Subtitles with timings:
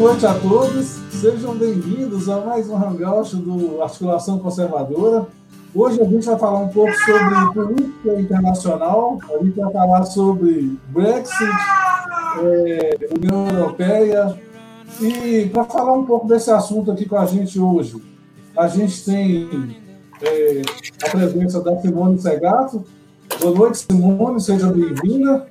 [0.00, 5.26] noite a todos, sejam bem-vindos a mais um Hangout do Articulação Conservadora.
[5.74, 10.78] Hoje a gente vai falar um pouco sobre política internacional, a gente vai falar sobre
[10.88, 11.50] Brexit,
[12.42, 14.40] é, União Europeia,
[15.02, 18.02] e para falar um pouco desse assunto aqui com a gente hoje,
[18.56, 19.76] a gente tem
[20.22, 20.62] é,
[21.04, 22.86] a presença da Simone Segato.
[23.38, 25.46] Boa noite, Simone, seja bem-vinda.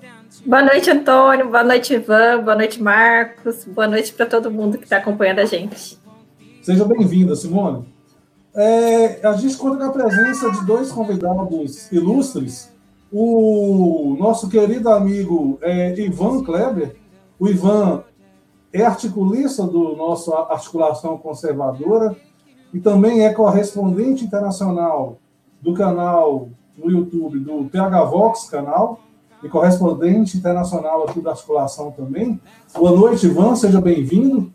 [0.45, 1.49] Boa noite, Antônio.
[1.49, 2.43] Boa noite, Ivan.
[2.43, 3.66] Boa noite, Marcos.
[3.66, 5.99] Boa noite para todo mundo que está acompanhando a gente.
[6.61, 7.85] Seja bem-vinda, Simone.
[8.55, 12.71] É, a gente conta com a presença de dois convidados ilustres.
[13.11, 16.95] O nosso querido amigo é, Ivan Kleber.
[17.38, 18.03] O Ivan
[18.71, 22.16] é articulista do nosso Articulação Conservadora
[22.73, 25.17] e também é correspondente internacional
[25.61, 29.02] do canal no YouTube do PH Vox canal
[29.44, 32.40] e correspondente internacional aqui da articulação também.
[32.73, 34.52] Boa noite, Ivan, seja bem-vindo.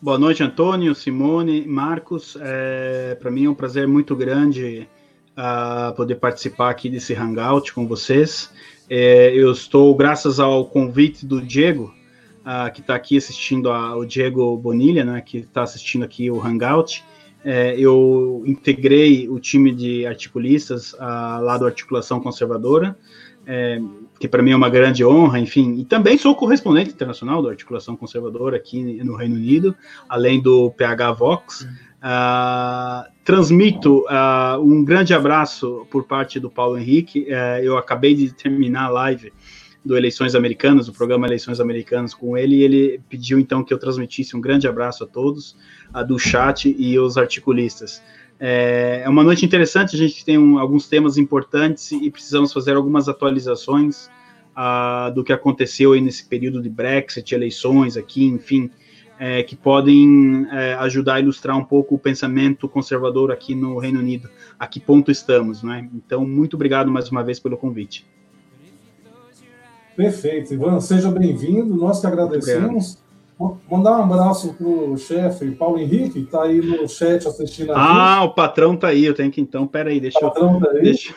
[0.00, 2.36] Boa noite, Antônio, Simone, Marcos.
[2.40, 4.88] É, Para mim é um prazer muito grande
[5.36, 8.50] uh, poder participar aqui desse hangout com vocês.
[8.88, 11.94] É, eu estou, graças ao convite do Diego,
[12.40, 16.40] uh, que está aqui assistindo, a, o Diego Bonilha, né, que está assistindo aqui o
[16.40, 17.04] hangout,
[17.44, 22.98] é, eu integrei o time de articulistas uh, lá do Articulação Conservadora,
[23.52, 23.82] é,
[24.20, 27.96] que para mim é uma grande honra, enfim, e também sou correspondente internacional da Articulação
[27.96, 29.74] Conservadora aqui no Reino Unido,
[30.08, 31.62] além do PH Vox.
[31.62, 37.26] Uh, transmito uh, um grande abraço por parte do Paulo Henrique.
[37.28, 39.32] Uh, eu acabei de terminar a live
[39.84, 43.78] do Eleições Americanas, o programa Eleições Americanas com ele, e ele pediu então que eu
[43.78, 45.56] transmitisse um grande abraço a todos,
[46.06, 48.00] do chat e os articulistas.
[48.42, 52.74] É, é uma noite interessante, a gente tem um, alguns temas importantes e precisamos fazer
[52.74, 54.08] algumas atualizações
[54.56, 58.70] uh, do que aconteceu aí nesse período de Brexit, eleições aqui, enfim,
[59.18, 64.00] é, que podem é, ajudar a ilustrar um pouco o pensamento conservador aqui no Reino
[64.00, 65.86] Unido, a que ponto estamos, né?
[65.94, 68.06] Então, muito obrigado mais uma vez pelo convite.
[69.94, 72.98] Perfeito, Ivan, seja bem-vindo, nós que agradecemos.
[73.70, 77.76] Mandar um abraço para o chefe Paulo Henrique, que está aí no chat assistindo a
[77.76, 78.26] Ah, gente.
[78.30, 80.60] o patrão está aí, eu tenho que então, peraí, deixa o patrão eu...
[80.60, 80.82] Tá aí.
[80.82, 81.14] Deixa...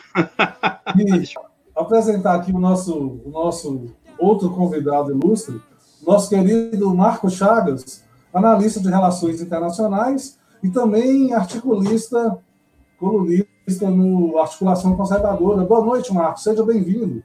[0.94, 1.40] deixa...
[1.76, 3.86] apresentar aqui o nosso, o nosso
[4.18, 5.60] outro convidado ilustre,
[6.06, 12.38] nosso querido Marco Chagas, analista de relações internacionais e também articulista,
[12.98, 15.64] colunista no Articulação Conservadora.
[15.64, 17.22] Boa noite, Marco, seja bem-vindo.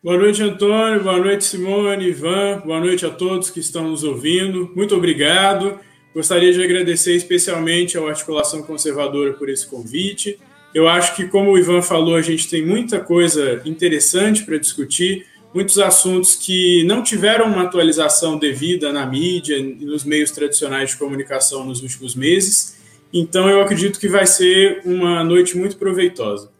[0.00, 1.02] Boa noite, Antônio.
[1.02, 2.62] Boa noite, Simone, Ivan.
[2.64, 4.70] Boa noite a todos que estão nos ouvindo.
[4.76, 5.80] Muito obrigado.
[6.14, 10.38] Gostaria de agradecer especialmente ao Articulação Conservadora por esse convite.
[10.72, 15.26] Eu acho que, como o Ivan falou, a gente tem muita coisa interessante para discutir,
[15.52, 20.96] muitos assuntos que não tiveram uma atualização devida na mídia e nos meios tradicionais de
[20.96, 22.78] comunicação nos últimos meses.
[23.12, 26.56] Então, eu acredito que vai ser uma noite muito proveitosa.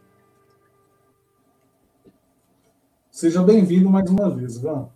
[3.19, 4.89] Seja bem-vindo mais uma vez, Ivan.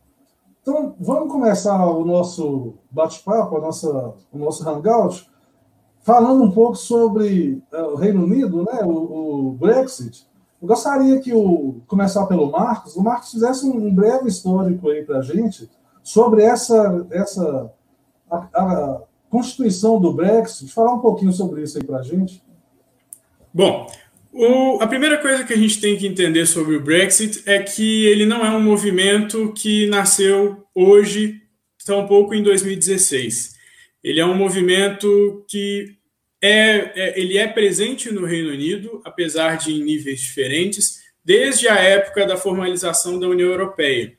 [0.60, 5.28] Então, vamos começar o nosso bate-papo, o nosso hangout,
[6.02, 10.24] falando um pouco sobre uh, o Reino Unido, né, o, o, Brexit.
[10.62, 15.04] Eu gostaria que o começar pelo Marcos, o Marcos fizesse um, um breve histórico aí
[15.04, 15.68] para a gente
[16.00, 17.72] sobre essa, essa
[18.30, 19.00] a, a,
[19.30, 22.40] constituição do Brexit, falar um pouquinho sobre isso aí para a gente.
[23.52, 23.88] Bom,
[24.32, 28.06] o, a primeira coisa que a gente tem que entender sobre o Brexit é que
[28.06, 31.42] ele não é um movimento que nasceu hoje,
[31.84, 33.54] tampouco em 2016.
[34.02, 35.96] Ele é um movimento que
[36.40, 41.76] é, é, ele é presente no Reino Unido, apesar de em níveis diferentes, desde a
[41.76, 44.16] época da formalização da União Europeia.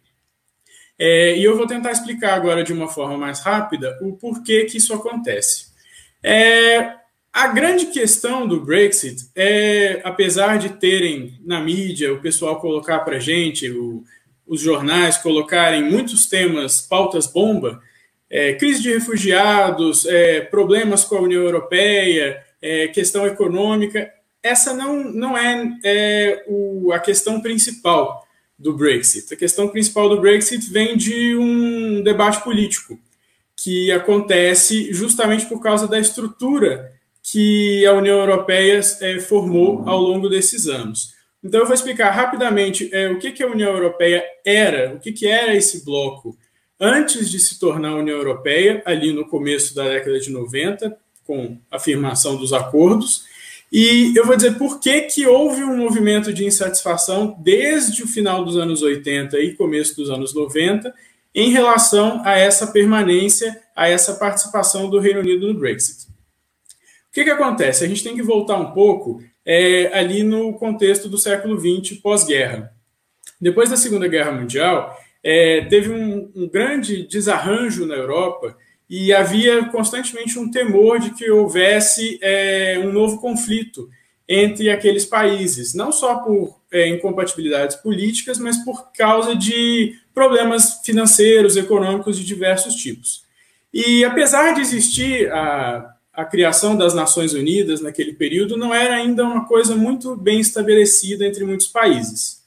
[0.98, 4.78] É, e eu vou tentar explicar agora de uma forma mais rápida o porquê que
[4.78, 5.74] isso acontece.
[6.22, 7.03] É,
[7.34, 13.20] a grande questão do Brexit é, apesar de terem na mídia o pessoal colocar para
[13.20, 14.04] gente, o,
[14.46, 17.82] os jornais colocarem muitos temas, pautas bomba,
[18.30, 24.14] é, crise de refugiados, é, problemas com a União Europeia, é, questão econômica,
[24.44, 28.28] essa não, não é, é o, a questão principal
[28.60, 29.34] do Brexit.
[29.34, 33.00] A questão principal do Brexit vem de um debate político
[33.56, 36.92] que acontece justamente por causa da estrutura
[37.24, 41.14] que a União Europeia é, formou ao longo desses anos.
[41.42, 45.12] Então, eu vou explicar rapidamente é, o que, que a União Europeia era, o que,
[45.12, 46.38] que era esse bloco
[46.80, 51.78] antes de se tornar União Europeia, ali no começo da década de 90, com a
[51.78, 53.24] afirmação dos acordos.
[53.72, 58.44] E eu vou dizer por que, que houve um movimento de insatisfação desde o final
[58.44, 60.94] dos anos 80 e começo dos anos 90
[61.34, 66.03] em relação a essa permanência, a essa participação do Reino Unido no Brexit.
[67.14, 67.86] O que, que acontece?
[67.86, 72.74] A gente tem que voltar um pouco é, ali no contexto do século XX pós-guerra.
[73.40, 78.58] Depois da Segunda Guerra Mundial, é, teve um, um grande desarranjo na Europa
[78.90, 83.88] e havia constantemente um temor de que houvesse é, um novo conflito
[84.28, 91.58] entre aqueles países, não só por é, incompatibilidades políticas, mas por causa de problemas financeiros,
[91.58, 93.24] econômicos de diversos tipos.
[93.72, 99.24] E apesar de existir a, a criação das Nações Unidas naquele período, não era ainda
[99.24, 102.44] uma coisa muito bem estabelecida entre muitos países.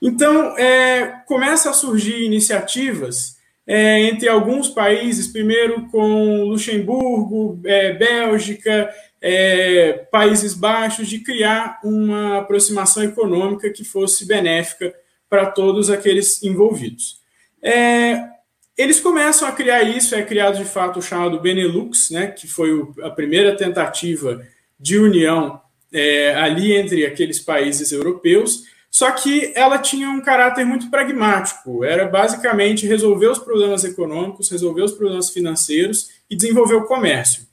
[0.00, 3.36] Então, é, começa a surgir iniciativas
[3.66, 12.38] é, entre alguns países, primeiro com Luxemburgo, é, Bélgica, é, Países Baixos, de criar uma
[12.38, 14.92] aproximação econômica que fosse benéfica
[15.30, 17.20] para todos aqueles envolvidos.
[17.62, 18.31] É,
[18.76, 22.72] eles começam a criar isso, é criado de fato o chamado Benelux, né, que foi
[22.72, 24.42] o, a primeira tentativa
[24.78, 25.60] de união
[25.92, 32.06] é, ali entre aqueles países europeus, só que ela tinha um caráter muito pragmático, era
[32.06, 37.46] basicamente resolver os problemas econômicos, resolver os problemas financeiros e desenvolver o comércio.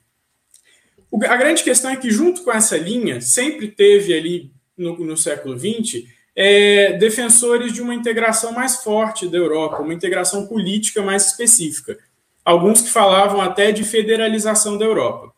[1.10, 5.16] O, a grande questão é que, junto com essa linha, sempre teve ali no, no
[5.16, 6.04] século XX
[6.34, 11.98] é, defensores de uma integração mais forte da Europa, uma integração política mais específica.
[12.44, 15.32] Alguns que falavam até de federalização da Europa.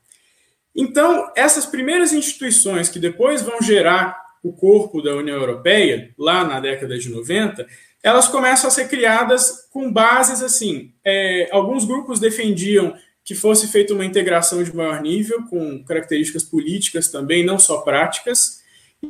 [0.75, 6.59] Então, essas primeiras instituições que depois vão gerar o corpo da União Europeia, lá na
[6.59, 7.67] década de 90,
[8.03, 10.93] elas começam a ser criadas com bases assim.
[11.05, 12.95] É, alguns grupos defendiam
[13.25, 18.52] que fosse feita uma integração de maior nível, com características políticas também, não só práticas,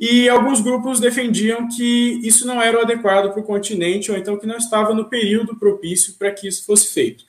[0.01, 4.39] e alguns grupos defendiam que isso não era o adequado para o continente, ou então
[4.39, 7.25] que não estava no período propício para que isso fosse feito.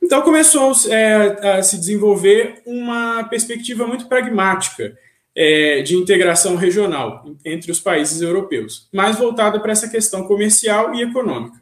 [0.00, 4.96] Então começou é, a se desenvolver uma perspectiva muito pragmática
[5.34, 11.02] é, de integração regional entre os países europeus, mais voltada para essa questão comercial e
[11.02, 11.60] econômica.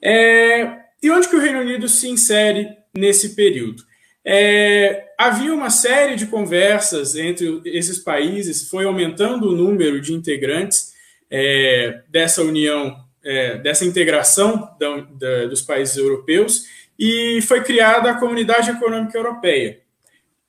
[0.00, 3.87] É, e onde que o Reino Unido se insere nesse período?
[4.30, 10.92] É, havia uma série de conversas entre esses países, foi aumentando o número de integrantes
[11.30, 12.94] é, dessa união,
[13.24, 16.66] é, dessa integração da, da, dos países europeus,
[16.98, 19.80] e foi criada a Comunidade Econômica Europeia,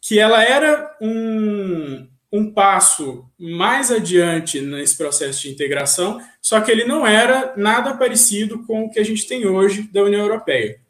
[0.01, 6.83] que ela era um, um passo mais adiante nesse processo de integração, só que ele
[6.83, 10.81] não era nada parecido com o que a gente tem hoje da União Europeia.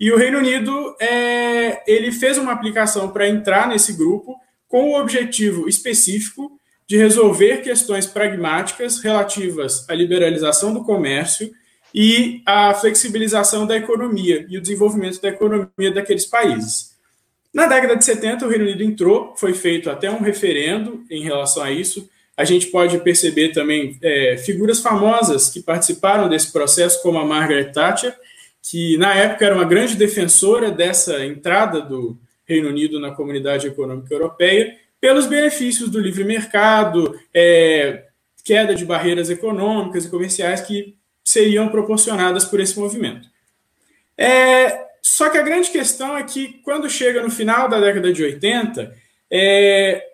[0.00, 4.34] E o Reino Unido é, ele fez uma aplicação para entrar nesse grupo
[4.66, 6.58] com o objetivo específico
[6.88, 11.50] de resolver questões pragmáticas relativas à liberalização do comércio
[11.94, 16.90] e à flexibilização da economia e o desenvolvimento da economia daqueles países.
[17.52, 21.62] Na década de 70, o Reino Unido entrou, foi feito até um referendo em relação
[21.62, 22.08] a isso.
[22.36, 27.72] A gente pode perceber também é, figuras famosas que participaram desse processo, como a Margaret
[27.72, 28.14] Thatcher,
[28.62, 34.12] que na época era uma grande defensora dessa entrada do Reino Unido na Comunidade Econômica
[34.12, 38.06] Europeia, pelos benefícios do livre mercado, é,
[38.44, 43.28] queda de barreiras econômicas e comerciais que seriam proporcionadas por esse movimento.
[44.16, 48.22] É, só que a grande questão é que, quando chega no final da década de
[48.22, 48.94] 80,
[49.30, 50.04] é,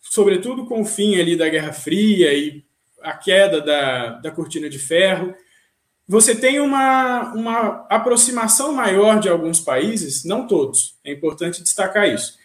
[0.00, 2.64] sobretudo com o fim ali da Guerra Fria e
[3.00, 5.34] a queda da, da cortina de ferro,
[6.06, 12.38] você tem uma, uma aproximação maior de alguns países, não todos, é importante destacar isso.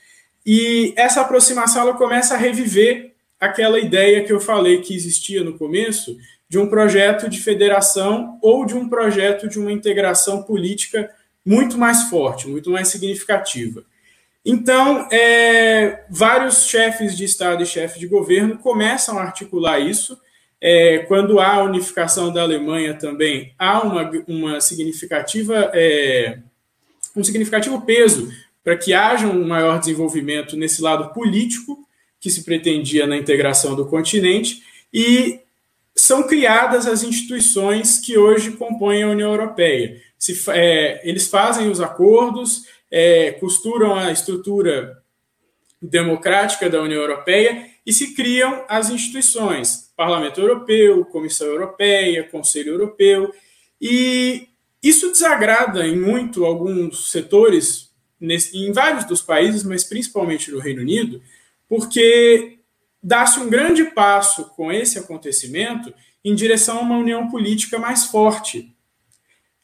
[0.45, 5.57] E essa aproximação ela começa a reviver aquela ideia que eu falei que existia no
[5.57, 6.17] começo,
[6.49, 11.11] de um projeto de federação ou de um projeto de uma integração política
[11.45, 13.83] muito mais forte, muito mais significativa.
[14.45, 20.17] Então, é, vários chefes de Estado e chefes de governo começam a articular isso.
[20.59, 26.39] É, quando há a unificação da Alemanha também, há uma, uma significativa, é,
[27.15, 28.31] um significativo peso
[28.63, 31.87] para que haja um maior desenvolvimento nesse lado político
[32.19, 35.39] que se pretendia na integração do continente e
[35.95, 40.01] são criadas as instituições que hoje compõem a União Europeia.
[40.17, 45.01] Se, é, eles fazem os acordos, é, costuram a estrutura
[45.81, 53.33] democrática da União Europeia e se criam as instituições, Parlamento Europeu, Comissão Europeia, Conselho Europeu,
[53.79, 54.49] e
[54.83, 57.89] isso desagrada em muito alguns setores,
[58.21, 61.21] em vários dos países, mas principalmente no Reino Unido,
[61.69, 62.59] porque
[63.01, 65.93] dá-se um grande passo com esse acontecimento
[66.25, 68.75] em direção a uma união política mais forte,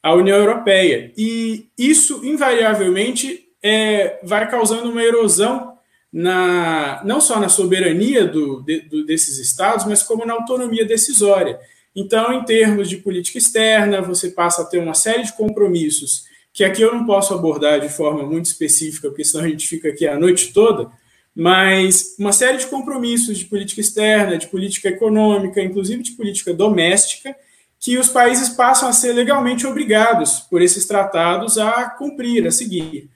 [0.01, 1.11] a União Europeia.
[1.17, 5.72] E isso, invariavelmente, é, vai causando uma erosão
[6.13, 11.59] na, não só na soberania do, de, do, desses estados, mas como na autonomia decisória.
[11.95, 16.63] Então, em termos de política externa, você passa a ter uma série de compromissos que
[16.63, 20.07] aqui eu não posso abordar de forma muito específica, porque senão a gente fica aqui
[20.07, 20.91] a noite toda,
[21.35, 27.35] mas uma série de compromissos de política externa, de política econômica, inclusive de política doméstica,
[27.79, 33.09] que os países passam a ser legalmente obrigados por esses tratados a cumprir, a seguir.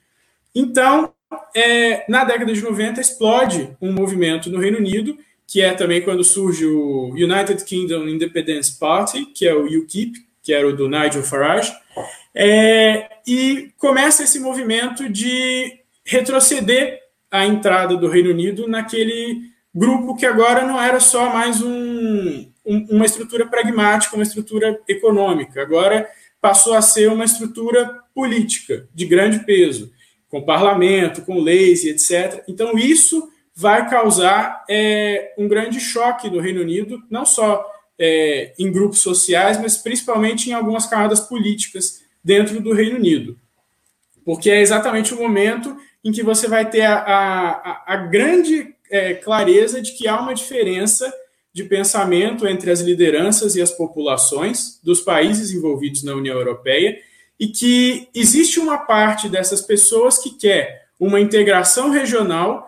[0.52, 1.12] Então,
[1.54, 6.22] é, na década de 90, explode um movimento no Reino Unido, que é também quando
[6.22, 11.22] surge o United Kingdom Independence Party, que é o UKIP, que era o do Nigel
[11.22, 11.72] Farage,
[12.34, 19.42] é, e começa esse movimento de retroceder a entrada do Reino Unido naquele
[19.74, 25.60] grupo que agora não era só mais um, um, uma estrutura pragmática, uma estrutura econômica,
[25.60, 26.08] agora
[26.40, 29.92] passou a ser uma estrutura política de grande peso,
[30.28, 32.42] com parlamento, com leis e etc.
[32.48, 37.64] Então, isso vai causar é, um grande choque no Reino Unido, não só
[37.98, 43.36] é, em grupos sociais, mas principalmente em algumas camadas políticas dentro do Reino Unido.
[44.24, 49.14] Porque é exatamente o momento em que você vai ter a, a, a grande é,
[49.14, 51.12] clareza de que há uma diferença
[51.52, 56.98] de pensamento entre as lideranças e as populações dos países envolvidos na União Europeia
[57.38, 62.66] e que existe uma parte dessas pessoas que quer uma integração regional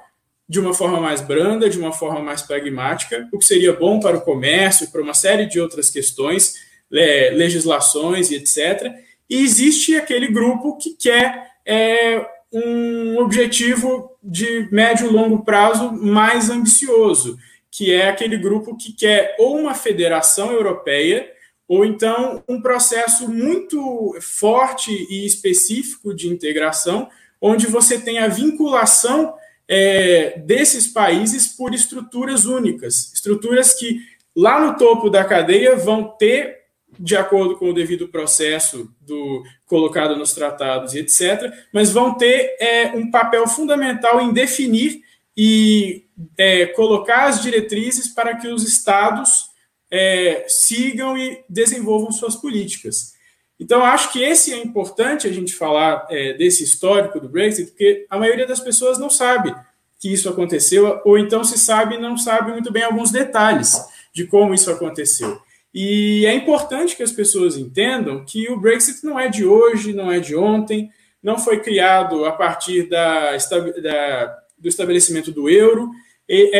[0.49, 4.17] de uma forma mais branda, de uma forma mais pragmática, o que seria bom para
[4.17, 6.55] o comércio, para uma série de outras questões,
[6.91, 8.93] legislações e etc.
[9.29, 16.51] E existe aquele grupo que quer é, um objetivo de médio e longo prazo mais
[16.51, 17.39] ambicioso,
[17.71, 21.31] que é aquele grupo que quer ou uma federação europeia,
[21.71, 27.09] ou então um processo muito forte e específico de integração,
[27.41, 29.35] onde você tem a vinculação
[29.69, 34.01] é, desses países por estruturas únicas, estruturas que
[34.35, 36.59] lá no topo da cadeia vão ter
[36.99, 42.57] de acordo com o devido processo do colocado nos tratados e etc., mas vão ter
[42.59, 45.03] é, um papel fundamental em definir
[45.37, 46.05] e
[46.37, 49.50] é, colocar as diretrizes para que os estados
[49.91, 53.15] é, sigam e desenvolvam suas políticas.
[53.59, 58.07] Então, acho que esse é importante a gente falar é, desse histórico do Brexit, porque
[58.09, 59.55] a maioria das pessoas não sabe
[59.99, 63.79] que isso aconteceu, ou então se sabe não sabe muito bem alguns detalhes
[64.15, 65.39] de como isso aconteceu.
[65.75, 70.11] E é importante que as pessoas entendam que o Brexit não é de hoje, não
[70.11, 70.91] é de ontem,
[71.23, 75.91] não foi criado a partir da, da, do estabelecimento do euro,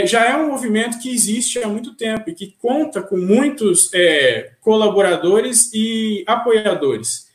[0.07, 4.53] já é um movimento que existe há muito tempo e que conta com muitos é,
[4.61, 7.29] colaboradores e apoiadores.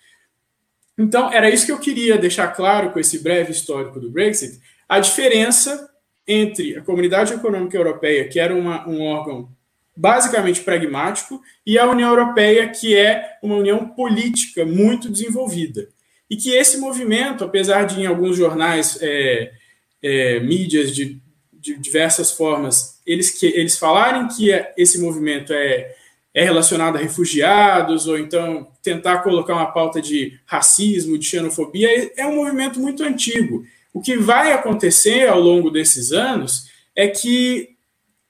[0.98, 5.00] Então, era isso que eu queria deixar claro com esse breve histórico do Brexit, a
[5.00, 5.90] diferença
[6.28, 9.50] entre a Comunidade Econômica Europeia, que era uma, um órgão
[9.96, 15.88] basicamente pragmático, e a União Europeia, que é uma união política muito desenvolvida.
[16.30, 19.54] E que esse movimento, apesar de em alguns jornais, é,
[20.02, 21.22] é, mídias de,
[21.66, 25.96] de, diversas formas, eles, que, eles falarem que esse movimento é,
[26.34, 32.22] é relacionado a refugiados, ou então tentar colocar uma pauta de racismo, de xenofobia, é,
[32.22, 33.66] é um movimento muito antigo.
[33.92, 37.70] O que vai acontecer ao longo desses anos é que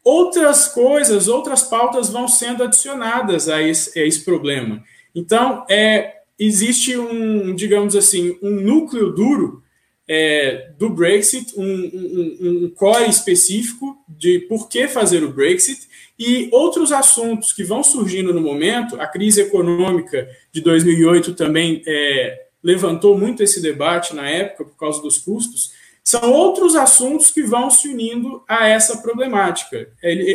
[0.03, 4.81] outras coisas, outras pautas vão sendo adicionadas a esse, a esse problema.
[5.13, 9.63] Então, é, existe um, digamos assim, um núcleo duro
[10.07, 16.47] é, do Brexit, um, um, um, core específico de por que fazer o Brexit e
[16.51, 18.99] outros assuntos que vão surgindo no momento.
[19.01, 25.01] A crise econômica de 2008 também é, levantou muito esse debate na época por causa
[25.01, 25.71] dos custos.
[26.03, 29.89] São outros assuntos que vão se unindo a essa problemática.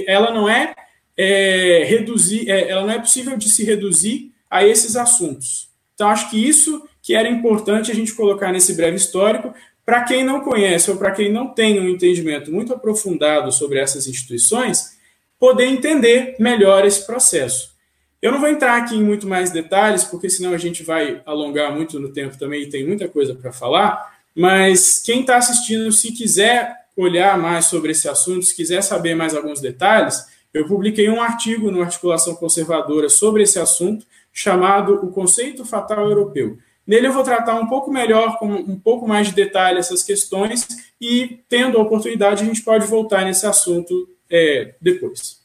[0.07, 0.75] Ela não é,
[1.17, 5.71] é reduzir, é, ela não é possível de se reduzir a esses assuntos.
[5.95, 9.53] Então, acho que isso que era importante a gente colocar nesse breve histórico,
[9.85, 14.07] para quem não conhece ou para quem não tem um entendimento muito aprofundado sobre essas
[14.07, 14.97] instituições,
[15.37, 17.75] poder entender melhor esse processo.
[18.23, 21.75] Eu não vou entrar aqui em muito mais detalhes, porque senão a gente vai alongar
[21.75, 26.13] muito no tempo também e tem muita coisa para falar, mas quem está assistindo, se
[26.13, 31.21] quiser olhar mais sobre esse assunto, se quiser saber mais alguns detalhes, eu publiquei um
[31.21, 36.57] artigo no Articulação Conservadora sobre esse assunto, chamado O Conceito Fatal Europeu.
[36.87, 40.67] Nele eu vou tratar um pouco melhor, com um pouco mais de detalhe essas questões
[41.01, 45.41] e, tendo a oportunidade, a gente pode voltar nesse assunto é, depois.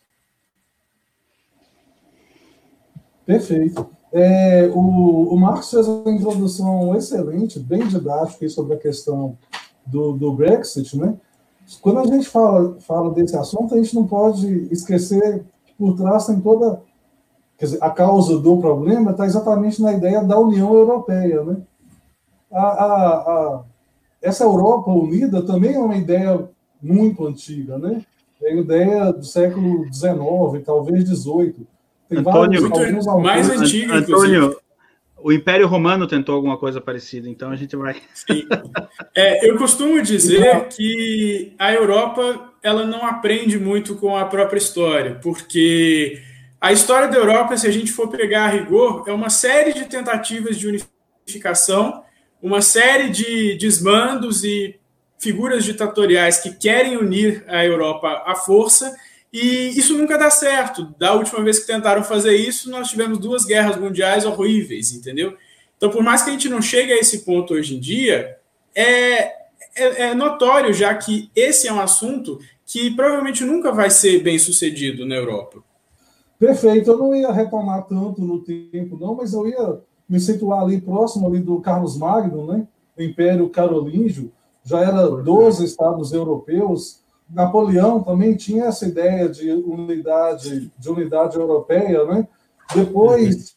[3.26, 3.90] Perfeito.
[4.12, 9.38] É, o, o Marcos fez uma introdução excelente, bem didática sobre a questão
[9.86, 11.16] do, do Brexit, né?
[11.82, 16.28] Quando a gente fala, fala desse assunto, a gente não pode esquecer que por trás
[16.28, 16.82] tem toda.
[17.58, 21.44] Quer dizer, a causa do problema está exatamente na ideia da União Europeia.
[21.44, 21.58] Né?
[22.52, 23.64] A, a, a,
[24.22, 26.50] essa Europa unida também é uma ideia
[26.82, 28.02] muito antiga, né?
[28.42, 31.66] É a ideia do século XIX, talvez XVIII.
[32.10, 34.56] Tem Antônio, vários, mais antigo, Antônio,
[35.26, 37.96] o Império Romano tentou alguma coisa parecida, então a gente vai.
[39.16, 45.16] É, eu costumo dizer que a Europa ela não aprende muito com a própria história,
[45.24, 46.22] porque
[46.66, 49.86] a história da Europa, se a gente for pegar a rigor, é uma série de
[49.86, 52.04] tentativas de unificação,
[52.42, 54.80] uma série de desmandos e
[55.20, 58.92] figuras ditatoriais que querem unir a Europa à força
[59.32, 60.86] e isso nunca dá certo.
[60.98, 65.38] Da última vez que tentaram fazer isso, nós tivemos duas guerras mundiais horríveis, entendeu?
[65.78, 68.38] Então, por mais que a gente não chegue a esse ponto hoje em dia,
[68.74, 69.20] é,
[69.76, 74.40] é, é notório já que esse é um assunto que provavelmente nunca vai ser bem
[74.40, 75.64] sucedido na Europa.
[76.40, 76.92] Perfeito.
[76.92, 81.28] Eu não ia retomar tanto no tempo, não, mas eu ia me situar ali próximo
[81.28, 82.68] ali do Carlos Magno, né?
[82.98, 84.32] O Império Carolíngio.
[84.64, 92.06] Já era 12 estados europeus Napoleão também tinha essa ideia de unidade, de unidade europeia,
[92.06, 92.28] né?
[92.74, 93.56] Depois,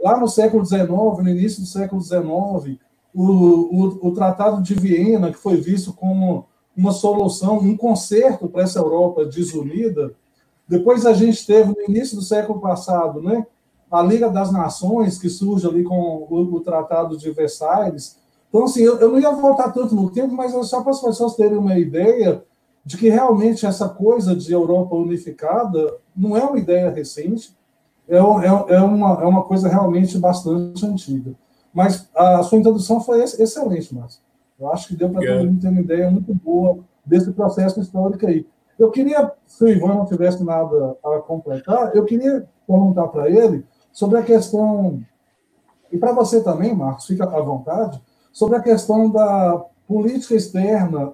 [0.00, 2.78] lá no século XIX, no início do século XIX,
[3.14, 8.62] o, o, o Tratado de Viena, que foi visto como uma solução, um conserto para
[8.62, 10.14] essa Europa desunida.
[10.72, 13.46] Depois a gente teve, no início do século passado, né,
[13.90, 18.18] a Liga das Nações, que surge ali com o, o Tratado de Versalhes.
[18.48, 21.36] Então, assim, eu, eu, não ia voltar tanto no tempo, mas só para as pessoas
[21.36, 22.42] terem uma ideia,
[22.86, 27.54] de que realmente essa coisa de Europa unificada não é uma ideia recente,
[28.08, 31.34] é, é, é, uma, é uma coisa realmente bastante antiga.
[31.70, 34.22] Mas a sua introdução foi excelente, Márcio.
[34.58, 38.26] Eu acho que deu para todo mundo ter uma ideia muito boa desse processo histórico
[38.26, 38.46] aí.
[38.78, 43.64] Eu queria, se o Ivan não tivesse nada a completar, eu queria perguntar para ele
[43.92, 45.02] sobre a questão,
[45.90, 48.00] e para você também, Marcos, fica à vontade,
[48.32, 51.12] sobre a questão da política externa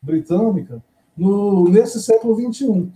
[0.00, 0.82] britânica
[1.16, 2.92] no, nesse século XXI.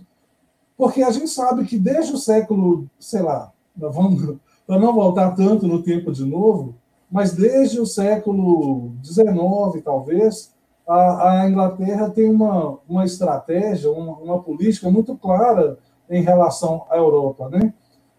[0.77, 5.67] Porque a gente sabe que desde o século, sei lá, vamos para não voltar tanto
[5.67, 6.75] no tempo de novo,
[7.11, 10.53] mas desde o século XIX, talvez,
[10.89, 15.77] a, a Inglaterra tem uma, uma estratégia, uma, uma, política muito clara
[16.09, 17.47] em relação à Europa.
[17.47, 17.71] Né?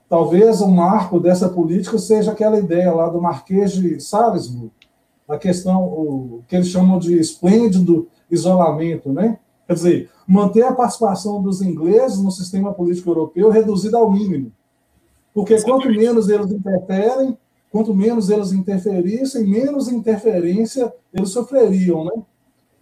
[0.09, 4.71] Talvez o marco dessa política seja aquela ideia lá do Marquês de Salisbury,
[5.29, 9.39] a questão, o, que eles chamam de esplêndido isolamento, né?
[9.67, 14.53] Quer dizer, manter a participação dos ingleses no sistema político europeu reduzida ao mínimo.
[15.33, 17.39] Porque quanto menos eles interferem,
[17.71, 22.13] quanto menos eles interferissem, menos interferência eles sofreriam, né?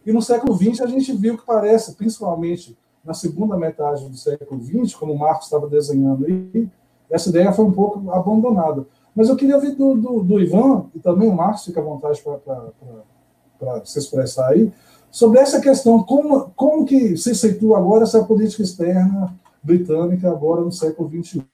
[0.09, 4.59] E no século XX a gente viu que parece, principalmente na segunda metade do século
[4.59, 6.67] XX, como o Marcos estava desenhando aí,
[7.11, 8.87] essa ideia foi um pouco abandonada.
[9.15, 12.23] Mas eu queria ouvir do, do, do Ivan, e também o Marcos fica à vontade
[13.59, 14.73] para se expressar aí,
[15.11, 20.73] sobre essa questão, como, como que se situa agora essa política externa britânica agora no
[20.73, 21.45] século XXI,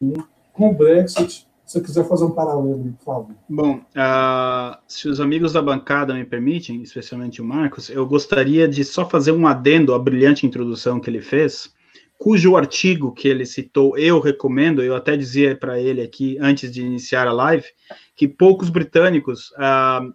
[0.53, 3.35] com o Brexit, se você quiser fazer um paralelo, por.
[3.49, 8.85] Bom, uh, se os amigos da bancada me permitem, especialmente o Marcos, eu gostaria de
[8.85, 11.73] só fazer um adendo à brilhante introdução que ele fez,
[12.19, 16.83] cujo artigo que ele citou eu recomendo, eu até dizia para ele aqui antes de
[16.83, 17.67] iniciar a live,
[18.15, 20.13] que poucos britânicos uh,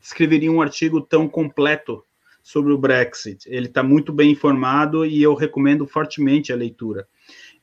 [0.00, 2.04] escreveriam um artigo tão completo
[2.42, 3.46] sobre o Brexit.
[3.46, 7.08] Ele está muito bem informado e eu recomendo fortemente a leitura.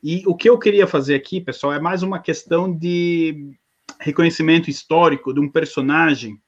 [0.02, 3.54] E o que eu queria fazer aqui, pessoal, é mais uma questão de
[4.00, 6.40] reconhecimento histórico de um personagem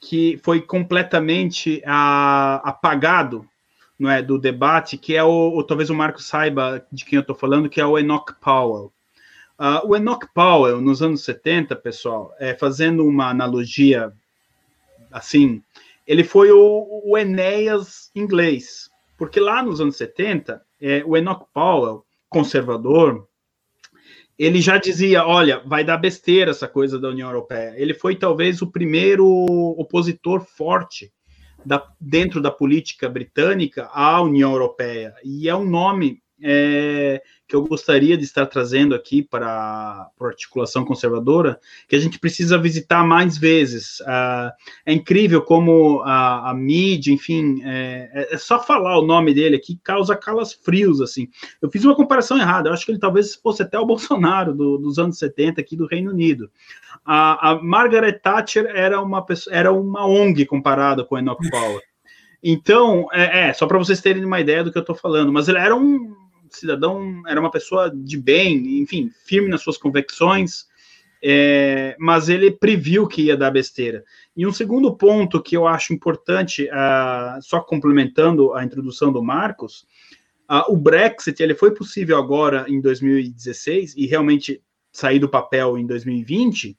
[0.00, 3.48] que foi completamente a, apagado
[3.98, 7.34] não é, do debate, que é o, talvez o Marco saiba de quem eu estou
[7.34, 8.92] falando, que é o Enoch Powell.
[9.58, 14.12] Uh, o Enoch Powell, nos anos 70, pessoal, é, fazendo uma analogia
[15.10, 15.62] assim,
[16.06, 22.03] ele foi o, o Enéas inglês, porque lá nos anos 70, é, o Enoch Powell,
[22.34, 23.28] conservador,
[24.36, 27.74] ele já dizia, olha, vai dar besteira essa coisa da União Europeia.
[27.76, 29.24] Ele foi talvez o primeiro
[29.78, 31.12] opositor forte
[31.64, 35.14] da, dentro da política britânica à União Europeia.
[35.24, 40.84] E é um nome é, que eu gostaria de estar trazendo aqui para a articulação
[40.84, 44.00] conservadora, que a gente precisa visitar mais vezes.
[44.00, 44.50] Uh,
[44.86, 49.56] é incrível como a, a mídia, enfim, é, é, é, só falar o nome dele
[49.56, 51.28] aqui causa calas frios, assim.
[51.60, 54.78] Eu fiz uma comparação errada, eu acho que ele talvez fosse até o Bolsonaro do,
[54.78, 56.50] dos anos 70 aqui do Reino Unido.
[57.04, 61.80] A, a Margaret Thatcher era uma, pessoa, era uma ONG comparada com a Enoch Power.
[62.46, 65.48] Então, é, é só para vocês terem uma ideia do que eu estou falando, mas
[65.48, 66.14] ele era um
[66.56, 70.66] cidadão, era uma pessoa de bem, enfim, firme nas suas convicções,
[71.22, 74.04] é, mas ele previu que ia dar besteira.
[74.36, 79.86] E um segundo ponto que eu acho importante, uh, só complementando a introdução do Marcos,
[80.50, 84.62] uh, o Brexit ele foi possível agora em 2016 e realmente
[84.92, 86.76] sair do papel em 2020,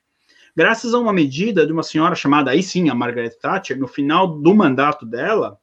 [0.56, 4.28] graças a uma medida de uma senhora chamada, aí sim, a Margaret Thatcher, no final
[4.28, 5.58] do mandato dela,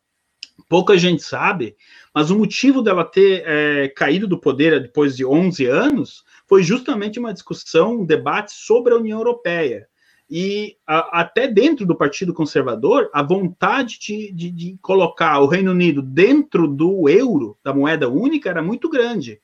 [0.68, 1.76] pouca gente sabe,
[2.14, 7.18] mas o motivo dela ter é, caído do poder depois de 11 anos foi justamente
[7.18, 9.86] uma discussão, um debate sobre a União Europeia.
[10.28, 15.72] E a, até dentro do Partido Conservador, a vontade de, de, de, colocar o Reino
[15.72, 19.40] Unido dentro do euro, da moeda única, era muito grande.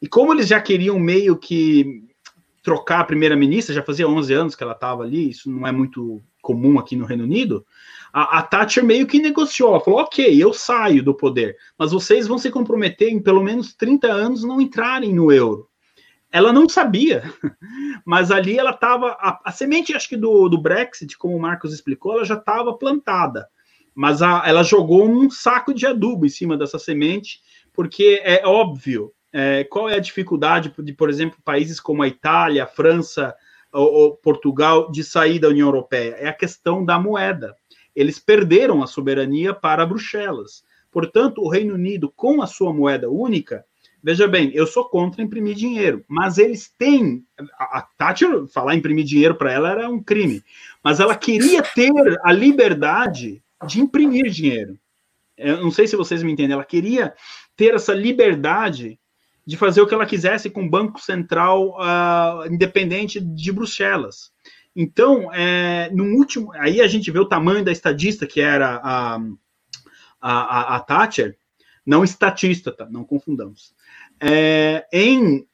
[0.00, 2.04] E como eles já queriam meio que
[2.62, 6.22] trocar a primeira-ministra, já fazia 11 anos que ela estava ali, isso não é muito
[6.40, 7.64] comum aqui no Reino Unido,
[8.12, 12.26] a, a Thatcher meio que negociou, ela falou, ok, eu saio do poder, mas vocês
[12.26, 15.68] vão se comprometer em pelo menos 30 anos não entrarem no euro.
[16.30, 17.22] Ela não sabia,
[18.04, 21.72] mas ali ela estava, a, a, semente, acho que do, do Brexit, como o Marcos
[21.72, 23.46] explicou, ela já estava plantada,
[23.94, 27.40] mas a, ela jogou um saco de adubo em cima dessa semente,
[27.72, 32.64] porque é óbvio é, qual é a dificuldade de, por exemplo, países como a Itália,
[32.64, 33.34] a França
[33.72, 36.16] ou, ou Portugal de sair da União Europeia?
[36.18, 37.56] É a questão da moeda
[37.94, 40.64] eles perderam a soberania para Bruxelas.
[40.90, 43.64] Portanto, o Reino Unido, com a sua moeda única,
[44.02, 47.24] veja bem, eu sou contra imprimir dinheiro, mas eles têm.
[47.58, 50.42] A Thatcher falar imprimir dinheiro para ela era um crime,
[50.82, 51.92] mas ela queria ter
[52.24, 54.78] a liberdade de imprimir dinheiro.
[55.36, 57.14] Eu não sei se vocês me entendem, ela queria
[57.56, 58.98] ter essa liberdade
[59.44, 64.30] de fazer o que ela quisesse com o Banco Central uh, independente de Bruxelas.
[64.74, 69.20] Então, é, no último, aí a gente vê o tamanho da estadista que era a,
[70.20, 71.36] a, a Thatcher,
[71.84, 72.88] não estatista, tá?
[72.88, 73.74] Não confundamos.
[74.20, 75.46] É, em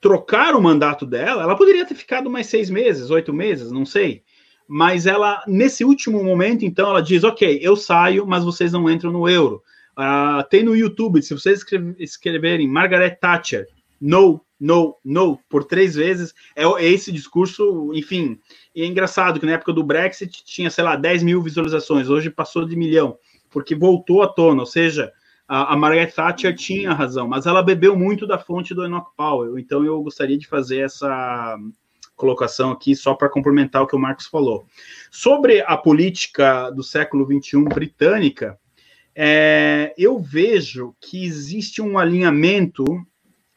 [0.00, 4.22] trocar o mandato dela, ela poderia ter ficado mais seis meses, oito meses, não sei.
[4.68, 9.10] Mas ela, nesse último momento, então, ela diz: ok, eu saio, mas vocês não entram
[9.10, 9.62] no euro.
[9.98, 11.64] Uh, tem no YouTube, se vocês
[11.98, 13.66] escreverem Margaret Thatcher,
[14.00, 16.34] no no, no, por três vezes.
[16.56, 18.40] É, é esse discurso, enfim.
[18.74, 22.30] E é engraçado que na época do Brexit tinha, sei lá, 10 mil visualizações, hoje
[22.30, 23.18] passou de milhão,
[23.50, 25.12] porque voltou à tona, ou seja,
[25.46, 29.58] a, a Margaret Thatcher tinha razão, mas ela bebeu muito da fonte do Enoch Powell,
[29.58, 31.58] então eu gostaria de fazer essa
[32.16, 34.64] colocação aqui só para complementar o que o Marcos falou.
[35.10, 38.58] Sobre a política do século XXI britânica,
[39.14, 42.84] é, eu vejo que existe um alinhamento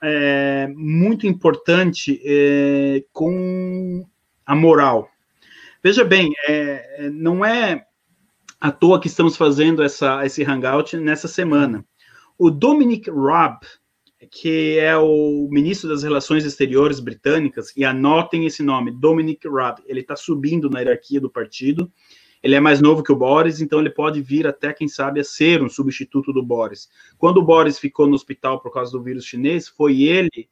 [0.02, 4.06] é, muito importante é, com
[4.46, 5.10] a moral.
[5.84, 7.86] Veja bem, é, é, não é
[8.60, 11.86] à toa que estamos fazendo essa, esse hangout nessa semana.
[12.38, 13.60] O Dominic Raab,
[14.32, 20.02] que é o ministro das Relações Exteriores britânicas, e anotem esse nome, Dominic Raab, ele
[20.02, 21.92] está subindo na hierarquia do partido,
[22.48, 25.24] ele é mais novo que o Boris, então ele pode vir até, quem sabe, a
[25.24, 26.88] ser um substituto do Boris.
[27.18, 30.48] Quando o Boris ficou no hospital por causa do vírus chinês, foi ele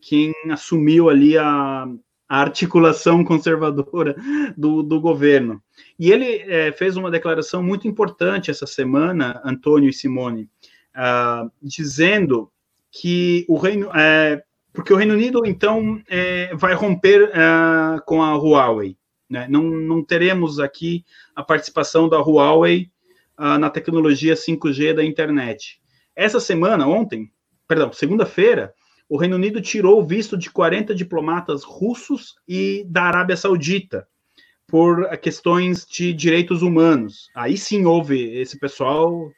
[0.00, 1.86] quem assumiu ali a,
[2.28, 4.16] a articulação conservadora
[4.56, 5.62] do, do, governo.
[5.96, 10.50] E ele é, fez uma declaração muito importante essa semana, Antônio e Simone,
[10.96, 12.50] uh, dizendo
[12.90, 13.88] que o Reino.
[13.94, 18.96] É, porque o Reino Unido, então, é, vai romper uh, com a Huawei.
[19.28, 19.46] Né?
[19.48, 22.90] Não, não teremos aqui a participação da Huawei
[23.38, 25.80] uh, na tecnologia 5G da internet.
[26.14, 27.30] Essa semana, ontem,
[27.66, 28.72] perdão, segunda-feira,
[29.08, 34.06] o Reino Unido tirou o visto de 40 diplomatas russos e da Arábia Saudita
[34.66, 37.28] por questões de direitos humanos.
[37.34, 39.30] Aí sim houve, esse pessoal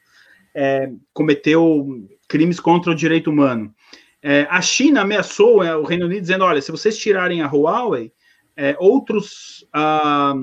[0.55, 1.87] é, cometeu
[2.27, 3.73] crimes contra o direito humano.
[4.21, 8.11] É, a China ameaçou é, o Reino Unido dizendo: olha, se vocês tirarem a Huawei,
[8.61, 10.33] é, outros, ah,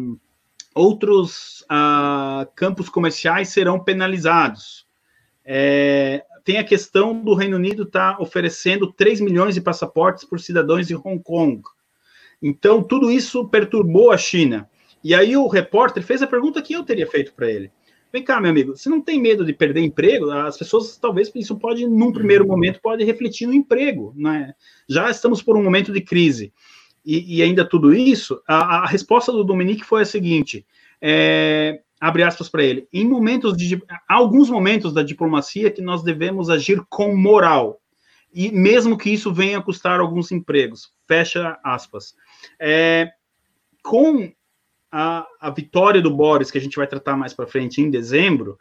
[0.75, 4.87] outros ah, campos comerciais serão penalizados.
[5.45, 10.41] É, tem a questão do Reino Unido estar tá oferecendo 3 milhões de passaportes por
[10.41, 11.61] cidadãos de Hong Kong.
[12.43, 14.67] Então, tudo isso perturbou a China.
[15.05, 17.71] E aí o repórter fez a pergunta que eu teria feito para ele.
[18.11, 20.31] Vem cá, meu amigo, você não tem medo de perder emprego?
[20.31, 24.55] As pessoas, talvez, isso pode, num primeiro momento, pode refletir no emprego, né?
[24.89, 26.51] Já estamos por um momento de crise.
[27.07, 30.67] E, e ainda tudo isso, a, a, resposta do Dominique foi a seguinte:
[31.01, 36.51] é, abre aspas para ele, em momentos de alguns momentos da diplomacia que nós devemos
[36.51, 37.81] agir com moral,
[38.35, 40.93] e mesmo que isso venha a custar alguns empregos.
[41.07, 42.17] Fecha aspas.
[42.61, 43.13] É,
[43.85, 44.33] com
[44.91, 48.59] a, a, vitória do Boris, que a gente vai tratar mais para frente em dezembro,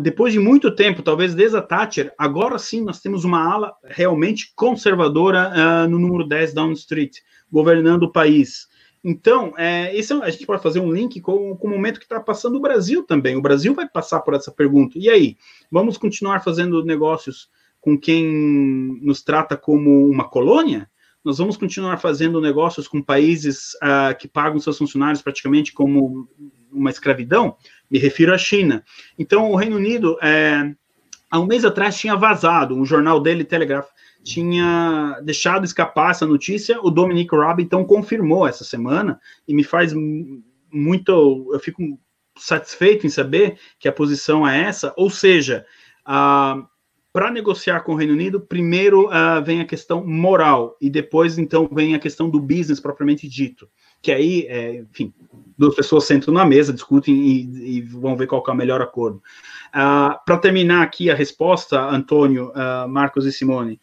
[0.00, 4.52] depois de muito tempo, talvez desde a Thatcher, agora sim nós temos uma ala realmente
[4.56, 7.18] conservadora uh, no número 10 Down Street,
[7.52, 8.66] governando o país.
[9.04, 12.04] Então, é, esse, é a gente pode fazer um link com, com o momento que
[12.04, 13.36] está passando o Brasil também.
[13.36, 14.98] O Brasil vai passar por essa pergunta.
[14.98, 15.36] E aí,
[15.70, 18.24] vamos continuar fazendo negócios com quem
[19.02, 20.88] nos trata como uma colônia?
[21.24, 26.28] Nós vamos continuar fazendo negócios com países uh, que pagam seus funcionários praticamente como
[26.70, 27.56] uma escravidão?
[27.90, 28.84] Me refiro à China.
[29.18, 30.72] Então, o Reino Unido, é,
[31.28, 33.88] há um mês atrás, tinha vazado, um jornal dele, Telegraph,
[34.22, 39.92] tinha deixado escapar essa notícia, o Dominic Raab então confirmou essa semana e me faz
[40.72, 41.82] muito, eu fico
[42.38, 45.66] satisfeito em saber que a posição é essa, ou seja,
[46.06, 46.66] uh,
[47.12, 51.68] para negociar com o Reino Unido, primeiro uh, vem a questão moral e depois então
[51.70, 53.68] vem a questão do business propriamente dito,
[54.00, 55.12] que aí, é, enfim,
[55.58, 59.18] duas pessoas sentam na mesa, discutem e, e vão ver qual é o melhor acordo.
[59.68, 63.78] Uh, para terminar aqui a resposta, Antônio, uh, Marcos e Simone,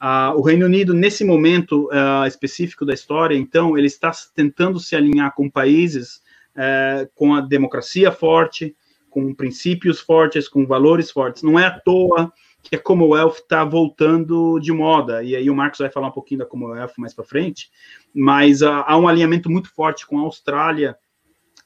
[0.00, 4.96] Uh, o Reino Unido, nesse momento uh, específico da história, então, ele está tentando se
[4.96, 6.22] alinhar com países
[6.56, 8.74] uh, com a democracia forte,
[9.10, 11.42] com princípios fortes, com valores fortes.
[11.42, 12.32] Não é à toa
[12.62, 16.40] que a Commonwealth está voltando de moda, e aí o Marcos vai falar um pouquinho
[16.40, 17.70] da Commonwealth mais para frente,
[18.14, 20.96] mas há um alinhamento muito forte com a Austrália,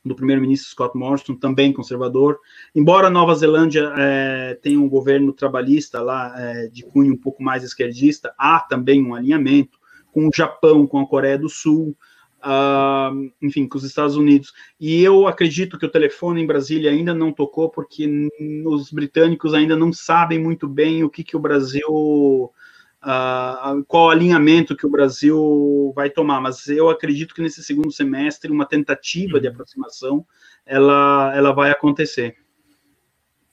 [0.04, 2.38] do primeiro-ministro Scott Morrison, também conservador.
[2.74, 7.64] Embora Nova Zelândia é, tenha um governo trabalhista lá, é, de cunho um pouco mais
[7.64, 9.78] esquerdista, há também um alinhamento
[10.12, 11.96] com o Japão, com a Coreia do Sul,
[12.44, 14.52] uh, enfim, com os Estados Unidos.
[14.78, 18.28] E eu acredito que o telefone em Brasília ainda não tocou, porque
[18.66, 22.52] os britânicos ainda não sabem muito bem o que, que o Brasil
[23.04, 28.50] uh, qual alinhamento que o Brasil vai tomar, mas eu acredito que nesse segundo semestre
[28.50, 29.52] uma tentativa de uhum.
[29.52, 30.26] aproximação
[30.66, 32.36] ela, ela vai acontecer.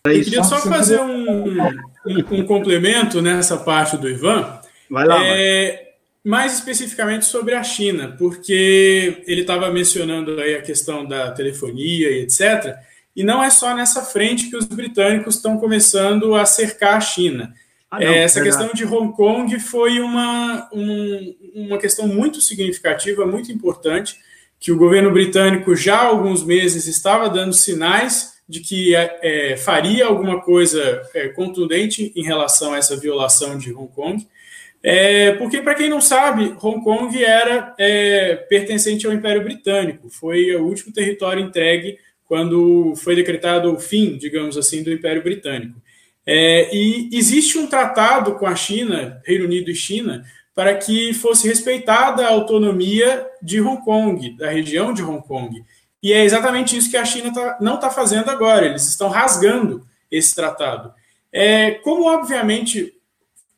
[0.07, 4.59] É eu queria só fazer um, um, um, complemento nessa parte do Ivan.
[4.89, 5.23] Vai lá.
[5.23, 5.91] É,
[6.23, 12.21] mais especificamente sobre a China, porque ele estava mencionando aí a questão da telefonia e
[12.21, 12.77] etc.
[13.15, 17.53] E não é só nessa frente que os britânicos estão começando a cercar a China.
[17.91, 18.69] Ah, não, é, Essa verdade.
[18.69, 24.17] questão de Hong Kong foi uma, um, uma questão muito significativa, muito importante,
[24.57, 29.57] que o governo britânico já há alguns meses estava dando sinais de que é, é
[29.57, 34.25] faria alguma coisa é, contundente em relação a essa violação de Hong Kong.
[34.81, 40.55] É, porque, para quem não sabe, Hong Kong era é, pertencente ao Império Britânico, foi
[40.55, 45.81] o último território entregue quando foi decretado o fim, digamos assim, do Império Britânico.
[46.25, 51.47] É, e existe um tratado com a China, Reino Unido e China, para que fosse
[51.47, 55.63] respeitada a autonomia de Hong Kong, da região de Hong Kong.
[56.03, 59.85] E é exatamente isso que a China tá, não está fazendo agora, eles estão rasgando
[60.09, 60.93] esse tratado.
[61.31, 62.93] É, como, obviamente,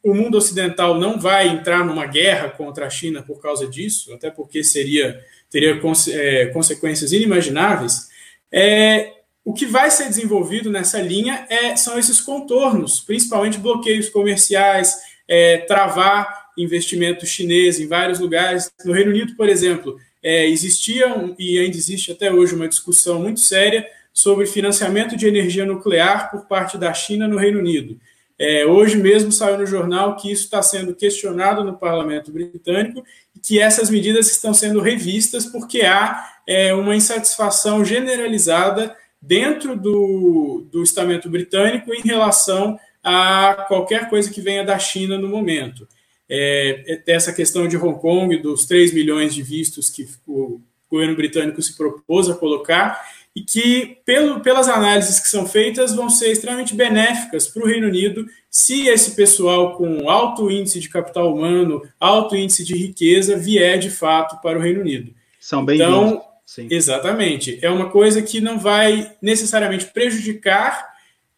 [0.04, 4.30] o mundo ocidental não vai entrar numa guerra contra a China por causa disso, até
[4.30, 8.10] porque seria teria é, consequências inimagináveis,
[8.52, 9.12] é,
[9.46, 14.96] o que vai ser desenvolvido nessa linha é, são esses contornos, principalmente bloqueios comerciais,
[15.28, 18.72] é, travar investimento chinês em vários lugares.
[18.86, 23.42] No Reino Unido, por exemplo, é, existia e ainda existe até hoje uma discussão muito
[23.42, 28.00] séria sobre financiamento de energia nuclear por parte da China no Reino Unido.
[28.38, 33.04] É, hoje mesmo saiu no jornal que isso está sendo questionado no parlamento britânico
[33.36, 40.68] e que essas medidas estão sendo revistas porque há é, uma insatisfação generalizada dentro do,
[40.70, 45.88] do estamento britânico em relação a qualquer coisa que venha da China no momento.
[46.30, 50.60] É, é essa questão de Hong Kong, dos 3 milhões de vistos que o
[50.92, 53.02] governo britânico se propôs a colocar,
[53.36, 57.88] e que, pelo, pelas análises que são feitas, vão ser extremamente benéficas para o Reino
[57.88, 63.80] Unido se esse pessoal com alto índice de capital humano, alto índice de riqueza, vier
[63.80, 65.12] de fato para o Reino Unido.
[65.40, 66.68] São bem Então, Sim.
[66.70, 67.60] Exatamente.
[67.64, 70.94] É uma coisa que não vai necessariamente prejudicar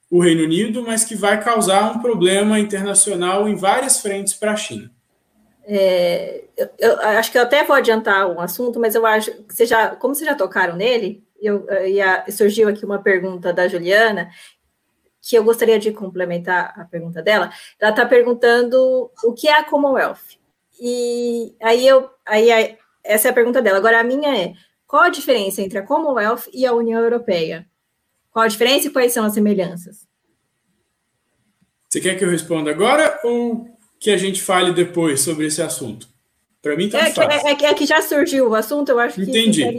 [0.09, 4.55] o Reino Unido, mas que vai causar um problema internacional em várias frentes para a
[4.55, 4.91] China.
[5.67, 9.53] É, eu, eu, acho que eu até vou adiantar um assunto, mas eu acho que
[9.53, 14.29] você já, como vocês já tocaram nele, eu, ia, surgiu aqui uma pergunta da Juliana,
[15.21, 17.51] que eu gostaria de complementar a pergunta dela.
[17.79, 20.37] Ela está perguntando o que é a Commonwealth.
[20.79, 23.77] E aí eu aí essa é a pergunta dela.
[23.77, 24.53] Agora a minha é:
[24.87, 27.65] qual a diferença entre a Commonwealth e a União Europeia?
[28.31, 30.07] Qual a diferença e quais são as semelhanças?
[31.89, 33.69] Você quer que eu responda agora ou
[33.99, 36.07] que a gente fale depois sobre esse assunto?
[36.61, 37.47] Para mim, tá é, fácil.
[37.47, 39.63] É, é, é, que já surgiu o assunto, eu acho Entendi.
[39.63, 39.71] que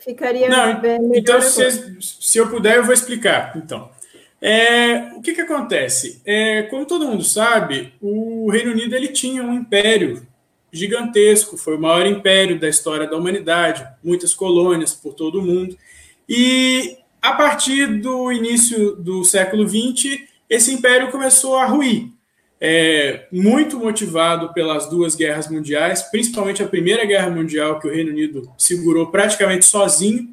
[0.00, 3.52] ficaria, ficaria Não, Então, se, se, eu puder, eu vou explicar.
[3.56, 3.88] Então,
[4.40, 6.20] é, o que, que acontece?
[6.24, 10.26] É, como todo mundo sabe, o Reino Unido ele tinha um império
[10.72, 15.76] gigantesco, foi o maior império da história da humanidade, muitas colônias por todo o mundo.
[16.28, 22.10] E a partir do início do século XX, esse império começou a ruir.
[22.64, 28.10] É, muito motivado pelas duas guerras mundiais, principalmente a Primeira Guerra Mundial, que o Reino
[28.10, 30.32] Unido segurou praticamente sozinho,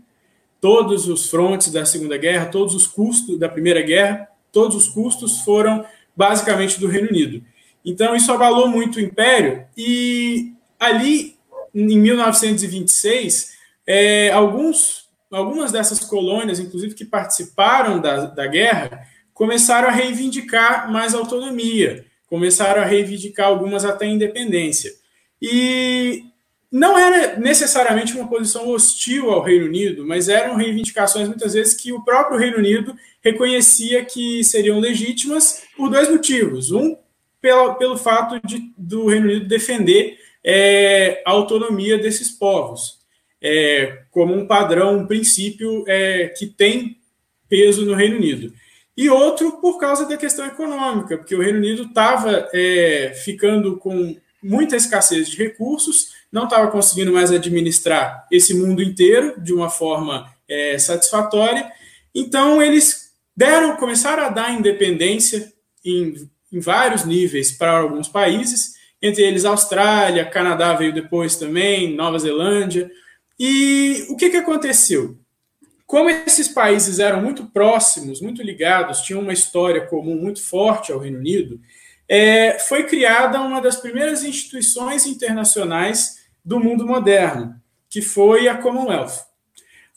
[0.61, 5.41] todos os frontes da Segunda Guerra, todos os custos da Primeira Guerra, todos os custos
[5.41, 5.83] foram
[6.15, 7.43] basicamente do Reino Unido.
[7.85, 11.37] Então, isso abalou muito o Império, e ali,
[11.73, 19.91] em 1926, é, alguns, algumas dessas colônias, inclusive que participaram da, da guerra, começaram a
[19.91, 24.91] reivindicar mais autonomia, começaram a reivindicar algumas até independência.
[25.41, 26.25] E
[26.71, 31.91] não era necessariamente uma posição hostil ao Reino Unido, mas eram reivindicações muitas vezes que
[31.91, 36.71] o próprio Reino Unido reconhecia que seriam legítimas por dois motivos.
[36.71, 36.95] Um,
[37.41, 42.99] pelo, fato de, do Reino Unido defender é, a autonomia desses povos,
[43.41, 46.97] é, como um padrão, um princípio é, que tem
[47.47, 48.53] peso no Reino Unido.
[48.95, 54.15] E outro por causa da questão econômica, porque o Reino Unido estava é, ficando com
[54.43, 60.29] muita escassez de recursos, não estava conseguindo mais administrar esse mundo inteiro de uma forma
[60.47, 61.71] é, satisfatória.
[62.13, 65.51] Então eles deram, começaram a dar independência
[65.83, 72.19] em em vários níveis para alguns países, entre eles Austrália, Canadá veio depois também, Nova
[72.19, 72.91] Zelândia.
[73.39, 75.17] E o que, que aconteceu?
[75.85, 80.99] Como esses países eram muito próximos, muito ligados, tinham uma história comum muito forte ao
[80.99, 81.59] Reino Unido,
[82.07, 87.55] é, foi criada uma das primeiras instituições internacionais do mundo moderno,
[87.89, 89.25] que foi a Commonwealth.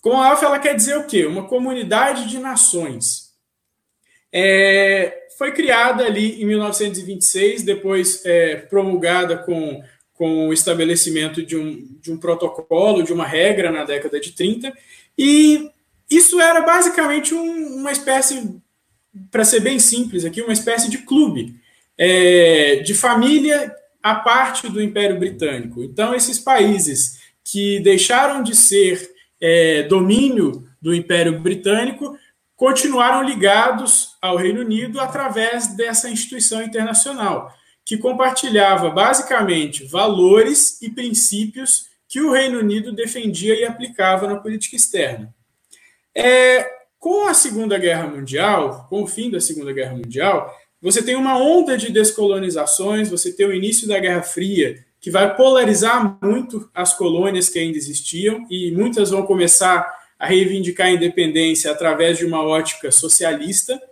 [0.00, 1.26] Commonwealth ela quer dizer o quê?
[1.26, 3.32] Uma comunidade de nações.
[4.32, 9.82] É, foi criada ali em 1926, depois é, promulgada com,
[10.14, 14.72] com o estabelecimento de um, de um protocolo, de uma regra na década de 30,
[15.16, 15.70] e
[16.10, 18.54] isso era basicamente um, uma espécie,
[19.30, 21.54] para ser bem simples aqui, uma espécie de clube,
[21.96, 25.82] é, de família à parte do Império Britânico.
[25.82, 32.16] Então, esses países que deixaram de ser é, domínio do Império Britânico
[32.62, 37.52] continuaram ligados ao Reino Unido através dessa instituição internacional,
[37.84, 44.76] que compartilhava basicamente valores e princípios que o Reino Unido defendia e aplicava na política
[44.76, 45.34] externa.
[46.14, 46.64] É,
[47.00, 51.36] com a Segunda Guerra Mundial, com o fim da Segunda Guerra Mundial, você tem uma
[51.36, 56.94] onda de descolonizações, você tem o início da Guerra Fria, que vai polarizar muito as
[56.94, 62.40] colônias que ainda existiam, e muitas vão começar a reivindicar a independência através de uma
[62.40, 63.82] ótica socialista.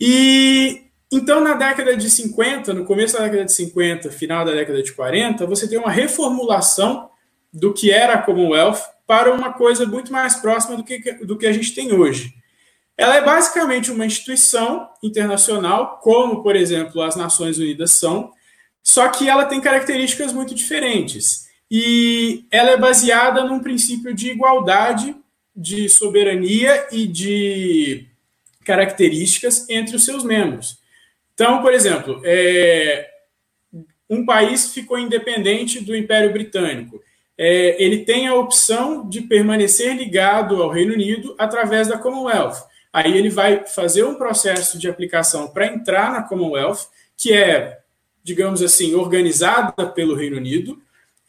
[0.00, 4.82] E então, na década de 50, no começo da década de 50, final da década
[4.82, 7.08] de 40, você tem uma reformulação
[7.52, 11.46] do que era a Commonwealth para uma coisa muito mais próxima do que, do que
[11.46, 12.34] a gente tem hoje.
[12.96, 18.32] Ela é basicamente uma instituição internacional, como, por exemplo, as Nações Unidas são,
[18.82, 21.48] só que ela tem características muito diferentes.
[21.70, 25.14] E ela é baseada num princípio de igualdade
[25.54, 28.06] de soberania e de
[28.64, 30.78] características entre os seus membros.
[31.34, 33.08] Então, por exemplo, é,
[34.08, 37.02] um país ficou independente do Império Britânico.
[37.38, 42.68] É, ele tem a opção de permanecer ligado ao Reino Unido através da Commonwealth.
[42.92, 47.78] Aí ele vai fazer um processo de aplicação para entrar na Commonwealth, que é,
[48.22, 50.82] digamos assim, organizada pelo Reino Unido,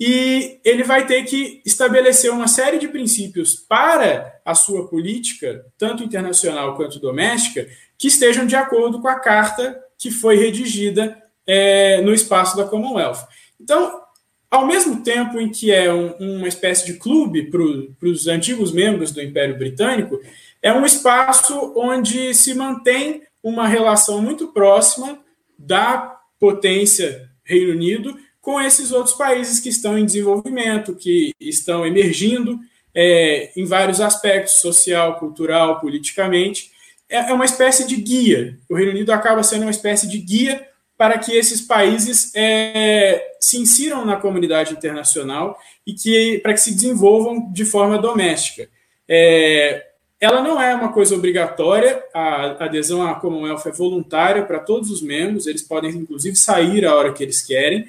[0.03, 6.03] e ele vai ter que estabelecer uma série de princípios para a sua política, tanto
[6.03, 7.67] internacional quanto doméstica,
[7.99, 13.27] que estejam de acordo com a carta que foi redigida é, no espaço da Commonwealth.
[13.59, 14.01] Então,
[14.49, 19.11] ao mesmo tempo em que é um, uma espécie de clube para os antigos membros
[19.11, 20.19] do Império Britânico,
[20.63, 25.19] é um espaço onde se mantém uma relação muito próxima
[25.59, 32.59] da potência Reino Unido com esses outros países que estão em desenvolvimento, que estão emergindo.
[32.93, 36.71] é, em vários aspectos, social, cultural, politicamente.
[37.09, 38.57] É, é uma espécie de guia.
[38.69, 40.67] O Reino Unido acaba sendo uma espécie de guia
[40.97, 46.75] para que esses países é, se insiram na comunidade internacional e que para que se
[46.75, 48.69] desenvolvam de forma doméstica.
[49.07, 49.87] É,
[50.19, 55.01] ela não é uma coisa obrigatória, a adesão à Commonwealth é voluntária para todos os
[55.01, 57.87] membros, eles podem inclusive sair a hora que eles querem.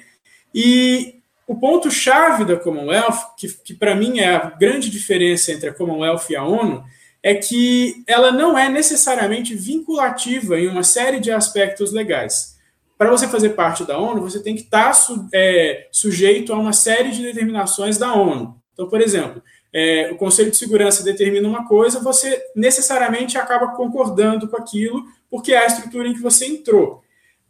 [0.53, 1.15] E
[1.47, 6.29] o ponto-chave da Commonwealth, que, que para mim é a grande diferença entre a Commonwealth
[6.29, 6.83] e a ONU,
[7.21, 12.57] é que ela não é necessariamente vinculativa em uma série de aspectos legais.
[12.97, 16.73] Para você fazer parte da ONU, você tem que estar tá é, sujeito a uma
[16.73, 18.55] série de determinações da ONU.
[18.73, 19.41] Então, por exemplo,
[19.71, 25.53] é, o Conselho de Segurança determina uma coisa, você necessariamente acaba concordando com aquilo, porque
[25.53, 27.01] é a estrutura em que você entrou.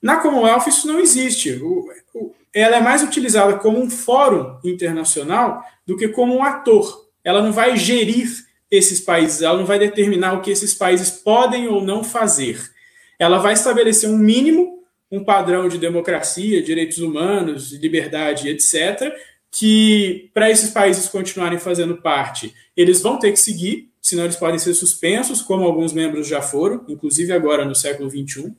[0.01, 1.51] Na Commonwealth, isso não existe.
[1.54, 1.86] O,
[2.54, 7.08] ela é mais utilizada como um fórum internacional do que como um ator.
[7.24, 8.30] Ela não vai gerir
[8.70, 12.60] esses países, ela não vai determinar o que esses países podem ou não fazer.
[13.20, 19.14] Ela vai estabelecer um mínimo, um padrão de democracia, direitos humanos, liberdade, etc.,
[19.51, 24.58] que para esses países continuarem fazendo parte, eles vão ter que seguir, senão eles podem
[24.58, 28.51] ser suspensos, como alguns membros já foram, inclusive agora no século XXI.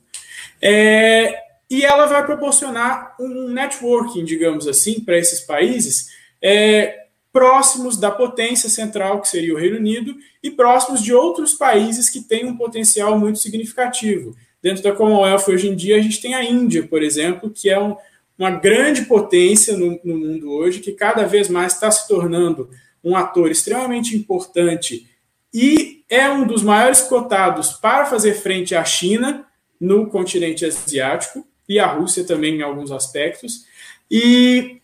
[0.61, 1.37] É,
[1.69, 6.09] e ela vai proporcionar um networking, digamos assim, para esses países
[6.41, 12.09] é, próximos da potência central, que seria o Reino Unido, e próximos de outros países
[12.09, 14.35] que têm um potencial muito significativo.
[14.61, 17.79] Dentro da Commonwealth, hoje em dia, a gente tem a Índia, por exemplo, que é
[17.79, 17.95] um,
[18.37, 22.69] uma grande potência no, no mundo hoje, que cada vez mais está se tornando
[23.03, 25.07] um ator extremamente importante
[25.53, 29.45] e é um dos maiores cotados para fazer frente à China
[29.79, 33.65] no continente asiático e à Rússia também em alguns aspectos.
[34.09, 34.81] E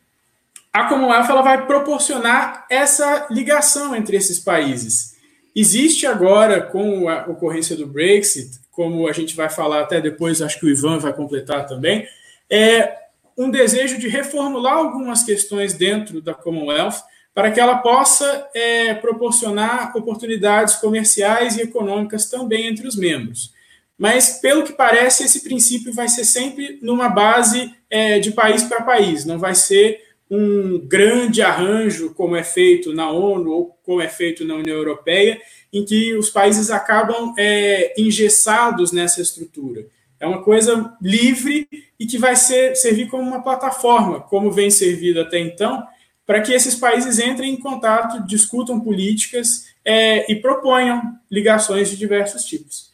[0.73, 5.17] a Commonwealth ela vai proporcionar essa ligação entre esses países.
[5.55, 10.59] Existe agora, com a ocorrência do Brexit, como a gente vai falar até depois, acho
[10.59, 12.07] que o Ivan vai completar também,
[12.49, 12.97] é,
[13.37, 17.01] um desejo de reformular algumas questões dentro da Commonwealth
[17.33, 23.53] para que ela possa é, proporcionar oportunidades comerciais e econômicas também entre os membros.
[24.01, 28.81] Mas, pelo que parece, esse princípio vai ser sempre numa base é, de país para
[28.81, 34.07] país, não vai ser um grande arranjo, como é feito na ONU ou como é
[34.07, 35.39] feito na União Europeia,
[35.71, 39.85] em que os países acabam é, engessados nessa estrutura.
[40.19, 41.67] É uma coisa livre
[41.99, 45.85] e que vai ser, servir como uma plataforma, como vem servido até então,
[46.25, 52.45] para que esses países entrem em contato, discutam políticas é, e proponham ligações de diversos
[52.45, 52.90] tipos.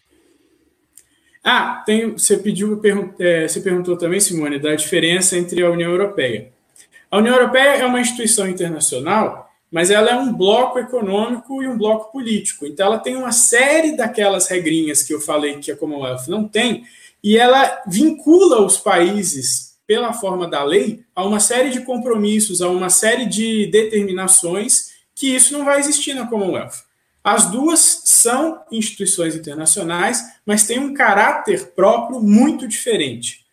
[1.50, 2.82] Ah, tem, você pediu,
[3.18, 6.52] é, você perguntou também, Simone, da diferença entre a União Europeia.
[7.10, 11.78] A União Europeia é uma instituição internacional, mas ela é um bloco econômico e um
[11.78, 12.66] bloco político.
[12.66, 16.84] Então, ela tem uma série daquelas regrinhas que eu falei que a Commonwealth não tem,
[17.24, 22.68] e ela vincula os países, pela forma da lei, a uma série de compromissos, a
[22.68, 26.84] uma série de determinações que isso não vai existir na Commonwealth.
[27.24, 33.46] As duas são instituições internacionais, mas têm um caráter próprio muito diferente.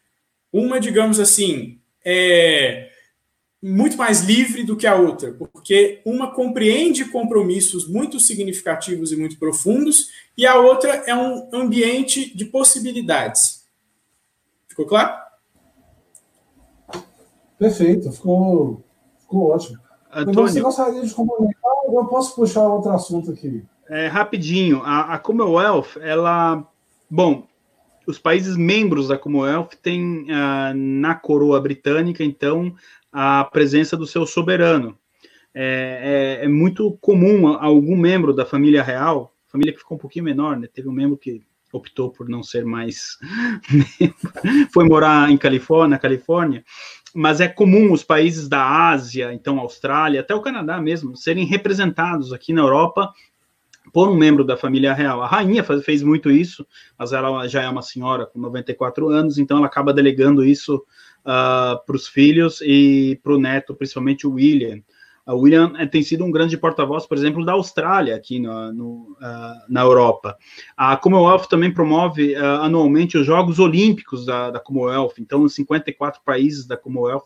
[0.53, 2.91] Uma, digamos assim, é
[3.63, 9.39] muito mais livre do que a outra, porque uma compreende compromissos muito significativos e muito
[9.39, 13.65] profundos, e a outra é um ambiente de possibilidades.
[14.69, 15.15] Ficou claro?
[17.59, 18.85] Perfeito, ficou,
[19.21, 19.79] ficou ótimo.
[20.13, 21.73] Antônio, você gostaria de complementar?
[21.87, 23.65] Eu posso puxar outro assunto aqui.
[23.89, 26.67] É, rapidinho, a, a Commonwealth, ela.
[27.11, 27.47] Bom,
[28.07, 32.75] os países membros da Commonwealth têm uh, na coroa britânica, então,
[33.13, 34.99] a presença do seu soberano.
[35.57, 40.25] É, é, é, muito comum algum membro da família real, família que ficou um pouquinho
[40.25, 40.67] menor, né?
[40.67, 43.19] Teve um membro que optou por não ser mais
[44.73, 46.65] foi morar em Califórnia, Califórnia,
[47.15, 52.33] mas é comum os países da Ásia, então Austrália, até o Canadá mesmo, serem representados
[52.33, 53.13] aqui na Europa
[53.95, 55.23] por um membro da família real.
[55.23, 56.67] A rainha faz, fez muito isso,
[56.99, 60.83] mas ela já é uma senhora com 94 anos, então ela acaba delegando isso uh,
[61.25, 64.81] ah, para os filhos e para o neto, principalmente o William.
[65.25, 68.95] A William eh, tem sido um grande porta-voz, por exemplo, da Austrália aqui no, no,
[69.13, 70.37] uh, na Europa.
[70.77, 75.15] A Commonwealth também promove uh, anualmente os Jogos Olímpicos da, da Commonwealth.
[75.21, 77.23] Então, os 54 países da Commonwealth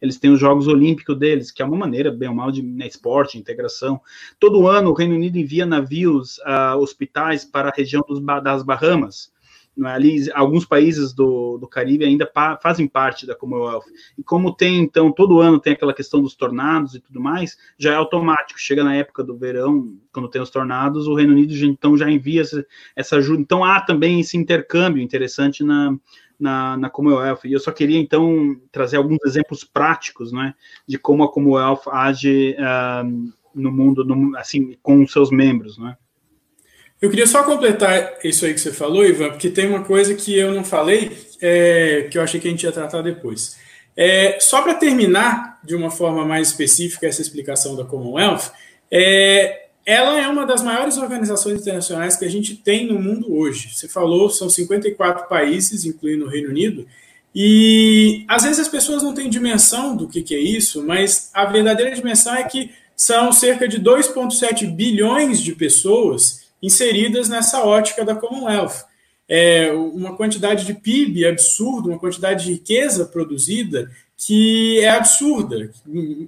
[0.00, 2.86] eles têm os Jogos Olímpicos deles, que é uma maneira, bem ou mal, de né,
[2.86, 4.00] esporte, integração.
[4.38, 9.32] Todo ano o Reino Unido envia navios, uh, hospitais para a região dos, das Bahamas.
[9.84, 9.86] é?
[9.86, 13.84] ali alguns países do, do Caribe ainda pa, fazem parte da Commonwealth.
[14.16, 17.92] E como tem, então, todo ano tem aquela questão dos tornados e tudo mais, já
[17.92, 18.58] é automático.
[18.58, 22.40] Chega na época do verão, quando tem os tornados, o Reino Unido então já envia
[22.40, 23.42] essa, essa ajuda.
[23.42, 25.94] Então há também esse intercâmbio interessante na,
[26.40, 27.40] na, na Commonwealth.
[27.44, 30.54] E eu só queria, então, trazer alguns exemplos práticos né,
[30.86, 35.96] de como a Commonwealth age uh, no mundo, no, assim, com os seus membros, né?
[37.00, 40.36] Eu queria só completar isso aí que você falou, Ivan, porque tem uma coisa que
[40.36, 43.58] eu não falei, é, que eu achei que a gente ia tratar depois.
[43.96, 48.52] É, só para terminar de uma forma mais específica essa explicação da Commonwealth,
[48.90, 53.74] é, ela é uma das maiores organizações internacionais que a gente tem no mundo hoje.
[53.74, 56.86] Você falou, são 54 países, incluindo o Reino Unido,
[57.34, 61.44] e às vezes as pessoas não têm dimensão do que, que é isso, mas a
[61.46, 68.14] verdadeira dimensão é que são cerca de 2,7 bilhões de pessoas inseridas nessa ótica da
[68.14, 68.84] Commonwealth.
[69.28, 75.70] É uma quantidade de PIB absurda, uma quantidade de riqueza produzida que é absurda,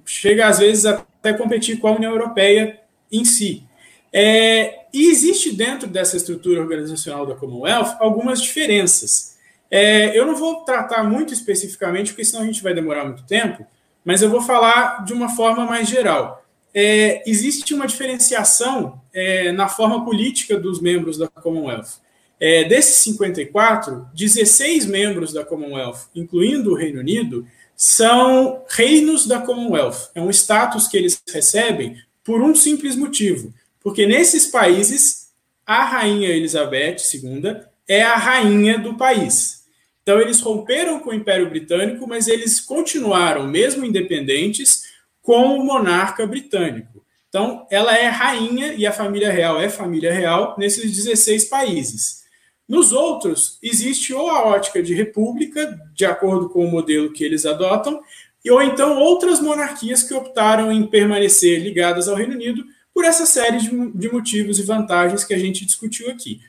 [0.07, 2.79] chega às vezes até competir com a União Europeia
[3.13, 3.65] em si.
[4.13, 9.37] É, e existe dentro dessa estrutura organizacional da Commonwealth algumas diferenças.
[9.71, 13.67] É, eu não vou tratar muito especificamente, porque senão a gente vai demorar muito tempo,
[14.05, 16.43] mas eu vou falar de uma forma mais geral
[16.75, 22.01] é, existe uma diferenciação é, na forma política dos membros da Commonwealth.
[22.41, 27.47] É, desses 54, 16 membros da Commonwealth, incluindo o Reino Unido,
[27.77, 30.11] são reinos da Commonwealth.
[30.15, 35.31] É um status que eles recebem por um simples motivo, porque nesses países
[35.67, 37.57] a rainha Elizabeth II
[37.89, 39.63] é a rainha do país.
[40.03, 44.85] Então eles romperam com o Império Britânico, mas eles continuaram mesmo independentes
[45.23, 47.03] com o monarca britânico.
[47.29, 52.25] Então, ela é rainha e a família real é família real nesses 16 países.
[52.69, 57.47] Nos outros, existe ou a ótica de república, de acordo com o modelo que eles
[57.47, 58.03] adotam,
[58.51, 63.59] ou então outras monarquias que optaram em permanecer ligadas ao Reino Unido por essa série
[63.59, 66.41] de, de motivos e vantagens que a gente discutiu aqui.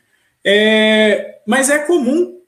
[0.43, 2.41] É, mas é comum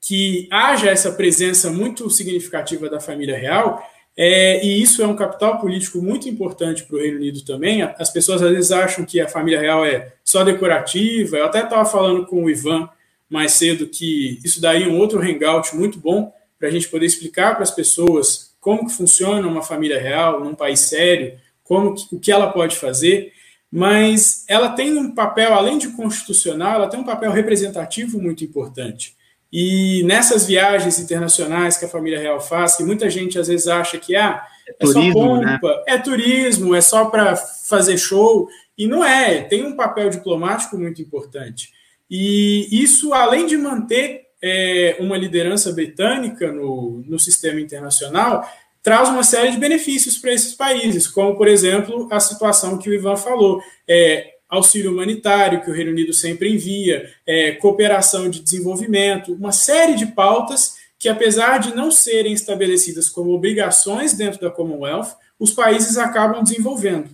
[0.00, 3.82] que haja essa presença muito significativa da família real
[4.16, 7.82] é, e isso é um capital político muito importante para o Reino Unido também.
[7.82, 11.36] As pessoas às vezes acham que a família real é só decorativa.
[11.36, 12.88] Eu até estava falando com o Ivan
[13.28, 17.54] mais cedo que isso daria um outro hangout muito bom para a gente poder explicar
[17.54, 22.18] para as pessoas como que funciona uma família real num país sério, como que, o
[22.18, 23.32] que ela pode fazer.
[23.70, 29.14] Mas ela tem um papel, além de constitucional, ela tem um papel representativo muito importante.
[29.52, 33.98] E nessas viagens internacionais que a família real faz, que muita gente às vezes acha
[33.98, 35.58] que ah, é, é turismo, só né?
[35.60, 35.82] pompa, né?
[35.86, 41.00] é turismo, é só para fazer show, e não é, tem um papel diplomático muito
[41.00, 41.70] importante.
[42.10, 48.48] E isso, além de manter é, uma liderança britânica no, no sistema internacional,
[48.82, 52.94] traz uma série de benefícios para esses países, como, por exemplo, a situação que o
[52.94, 53.60] Ivan falou.
[53.88, 59.96] É, auxílio humanitário, que o Reino Unido sempre envia, é, cooperação de desenvolvimento, uma série
[59.96, 65.98] de pautas que, apesar de não serem estabelecidas como obrigações dentro da Commonwealth, os países
[65.98, 67.10] acabam desenvolvendo.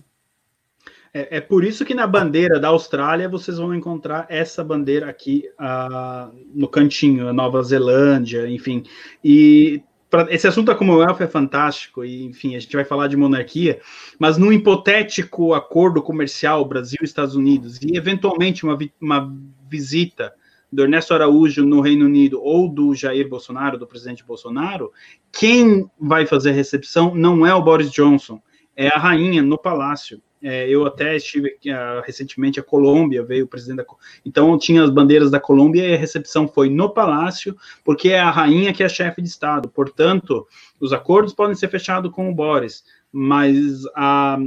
[1.13, 5.45] É, é por isso que na bandeira da Austrália vocês vão encontrar essa bandeira aqui
[5.59, 8.83] uh, no cantinho, Nova Zelândia, enfim.
[9.23, 13.15] E pra, esse assunto da Commonwealth é fantástico, e enfim, a gente vai falar de
[13.15, 13.79] monarquia,
[14.17, 19.31] mas num hipotético acordo comercial Brasil-Estados Unidos, e eventualmente uma, uma
[19.69, 20.33] visita
[20.71, 24.91] do Ernesto Araújo no Reino Unido ou do Jair Bolsonaro, do presidente Bolsonaro,
[25.31, 28.41] quem vai fazer a recepção não é o Boris Johnson,
[28.75, 30.19] é a rainha no palácio.
[30.45, 33.85] É, eu até estive aqui, uh, recentemente a Colômbia, veio o presidente da
[34.25, 38.29] Então tinha as bandeiras da Colômbia e a recepção foi no palácio, porque é a
[38.29, 39.69] rainha que é chefe de Estado.
[39.69, 40.45] Portanto,
[40.81, 44.37] os acordos podem ser fechados com o Boris, mas a,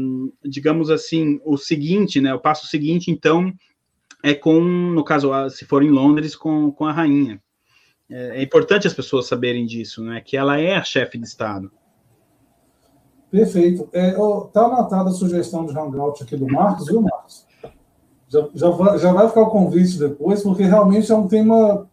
[0.44, 3.50] digamos assim, o seguinte, né, o passo seguinte, então,
[4.22, 7.40] é com, no caso, se for em Londres, com, com a rainha.
[8.10, 11.70] É, é importante as pessoas saberem disso, né, que ela é a chefe de Estado.
[13.30, 13.88] Perfeito.
[13.92, 17.44] Está é, anotada a sugestão de hangout aqui do Marcos, viu, Marcos?
[18.28, 21.88] Já, já, vai, já vai ficar o convite depois, porque realmente é um tema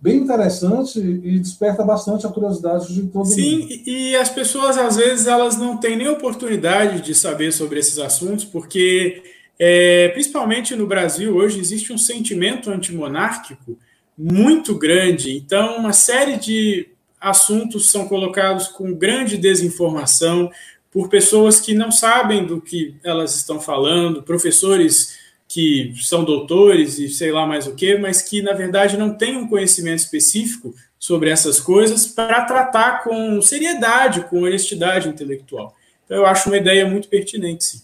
[0.00, 3.68] bem interessante e desperta bastante a curiosidade de todo Sim, mundo.
[3.68, 7.98] Sim, e as pessoas, às vezes, elas não têm nem oportunidade de saber sobre esses
[7.98, 9.22] assuntos, porque,
[9.58, 13.78] é, principalmente no Brasil, hoje existe um sentimento antimonárquico
[14.16, 15.36] muito grande.
[15.36, 16.89] Então, uma série de
[17.20, 20.50] assuntos são colocados com grande desinformação
[20.90, 27.08] por pessoas que não sabem do que elas estão falando, professores que são doutores e
[27.08, 31.30] sei lá mais o que, mas que na verdade não têm um conhecimento específico sobre
[31.30, 35.74] essas coisas para tratar com seriedade, com honestidade intelectual.
[36.04, 37.82] Então eu acho uma ideia muito pertinente, sim.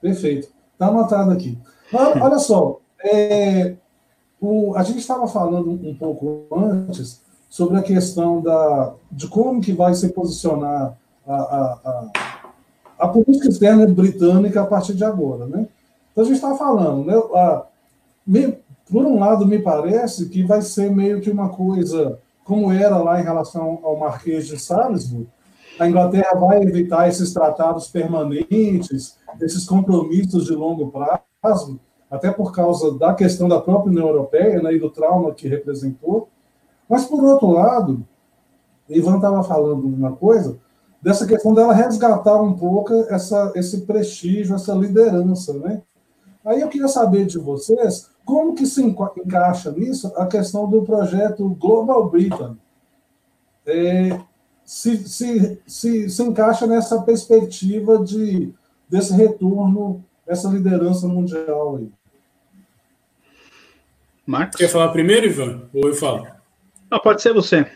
[0.00, 0.48] Perfeito.
[0.72, 1.56] Está anotado aqui.
[1.92, 3.74] Olha só, é,
[4.40, 7.23] o, a gente estava falando um pouco antes
[7.54, 12.10] sobre a questão da, de como que vai se posicionar a, a, a,
[12.98, 15.68] a política externa britânica a partir de agora, né?
[16.10, 17.14] Então, a gente está falando, né?
[17.14, 17.64] A,
[18.26, 18.58] me,
[18.90, 23.20] por um lado, me parece que vai ser meio que uma coisa como era lá
[23.20, 25.28] em relação ao Marquês de Salisbury.
[25.78, 31.78] A Inglaterra vai evitar esses tratados permanentes, esses compromissos de longo prazo,
[32.10, 36.28] até por causa da questão da própria União Europeia né, e do trauma que representou.
[36.88, 38.06] Mas, por outro lado,
[38.88, 40.58] Ivan estava falando uma coisa,
[41.00, 45.82] dessa questão dela resgatar um pouco essa, esse prestígio, essa liderança, né?
[46.44, 51.48] Aí eu queria saber de vocês como que se encaixa nisso a questão do projeto
[51.60, 52.56] Global Britain.
[53.66, 54.18] É,
[54.64, 58.52] se, se, se, se encaixa nessa perspectiva de,
[58.88, 61.90] desse retorno, essa liderança mundial aí.
[64.26, 64.56] Marcos?
[64.56, 65.62] Quer falar primeiro, Ivan?
[65.74, 66.26] Ou eu falo?
[66.90, 67.66] Ah, pode ser você.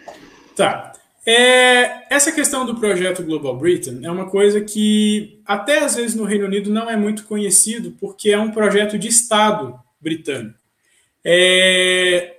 [0.56, 0.92] Tá.
[1.26, 6.24] É, essa questão do projeto Global Britain é uma coisa que até às vezes no
[6.24, 10.58] Reino Unido não é muito conhecido, porque é um projeto de Estado britânico.
[11.22, 12.36] É,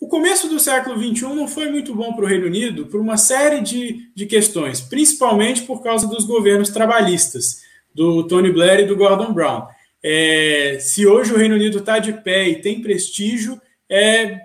[0.00, 3.16] o começo do século XXI não foi muito bom para o Reino Unido por uma
[3.16, 7.62] série de, de questões, principalmente por causa dos governos trabalhistas,
[7.94, 9.68] do Tony Blair e do Gordon Brown.
[10.02, 14.40] É, se hoje o Reino Unido está de pé e tem prestígio, é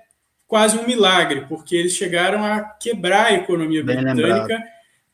[0.47, 4.63] quase um milagre, porque eles chegaram a quebrar a economia Bem britânica lembrado.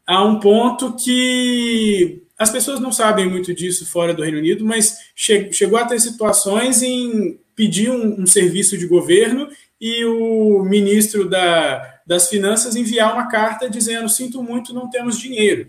[0.06, 5.12] a um ponto que as pessoas não sabem muito disso fora do Reino Unido, mas
[5.16, 11.28] che chegou a ter situações em pedir um, um serviço de governo e o ministro
[11.30, 15.68] da, das Finanças enviar uma carta dizendo: sinto muito, não temos dinheiro.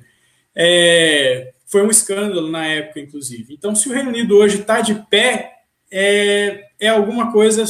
[0.55, 3.55] É, foi um escândalo na época, inclusive.
[3.55, 5.53] Então, se o Reino Unido hoje está de pé,
[5.91, 7.65] é, é alguma coisa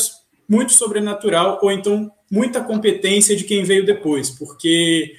[0.49, 5.15] muito sobrenatural, ou então muita competência de quem veio depois, porque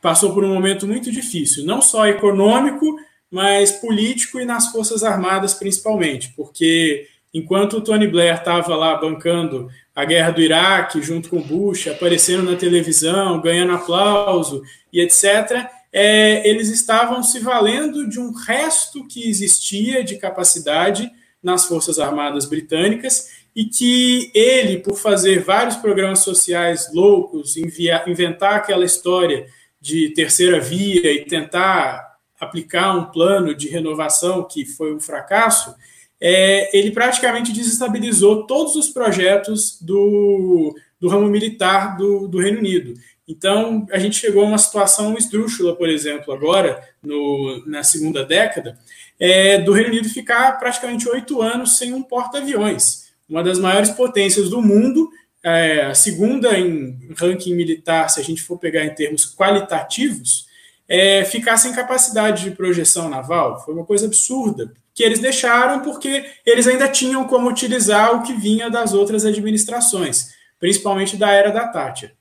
[0.00, 2.96] passou por um momento muito difícil, não só econômico,
[3.30, 9.68] mas político e nas Forças Armadas principalmente, porque enquanto o Tony Blair estava lá bancando
[9.94, 14.62] a guerra do Iraque junto com Bush, aparecendo na televisão, ganhando aplauso
[14.92, 21.10] e etc., é, eles estavam se valendo de um resto que existia de capacidade
[21.42, 28.54] nas Forças Armadas Britânicas e que ele, por fazer vários programas sociais loucos, enviar, inventar
[28.54, 29.46] aquela história
[29.80, 35.74] de terceira via e tentar aplicar um plano de renovação que foi um fracasso,
[36.20, 42.94] é, ele praticamente desestabilizou todos os projetos do, do ramo militar do, do Reino Unido.
[43.26, 48.78] Então, a gente chegou a uma situação esdrúxula, por exemplo, agora, no, na segunda década,
[49.18, 54.50] é, do Reino Unido ficar praticamente oito anos sem um porta-aviões uma das maiores potências
[54.50, 55.08] do mundo,
[55.42, 60.46] é, a segunda em ranking militar, se a gente for pegar em termos qualitativos,
[60.88, 63.64] é, ficar sem capacidade de projeção naval.
[63.64, 68.34] Foi uma coisa absurda, que eles deixaram porque eles ainda tinham como utilizar o que
[68.34, 72.12] vinha das outras administrações, principalmente da era da Thatcher.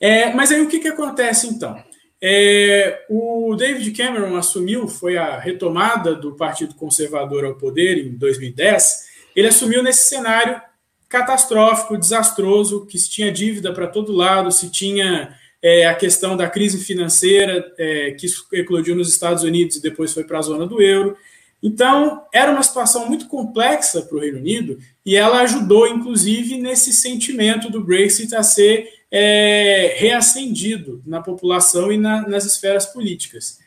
[0.00, 1.76] É, mas aí o que, que acontece então?
[2.22, 9.03] É, o David Cameron assumiu, foi a retomada do Partido Conservador ao poder em 2010,
[9.34, 10.60] ele assumiu nesse cenário
[11.08, 16.48] catastrófico, desastroso, que se tinha dívida para todo lado, se tinha é, a questão da
[16.48, 20.82] crise financeira é, que eclodiu nos Estados Unidos e depois foi para a zona do
[20.82, 21.16] euro.
[21.62, 26.92] Então, era uma situação muito complexa para o Reino Unido e ela ajudou, inclusive, nesse
[26.92, 33.63] sentimento do Brexit a ser é, reacendido na população e na, nas esferas políticas.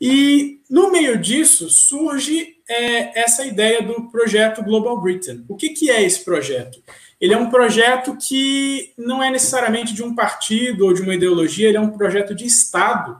[0.00, 5.44] E, no meio disso, surge é, essa ideia do projeto Global Britain.
[5.48, 6.82] O que, que é esse projeto?
[7.20, 11.68] Ele é um projeto que não é necessariamente de um partido ou de uma ideologia,
[11.68, 13.16] ele é um projeto de Estado.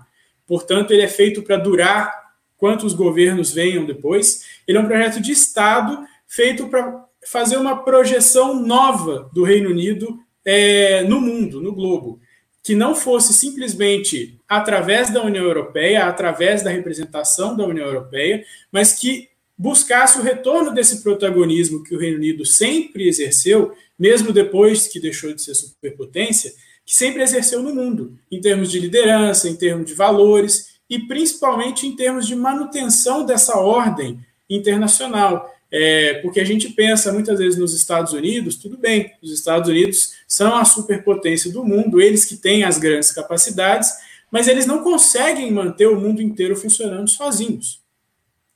[0.47, 2.13] Portanto, ele é feito para durar
[2.57, 4.45] quantos governos venham depois.
[4.67, 10.21] Ele é um projeto de Estado feito para fazer uma projeção nova do Reino Unido
[10.45, 12.21] é, no mundo, no globo
[12.69, 18.93] que não fosse simplesmente através da União Europeia, através da representação da União Europeia, mas
[18.93, 25.01] que buscasse o retorno desse protagonismo que o Reino Unido sempre exerceu, mesmo depois que
[25.01, 26.53] deixou de ser superpotência,
[26.85, 31.87] que sempre exerceu no mundo, em termos de liderança, em termos de valores e principalmente
[31.87, 37.75] em termos de manutenção dessa ordem internacional, É, porque a gente pensa muitas vezes nos
[37.75, 42.65] Estados Unidos, tudo bem, os Estados Unidos são a superpotência do mundo, eles que têm
[42.65, 43.93] as grandes capacidades,
[44.31, 47.83] mas eles não conseguem manter o mundo inteiro funcionando sozinhos.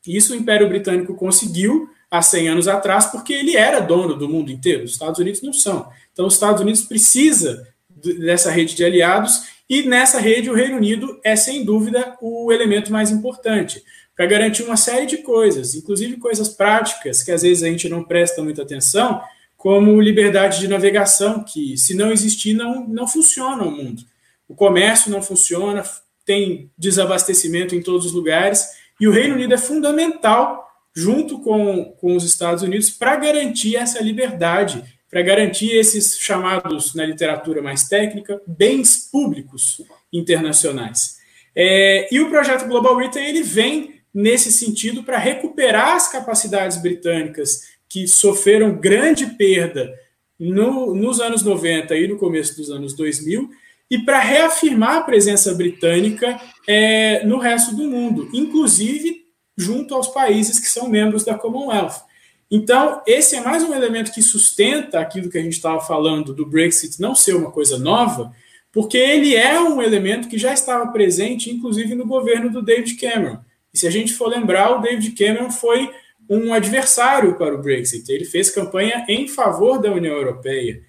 [0.07, 4.51] Isso o Império Britânico conseguiu há 100 anos atrás, porque ele era dono do mundo
[4.51, 5.89] inteiro, os Estados Unidos não são.
[6.13, 11.21] Então, os Estados Unidos precisa dessa rede de aliados, e nessa rede o Reino Unido
[11.25, 13.83] é, sem dúvida, o elemento mais importante
[14.23, 18.05] para garantir uma série de coisas, inclusive coisas práticas que às vezes a gente não
[18.05, 19.21] presta muita atenção,
[19.57, 24.05] como liberdade de navegação, que se não existir, não, não funciona o mundo.
[24.49, 25.83] O comércio não funciona,
[26.25, 28.65] tem desabastecimento em todos os lugares,
[29.01, 34.01] e o Reino Unido é fundamental, junto com, com os Estados Unidos, para garantir essa
[34.01, 41.21] liberdade, para garantir esses chamados, na literatura mais técnica, bens públicos internacionais.
[41.57, 47.73] É, e o projeto Global Britain ele vem nesse sentido para recuperar as capacidades britânicas
[47.89, 49.93] que sofreram grande perda
[50.39, 53.51] no, nos anos 90 e no começo dos anos 2000
[53.91, 59.23] e para reafirmar a presença britânica é, no resto do mundo, inclusive
[59.57, 62.03] junto aos países que são membros da Commonwealth.
[62.51, 66.47] Então, esse é mais um elemento que sustenta aquilo que a gente estava falando do
[66.47, 68.33] Brexit não ser uma coisa nova,
[68.73, 73.39] porque ele é um elemento que já estava presente, inclusive no governo do David Cameron.
[73.73, 75.91] E se a gente for lembrar, o David Cameron foi
[76.29, 78.11] um adversário para o Brexit.
[78.11, 80.81] Ele fez campanha em favor da União Europeia.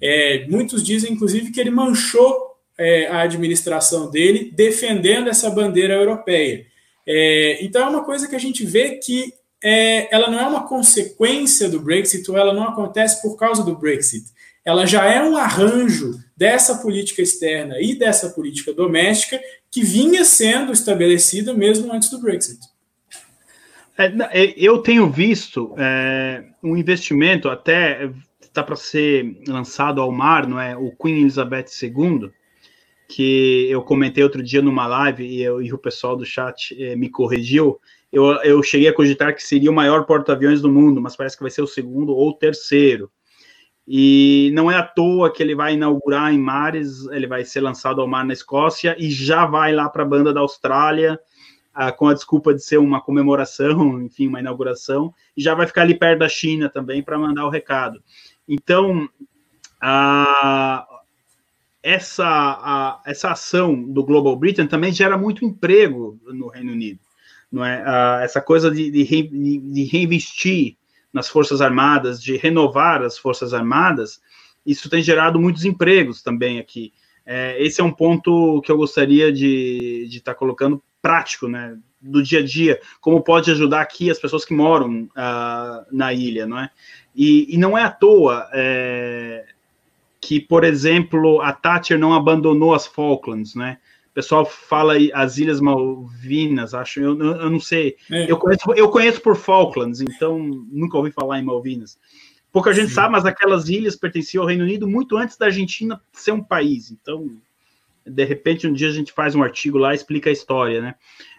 [0.00, 6.66] É, muitos dizem, inclusive, que ele manchou é, a administração dele defendendo essa bandeira europeia.
[7.06, 10.66] É, então é uma coisa que a gente vê que é, ela não é uma
[10.66, 14.24] consequência do Brexit ou ela não acontece por causa do Brexit.
[14.64, 19.40] Ela já é um arranjo dessa política externa e dessa política doméstica
[19.70, 22.58] que vinha sendo estabelecida mesmo antes do Brexit.
[23.96, 28.10] É, é eu tenho visto é, um investimento até
[28.50, 30.76] está para ser lançado ao mar, não é?
[30.76, 32.30] O Queen Elizabeth II,
[33.08, 36.96] que eu comentei outro dia numa live e, eu, e o pessoal do chat é,
[36.96, 37.80] me corrigiu.
[38.12, 41.42] Eu, eu cheguei a cogitar que seria o maior porta-aviões do mundo, mas parece que
[41.42, 43.10] vai ser o segundo ou terceiro.
[43.92, 48.00] E não é à toa que ele vai inaugurar em mares, ele vai ser lançado
[48.00, 51.18] ao mar na Escócia e já vai lá para a banda da Austrália,
[51.74, 55.82] ah, com a desculpa de ser uma comemoração, enfim, uma inauguração, e já vai ficar
[55.82, 58.00] ali perto da China também para mandar o recado.
[58.46, 59.08] Então,
[61.82, 67.00] essa, essa ação do Global Britain também gera muito emprego no Reino Unido.
[67.50, 67.82] Não é?
[67.84, 69.02] Ah, essa coisa de, de,
[69.58, 70.76] de reinvestir
[71.12, 74.20] nas Forças Armadas, de renovar as Forças Armadas,
[74.64, 76.92] isso tem gerado muitos empregos também aqui.
[77.24, 82.22] É, esse é um ponto que eu gostaria de estar tá colocando prático, né, do
[82.22, 86.58] dia a dia, como pode ajudar aqui as pessoas que moram uh, na ilha, não
[86.58, 86.70] é?
[87.14, 89.44] E, e não é à toa é,
[90.20, 93.78] que, por exemplo, a Thatcher não abandonou as Falklands, né?
[94.10, 97.96] O pessoal fala as Ilhas Malvinas, acho, eu, eu não sei.
[98.10, 98.30] É.
[98.30, 101.96] Eu, conheço, eu conheço por Falklands, então nunca ouvi falar em Malvinas.
[102.52, 102.94] Pouca gente Sim.
[102.94, 106.90] sabe, mas aquelas ilhas pertenciam ao Reino Unido muito antes da Argentina ser um país.
[106.90, 107.30] Então,
[108.04, 110.94] de repente, um dia a gente faz um artigo lá e explica a história, né?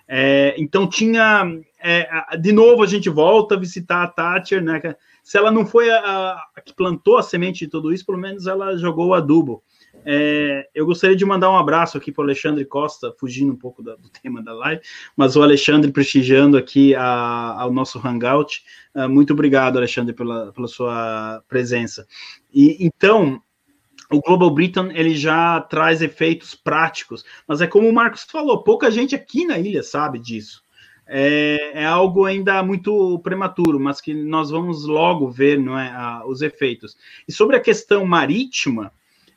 [0.07, 1.43] É, então tinha.
[1.79, 4.79] É, de novo, a gente volta a visitar a Thatcher, né?
[5.23, 8.47] Se ela não foi a, a, que plantou a semente de tudo isso, pelo menos
[8.47, 9.63] ela jogou o adubo.
[10.05, 13.83] É, eu gostaria de mandar um abraço aqui para o Alexandre Costa, fugindo um pouco
[13.83, 14.81] da, do tema da live,
[15.15, 18.63] mas o Alexandre prestigiando aqui ao nosso Hangout.
[18.95, 22.05] Uh, muito obrigado, Alexandre, pela, pela sua presença.
[22.53, 23.41] E então,
[24.11, 28.91] o Global Britain ele já traz efeitos práticos, mas é como o Marcos falou, pouca
[28.91, 30.61] gente aqui na ilha sabe disso.
[31.13, 36.23] É, é algo ainda muito prematuro, mas que nós vamos logo ver não é, a,
[36.25, 36.95] os efeitos.
[37.27, 38.93] E sobre a questão marítima,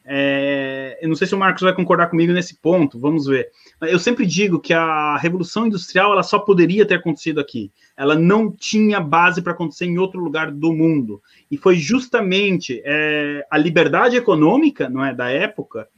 [0.06, 3.50] é, eu não sei se o Marcos vai concordar comigo nesse ponto, vamos ver.
[3.80, 7.72] Eu sempre digo que a Revolução Industrial ela só poderia ter acontecido aqui.
[7.96, 11.22] Ela não tinha base para acontecer em outro lugar do mundo.
[11.50, 15.88] E foi justamente é, a liberdade econômica não é, da época.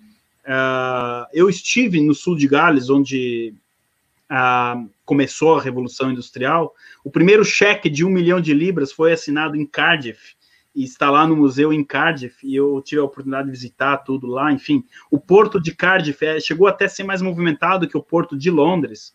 [0.44, 3.52] Uh, eu estive no sul de Gales, onde
[5.04, 6.74] começou a Revolução Industrial.
[7.04, 10.35] O primeiro cheque de um milhão de libras foi assinado em Cardiff
[10.76, 14.26] e está lá no museu em Cardiff, e eu tive a oportunidade de visitar tudo
[14.26, 14.84] lá, enfim.
[15.10, 18.50] O porto de Cardiff é, chegou até a ser mais movimentado que o porto de
[18.50, 19.14] Londres.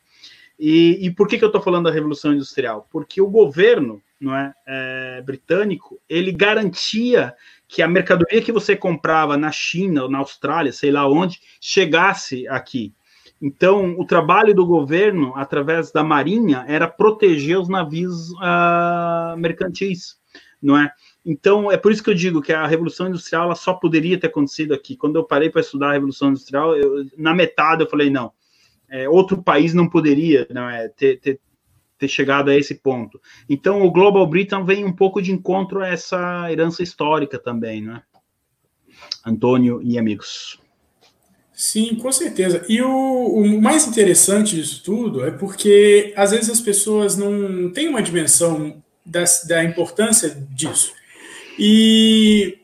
[0.60, 2.88] E, e por que, que eu estou falando da Revolução Industrial?
[2.92, 7.34] Porque o governo não é, é, britânico, ele garantia
[7.68, 12.48] que a mercadoria que você comprava na China ou na Austrália, sei lá onde, chegasse
[12.48, 12.92] aqui.
[13.40, 20.20] Então, o trabalho do governo, através da Marinha, era proteger os navios uh, mercantis,
[20.62, 20.92] não é?
[21.26, 24.28] Então, é por isso que eu digo que a Revolução Industrial ela só poderia ter
[24.28, 24.96] acontecido aqui.
[24.96, 28.32] Quando eu parei para estudar a Revolução Industrial, eu, na metade eu falei, não,
[28.90, 31.40] é, outro país não poderia não é, ter, ter,
[31.98, 33.22] ter, chegado a esse ponto.
[33.48, 38.02] Então, o Global Britain vem um pouco de encontro a essa herança histórica também, né?
[39.26, 40.60] Antônio e amigos.
[41.54, 42.66] Sim, com certeza.
[42.68, 47.88] E o, o, mais interessante disso tudo é porque às vezes as pessoas não têm
[47.88, 50.92] uma dimensão da, da importância disso.
[51.64, 52.58] E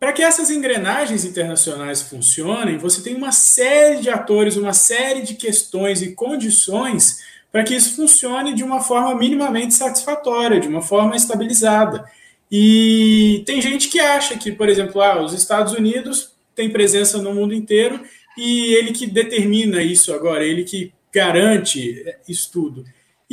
[0.00, 5.34] para que essas engrenagens internacionais funcionem, você tem uma série de atores, uma série de
[5.34, 7.20] questões e condições
[7.52, 12.04] para que isso funcione de uma forma minimamente satisfatória, de uma forma estabilizada.
[12.50, 17.32] E tem gente que acha que, por exemplo, ah, os Estados Unidos têm presença no
[17.32, 18.00] mundo inteiro
[18.36, 22.84] e ele que determina isso agora, ele que garante isso tudo.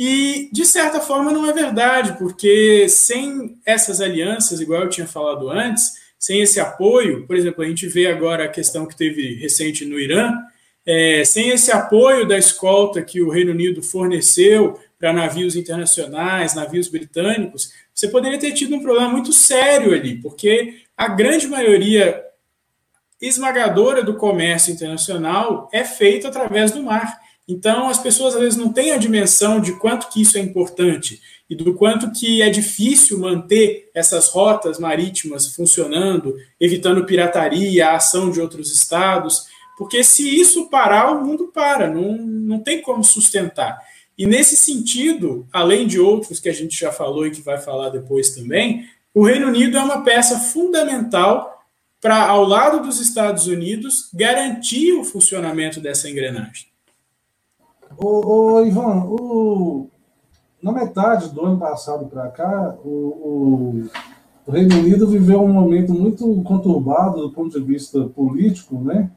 [0.02, 5.50] E, de certa forma, não é verdade, porque sem essas alianças, igual eu tinha falado
[5.50, 9.84] antes, sem esse apoio, por exemplo, a gente vê agora a questão que teve recente
[9.84, 10.32] no Irã,
[10.86, 16.88] é, sem esse apoio da escolta que o Reino Unido forneceu para navios internacionais, navios
[16.88, 22.24] britânicos, você poderia ter tido um problema muito sério ali, porque a grande maioria
[23.20, 27.20] esmagadora do comércio internacional é feito através do mar.
[27.50, 31.20] Então, as pessoas às vezes não têm a dimensão de quanto que isso é importante
[31.50, 38.30] e do quanto que é difícil manter essas rotas marítimas funcionando, evitando pirataria, a ação
[38.30, 39.46] de outros estados,
[39.76, 43.80] porque se isso parar, o mundo para, não, não tem como sustentar.
[44.16, 47.88] E nesse sentido, além de outros que a gente já falou e que vai falar
[47.88, 51.64] depois também, o Reino Unido é uma peça fundamental
[52.00, 56.69] para, ao lado dos Estados Unidos, garantir o funcionamento dessa engrenagem.
[57.98, 59.88] Ô, ô Ivan, o,
[60.62, 63.84] na metade do ano passado para cá, o, o,
[64.46, 69.10] o, Reino Unido viveu um momento muito conturbado do ponto de vista político, né?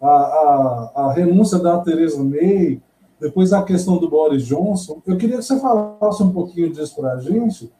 [0.00, 2.80] A, a, a renúncia da Theresa May,
[3.20, 5.02] depois a questão do Boris Johnson.
[5.06, 7.72] Eu queria que você falasse um pouquinho disso para a gente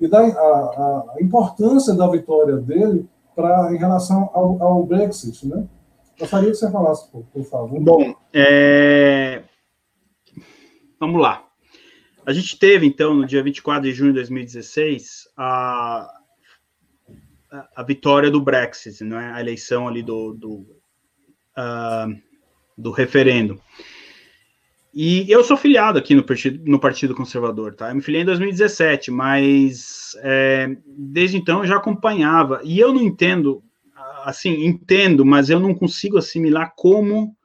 [0.00, 5.64] e da a, a, importância da vitória dele para em relação ao, ao Brexit, né?
[6.18, 7.78] Gostaria que você falasse, por, por favor.
[7.78, 9.42] Bom, é,
[10.98, 11.46] Vamos lá.
[12.24, 16.10] A gente teve, então, no dia 24 de junho de 2016, a,
[17.76, 19.32] a, vitória do Brexit, não é?
[19.32, 20.66] a eleição ali do, do,
[21.56, 22.20] uh,
[22.76, 23.60] do referendo.
[24.92, 27.90] E eu sou filiado aqui no Partido, no partido Conservador, tá?
[27.90, 32.62] Eu me filiei em 2017, mas é, desde então eu já acompanhava.
[32.64, 33.62] E eu não entendo,
[34.24, 37.35] assim, entendo, mas eu não consigo assimilar como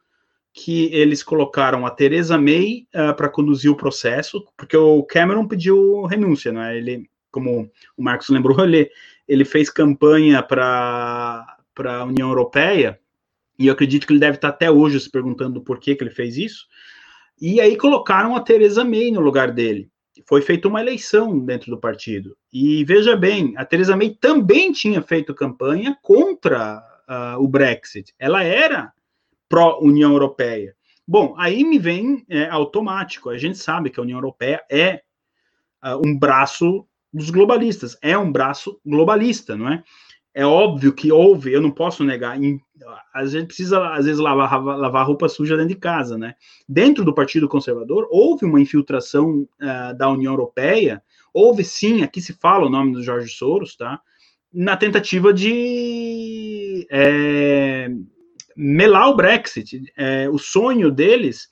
[0.52, 5.48] que eles colocaram a Teresa May uh, ah, para conduzir o processo, porque o Cameron
[5.48, 6.76] pediu renúncia, né?
[6.76, 8.90] Ele, como o Marcos lembrou, ele,
[9.26, 13.00] ele fez campanha para a União Europeia,
[13.58, 16.10] e eu acredito que ele deve estar até hoje se perguntando por que, que ele
[16.10, 16.66] fez isso.
[17.40, 19.88] E aí colocaram a Teresa May no lugar dele.
[20.28, 22.36] Foi feita uma eleição dentro do partido.
[22.52, 28.14] E veja bem, a Teresa May também tinha feito campanha contra uh, o Brexit.
[28.18, 28.92] Ela era
[29.52, 30.74] pró-União Europeia.
[31.06, 33.28] Bom, aí me vem é, automático.
[33.28, 35.02] A gente sabe que a União Europeia é
[35.84, 39.84] uh, um braço dos globalistas, é um braço globalista, não é?
[40.32, 42.58] É óbvio que houve, eu não posso negar, em,
[43.12, 46.34] a gente precisa, às vezes, lavar, lavar roupa suja dentro de casa, né?
[46.66, 51.02] Dentro do Partido Conservador, houve uma infiltração uh, da União Europeia,
[51.34, 54.00] houve sim, aqui se fala o nome do Jorge Soros, tá?
[54.50, 57.90] Na tentativa de é,
[58.56, 59.92] melar o Brexit.
[59.96, 61.48] É, o sonho deles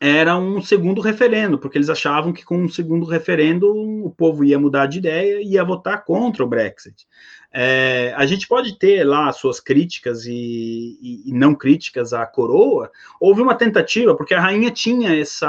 [0.00, 3.66] era um segundo referendo, porque eles achavam que com um segundo referendo
[4.04, 7.06] o povo ia mudar de ideia e ia votar contra o Brexit.
[7.50, 12.90] É, a gente pode ter lá suas críticas e, e, e, não críticas à coroa.
[13.18, 15.48] Houve uma tentativa, porque a rainha tinha essa.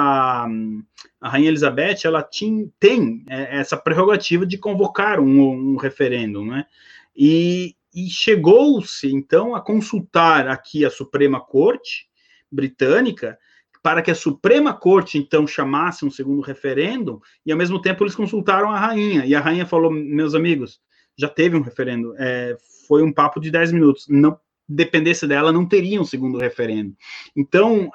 [1.20, 6.66] A rainha Elizabeth ela tinha, tem é, essa prerrogativa de convocar um, um referendo, né?
[7.14, 12.08] E, e chegou-se então a consultar aqui a Suprema Corte
[12.52, 13.36] britânica
[13.82, 18.14] para que a Suprema Corte então chamasse um segundo referendo e ao mesmo tempo eles
[18.14, 19.26] consultaram a rainha.
[19.26, 20.80] E a rainha falou meus amigos
[21.18, 22.56] já teve um referendo é,
[22.88, 24.06] foi um papo de 10 minutos.
[24.08, 26.96] Não dependesse dela, não teria um segundo referendo.
[27.36, 27.90] Então,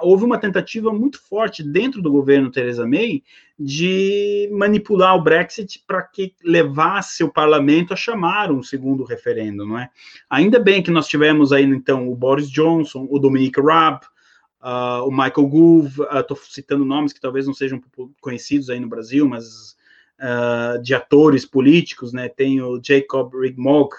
[0.00, 3.22] houve uma tentativa muito forte dentro do governo Theresa May
[3.58, 9.78] de manipular o Brexit para que levasse o parlamento a chamar um segundo referendo, não
[9.78, 9.88] é?
[10.28, 14.04] Ainda bem que nós tivemos aí, então, o Boris Johnson, o Dominic Raab,
[14.62, 17.80] uh, o Michael Gove, estou uh, citando nomes que talvez não sejam
[18.20, 19.76] conhecidos aí no Brasil, mas
[20.18, 22.28] uh, de atores políticos, né?
[22.28, 23.90] Tem o Jacob Rigmog,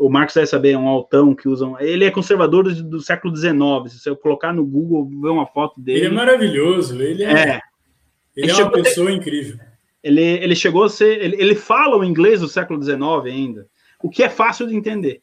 [0.00, 1.78] o Marcos vai saber, é um altão que usam.
[1.78, 3.52] Ele é conservador do, do, século XIX.
[3.88, 5.98] Se eu colocar no Google, ver uma foto dele.
[5.98, 7.32] Ele é maravilhoso, ele é.
[7.32, 7.60] é.
[8.34, 9.58] Ele, ele é uma pessoa incrível.
[10.02, 11.22] Ele, ele chegou a ser.
[11.22, 13.66] Ele, ele fala o inglês do século XIX ainda,
[14.02, 15.20] o que é fácil de entender.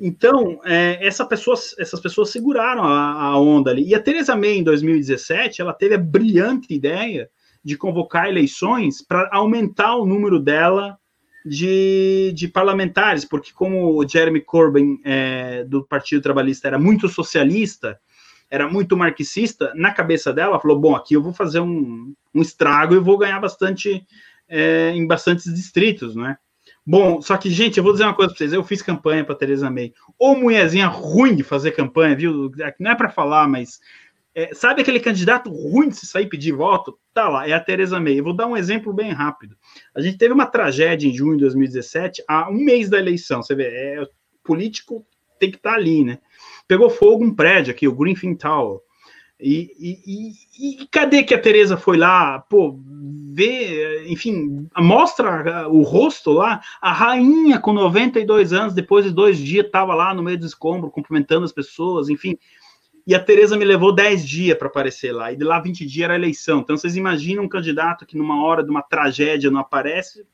[0.00, 3.86] Então, é, essa pessoa, essas pessoas seguraram a, a, onda ali.
[3.86, 7.30] E a Theresa May, em 2017, ela teve a brilhante ideia
[7.64, 10.98] de convocar eleições para aumentar o número dela
[11.46, 17.98] de, de, parlamentares, porque como o Jeremy Corbyn é, do Partido Trabalhista era muito socialista,
[18.50, 22.94] era muito marxista, na cabeça dela, falou, bom, aqui eu vou fazer um, um estrago
[22.94, 24.04] e vou ganhar bastante
[24.48, 26.36] é, em bastantes distritos, né?
[26.84, 28.52] Bom, só que, gente, eu vou dizer uma coisa para vocês.
[28.52, 29.92] Eu fiz campanha para Teresa May.
[30.16, 32.52] Ô mulherzinha ruim de fazer campanha, viu?
[32.78, 33.80] Não é para falar, mas
[34.36, 36.98] é, sabe aquele candidato ruim de se sair pedir voto?
[37.14, 38.20] Tá lá, é a Teresa May.
[38.20, 39.56] Eu vou dar um exemplo bem rápido.
[39.94, 43.42] A gente teve uma tragédia em junho de 2017, há um mês da eleição.
[43.42, 44.06] Você vê, é,
[44.44, 45.06] político
[45.40, 46.18] tem que estar tá ali, né?
[46.68, 48.78] Pegou fogo um prédio aqui, o Greenfield Tower.
[49.40, 52.78] E, e, e, e, cadê que a Tereza foi lá, pô,
[53.32, 59.64] ver, enfim, mostra o rosto lá, a rainha com 92 anos, depois de dois dias,
[59.64, 62.36] estava lá no meio do escombro, cumprimentando as pessoas, enfim.
[63.06, 66.04] E a Tereza me levou 10 dias para aparecer lá, e de lá 20 dias
[66.04, 66.60] era a eleição.
[66.60, 70.26] Então vocês imaginam um candidato que numa hora de uma tragédia não aparece.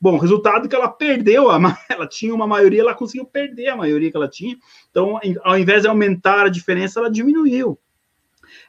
[0.00, 1.48] Bom, resultado é que ela perdeu,
[1.90, 4.56] ela tinha uma maioria, ela conseguiu perder a maioria que ela tinha.
[4.90, 7.78] Então, ao invés de aumentar a diferença, ela diminuiu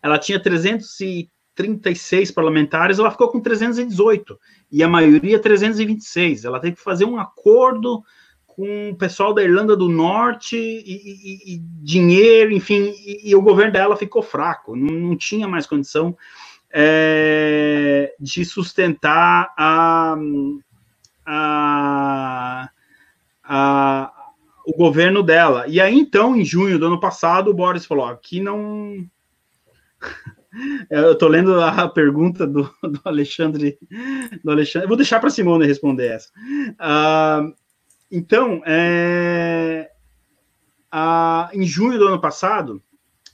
[0.02, 4.40] ela tinha 336 parlamentares, ela ficou com 318,
[4.72, 6.46] e a maioria 326.
[6.46, 8.04] Ela teve que fazer um acordo
[8.62, 13.42] com o pessoal da Irlanda do Norte e, e, e dinheiro, enfim, e, e, o
[13.42, 16.16] governo dela ficou fraco, não, não tinha mais condição
[16.70, 20.16] é, de sustentar a,
[21.26, 22.70] a,
[23.44, 24.14] a,
[24.68, 25.66] o governo dela.
[25.68, 29.10] E aí, então, em junho do ano passado, o Boris falou: aqui não
[30.88, 33.80] Eu estou lendo a pergunta do, do, Alexandre.
[34.44, 34.88] Do Alexandre.
[34.88, 36.30] Vou deixar para Simone responder essa.
[36.74, 37.56] Uh,
[38.12, 39.90] então, é,
[40.94, 42.82] uh, em junho do ano passado,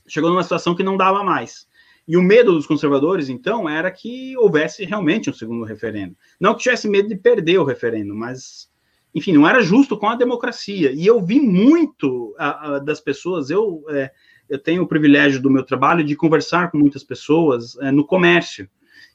[0.06, 1.66] chegou numa situação que não dava mais.
[2.06, 6.16] E o medo dos conservadores, então, era que houvesse realmente um segundo referendo.
[6.40, 8.70] Não que tivesse medo de perder o referendo, mas,
[9.14, 10.92] enfim, não era justo com a democracia.
[10.92, 13.84] E eu vi muito uh, das pessoas, eu.
[13.90, 14.10] É,
[14.48, 18.66] eu tenho o privilégio do meu trabalho de conversar com muitas pessoas é, no comércio.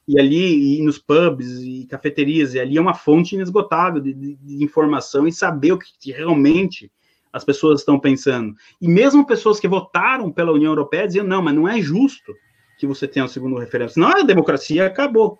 [0.06, 4.36] E ali, e nos pubs e cafeterias, e ali é uma fonte inesgotável de, de,
[4.36, 6.90] de informação e saber o que realmente
[7.32, 8.54] as pessoas estão pensando.
[8.80, 12.32] E mesmo pessoas que votaram pela União Europeia diziam, não, mas não é justo
[12.78, 13.90] que você tenha um segundo referendo.
[13.90, 15.38] Senão a democracia acabou.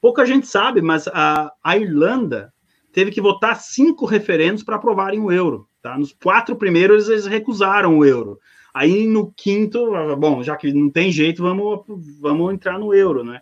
[0.00, 2.52] Pouca gente sabe, mas a, a Irlanda
[2.92, 5.68] teve que votar cinco referendos para aprovarem o euro.
[5.82, 5.96] Tá?
[5.96, 8.38] Nos quatro primeiros, eles recusaram o euro.
[8.74, 11.84] Aí no quinto, bom, já que não tem jeito, vamos,
[12.20, 13.40] vamos entrar no euro, né?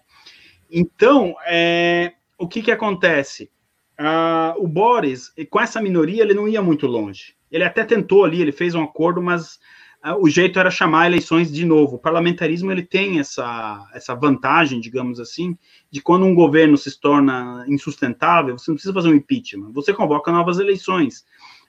[0.77, 3.49] Então, é, o que que acontece?
[3.97, 7.37] Uh, o Boris, com essa minoria, ele não ia muito longe.
[7.49, 9.61] Ele até tentou ali, ele fez um acordo, mas
[10.05, 11.95] uh, o jeito era chamar eleições de novo.
[11.95, 15.57] O parlamentarismo ele tem essa, essa vantagem, digamos assim,
[15.93, 20.33] de quando um governo se torna insustentável, você não precisa fazer um impeachment, você convoca
[20.33, 21.25] novas eleições.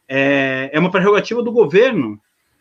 [0.08, 2.20] É, é uma prerrogativa do governo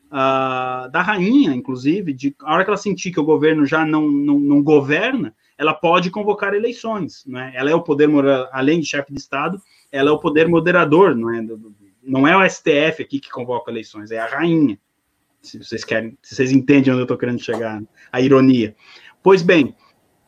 [0.09, 4.11] uh, da rainha, inclusive, de a hora que ela sentir que o governo já não,
[4.11, 7.53] não, não governa, ela pode convocar eleições, né?
[7.55, 8.09] Ela é o poder,
[8.53, 11.47] além de chefe de Estado, ela é o poder moderador, não é?
[12.03, 14.79] Não é o STF aqui que convoca eleições, é a rainha.
[15.41, 18.75] Se vocês querem, se vocês entendem onde eu estou querendo chegar, a ironia.
[19.23, 19.75] Pois bem,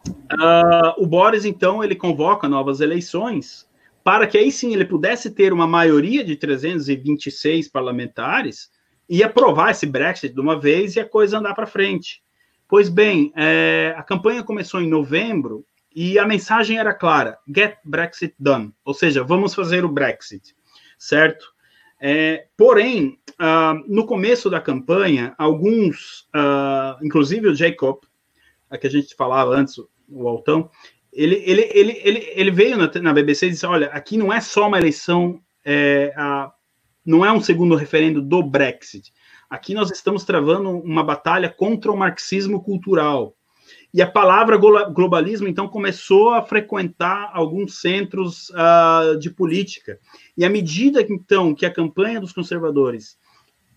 [0.09, 3.67] uh, o Boris, então, ele convoca novas eleições
[4.05, 8.71] para que aí sim ele pudesse ter uma maioria de 326 parlamentares
[9.09, 12.23] e aprovar esse Brexit de uma vez e a coisa andar para frente.
[12.69, 15.65] Pois bem, é, a campanha começou em novembro
[15.95, 20.55] e a mensagem era clara: get Brexit done, ou seja, vamos fazer o Brexit,
[20.99, 21.47] certo?
[22.01, 28.01] É, porém, uh, no começo da campanha, alguns, uh, inclusive o Jacob,
[28.69, 30.71] a que a gente falava antes, o Altão,
[31.13, 34.41] ele, ele, ele, ele, ele veio na, na BBC e disse: olha, aqui não é
[34.41, 36.53] só uma eleição é, a,
[37.05, 39.13] não é um segundo referendo do Brexit.
[39.49, 43.35] Aqui nós estamos travando uma batalha contra o marxismo cultural.
[43.93, 49.99] E a palavra globalismo, então, começou a frequentar alguns centros uh, de política.
[50.37, 53.17] E à medida, então, que a campanha dos conservadores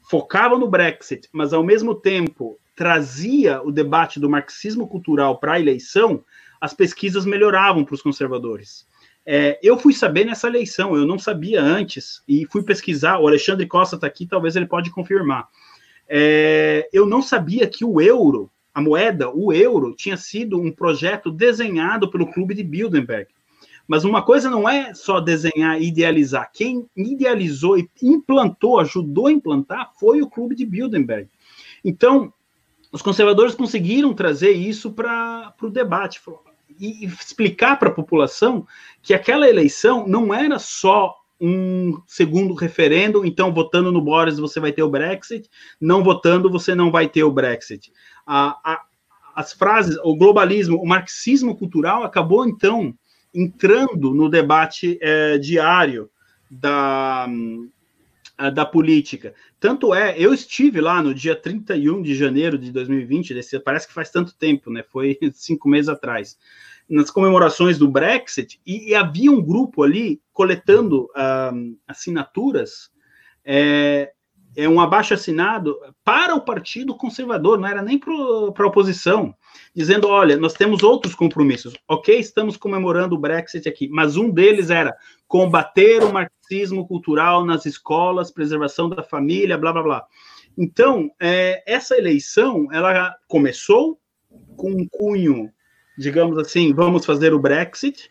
[0.10, 5.60] focava no Brexit, mas ao mesmo tempo trazia o debate do marxismo cultural para a
[5.60, 6.24] eleição,
[6.60, 8.86] as pesquisas melhoravam para os conservadores.
[9.26, 13.20] É, eu fui saber nessa eleição, eu não sabia antes, e fui pesquisar.
[13.20, 15.48] O Alexandre Costa está aqui, talvez ele pode confirmar.
[16.08, 21.32] É, eu não sabia que o euro, a moeda, o euro, tinha sido um projeto
[21.32, 23.28] desenhado pelo Clube de Bilderberg.
[23.88, 26.52] Mas uma coisa não é só desenhar e idealizar.
[26.54, 31.28] Quem idealizou e implantou, ajudou a implantar, foi o Clube de Bilderberg.
[31.84, 32.32] Então,
[32.92, 36.20] os conservadores conseguiram trazer isso para o debate
[36.80, 38.66] e explicar para a população
[39.02, 44.74] que aquela eleição não era só um segundo referendo, então votando no Boris você vai
[44.74, 45.50] ter o Brexit,
[45.80, 47.92] não votando você não vai ter o Brexit.
[48.26, 48.82] A, a,
[49.34, 52.94] as frases, o globalismo, o marxismo cultural acabou então
[53.34, 56.10] entrando no debate é, diário
[56.50, 57.28] da,
[58.50, 59.34] da política.
[59.60, 63.94] Tanto é, eu estive lá no dia 31 de janeiro de 2020, desse, parece que
[63.94, 64.84] faz tanto tempo, né?
[64.88, 66.38] Foi cinco meses atrás,
[66.88, 72.90] nas comemorações do Brexit, e, e havia um grupo ali coletando uh, assinaturas
[73.44, 74.12] é,
[74.56, 79.34] é um abaixo assinado para o Partido Conservador, não era nem para a oposição,
[79.76, 81.74] dizendo: olha, nós temos outros compromissos.
[81.88, 84.96] Ok, estamos comemorando o Brexit aqui, mas um deles era
[85.30, 90.06] combater o marxismo cultural nas escolas, preservação da família, blá blá blá.
[90.58, 94.00] Então, é, essa eleição ela começou
[94.58, 95.50] com um cunho,
[95.98, 98.10] digamos assim, vamos fazer o Brexit,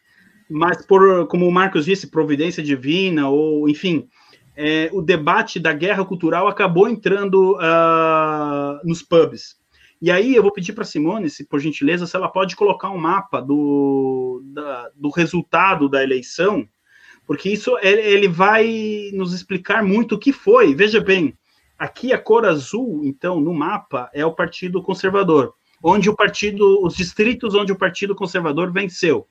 [0.48, 4.08] mas por, como o Marcos disse, providência divina, ou enfim,
[4.56, 9.56] é, o debate da guerra cultural acabou entrando uh, nos pubs.
[10.00, 12.98] E aí eu vou pedir para Simone, se por gentileza, se ela pode colocar um
[12.98, 16.64] mapa do, da, do resultado da eleição,
[17.28, 20.74] porque isso ele vai nos explicar muito o que foi.
[20.74, 21.36] Veja bem,
[21.78, 25.52] aqui a cor azul, então, no mapa, é o Partido Conservador,
[25.82, 29.28] onde o partido, os distritos onde o Partido Conservador venceu.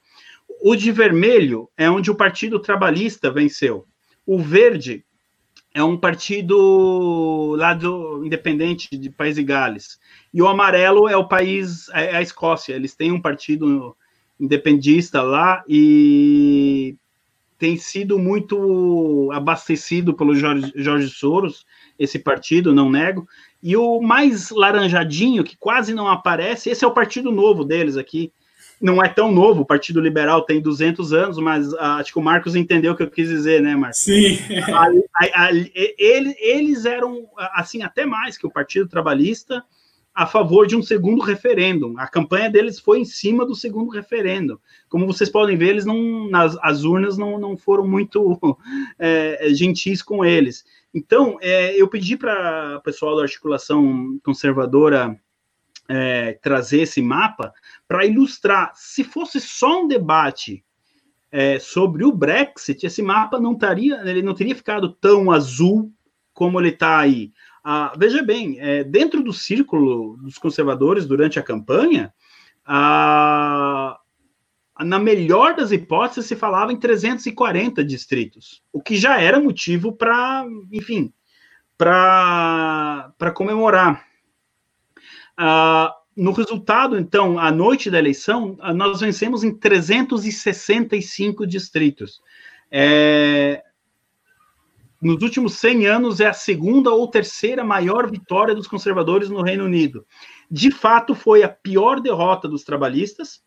[0.61, 3.87] O de vermelho é onde o Partido Trabalhista venceu.
[4.27, 5.03] O verde
[5.73, 9.97] é um partido lá do independente de País de Gales.
[10.31, 12.75] E o amarelo é o país, é, é a Escócia.
[12.75, 13.97] Eles têm um partido
[14.39, 16.95] independentista lá e
[17.57, 21.65] tem sido muito abastecido pelo Jorge, Jorge Soros,
[21.97, 23.27] esse partido, não nego.
[23.61, 28.31] E o mais laranjadinho, que quase não aparece, esse é o partido novo deles aqui,
[28.79, 32.21] não é tão novo, o Partido Liberal tem 200 anos, mas uh, acho que o
[32.21, 33.99] Marcos entendeu o que eu quis dizer, né, Marcos?
[34.01, 34.37] Sim.
[34.71, 34.85] A,
[35.15, 39.63] a, a, ele, eles eram, assim, até mais que o Partido Trabalhista,
[40.17, 41.93] a favor de um segundo referendo.
[41.95, 44.59] A campanha deles foi em cima do segundo referendo.
[44.89, 48.35] Como vocês podem ver, eles não, nas, as urnas não, não foram muito
[48.97, 50.65] é, gentis com eles.
[50.91, 55.15] Então, é, eu pedi para o pessoal da articulação conservadora
[55.87, 57.53] é, trazer esse mapa
[57.87, 58.71] para ilustrar.
[58.73, 60.65] Se fosse só um debate
[61.31, 65.93] é, sobre o Brexit, esse mapa não estaria, ele não teria ficado tão azul
[66.33, 67.31] como ele está aí.
[67.69, 72.13] Ah, veja bem, é, dentro do círculo dos conservadores durante a campanha,
[72.65, 73.99] na
[74.97, 81.11] melhor das hipóteses, se falava em 340 distritos, o que já era motivo para, enfim,
[81.77, 84.01] para comemorar.
[85.35, 92.21] Ah, no resultado, então, à noite da eleição, nós vencemos em 365 distritos.
[92.71, 93.61] É,
[95.01, 99.65] nos últimos 100 anos, é a segunda ou terceira maior vitória dos conservadores no Reino
[99.65, 100.05] Unido.
[100.49, 103.41] De fato, foi a pior derrota dos trabalhistas,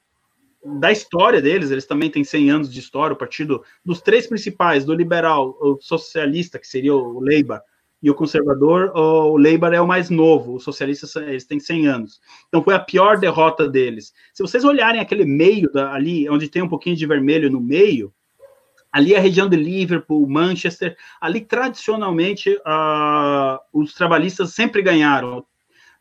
[0.62, 4.84] da história deles, eles também têm 100 anos de história, o partido dos três principais,
[4.84, 7.60] do liberal, o socialista, que seria o Labour,
[8.02, 12.20] e o conservador, o Labour é o mais novo, os socialistas eles têm 100 anos.
[12.48, 14.12] Então foi a pior derrota deles.
[14.32, 18.12] Se vocês olharem aquele meio da, ali, onde tem um pouquinho de vermelho no meio,
[18.92, 25.44] ali a região de Liverpool, Manchester, ali tradicionalmente uh, os trabalhistas sempre ganharam.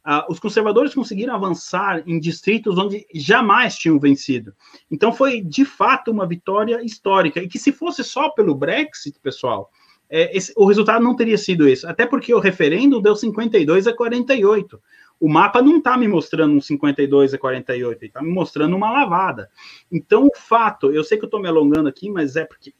[0.06, 4.54] Uh, os conservadores conseguiram avançar em distritos onde jamais tinham vencido.
[4.90, 7.42] Então foi de fato uma vitória histórica.
[7.44, 9.70] E que se fosse só pelo Brexit, pessoal,
[10.10, 11.86] é, esse, o resultado não teria sido esse.
[11.86, 14.82] Até porque o referendo deu 52 a 48.
[15.20, 18.90] O mapa não está me mostrando um 52 a 48, ele está me mostrando uma
[18.90, 19.50] lavada.
[19.92, 22.74] Então, o fato, eu sei que eu estou me alongando aqui, mas é porque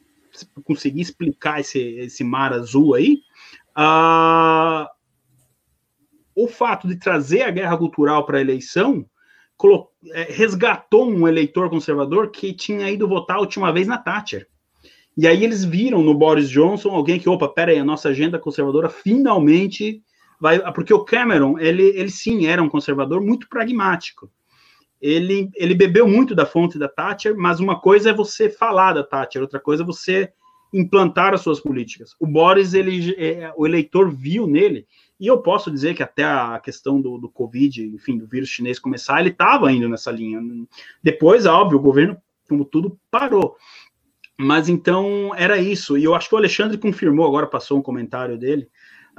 [0.64, 3.18] conseguir explicar esse, esse mar azul aí.
[3.76, 4.86] Uh,
[6.34, 9.06] o fato de trazer a guerra cultural para a eleição
[10.12, 14.46] é, resgatou um eleitor conservador que tinha ido votar a última vez na Thatcher.
[15.16, 18.38] E aí eles viram no Boris Johnson alguém que, opa, pera aí, a nossa agenda
[18.38, 20.02] conservadora finalmente
[20.40, 24.30] vai, porque o Cameron, ele, ele sim era um conservador muito pragmático.
[25.00, 29.02] Ele, ele bebeu muito da fonte da Thatcher, mas uma coisa é você falar da
[29.02, 30.32] Thatcher, outra coisa é você
[30.72, 32.14] implantar as suas políticas.
[32.20, 34.86] O Boris, ele, é, o eleitor viu nele,
[35.18, 38.78] e eu posso dizer que até a questão do, do Covid, enfim, do vírus chinês
[38.78, 40.40] começar, ele estava indo nessa linha.
[41.02, 42.16] Depois, óbvio, o governo,
[42.48, 43.56] como tudo, parou.
[44.38, 48.38] Mas então era isso, e eu acho que o Alexandre confirmou, agora passou um comentário
[48.38, 48.68] dele,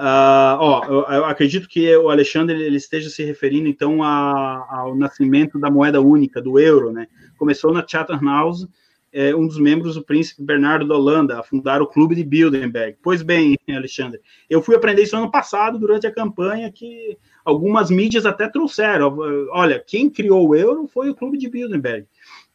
[0.02, 4.96] Uh, ó, eu, eu, acredito que o Alexandre ele esteja se referindo então a, ao
[4.96, 7.06] nascimento da moeda única, do euro, né?
[7.38, 8.68] Começou na Chatham House,
[9.14, 12.98] é, um dos membros do príncipe Bernardo da Holanda, a fundar o clube de Bilderberg.
[13.04, 14.20] Pois bem, Alexandre,
[14.50, 17.16] eu fui aprender isso ano passado, durante a campanha, que
[17.46, 19.16] algumas mídias até trouxeram.
[19.52, 22.08] Olha, quem criou o euro foi o clube de Bilderberg.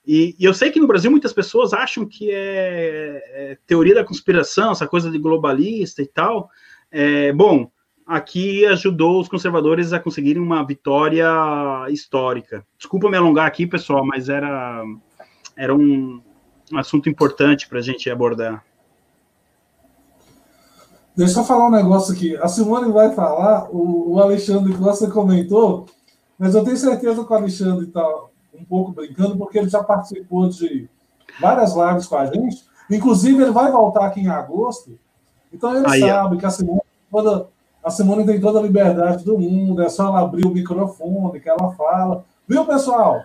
[0.05, 4.05] E, e eu sei que no Brasil muitas pessoas acham que é, é teoria da
[4.05, 6.51] conspiração, essa coisa de globalista e tal,
[6.99, 7.71] é, bom,
[8.07, 11.27] aqui ajudou os conservadores a conseguirem uma vitória
[11.91, 12.65] histórica.
[12.79, 14.83] Desculpa me alongar aqui, pessoal, mas era,
[15.55, 16.23] era um
[16.75, 18.65] assunto importante para a gente abordar.
[21.15, 22.35] Deixa eu falar um negócio aqui.
[22.39, 25.85] A Simone vai falar, o, o Alexandre Costa comentou,
[26.39, 28.07] mas eu tenho certeza que o Alexandre está
[28.55, 30.89] um pouco brincando, porque ele já participou de
[31.39, 32.65] várias lives com a gente.
[32.91, 34.99] Inclusive, ele vai voltar aqui em agosto
[35.53, 37.49] então ele Aí, sabe que a Simone, toda,
[37.83, 41.49] a Simone tem toda a liberdade do mundo, é só ela abrir o microfone que
[41.49, 42.25] ela fala.
[42.47, 43.23] Viu, pessoal?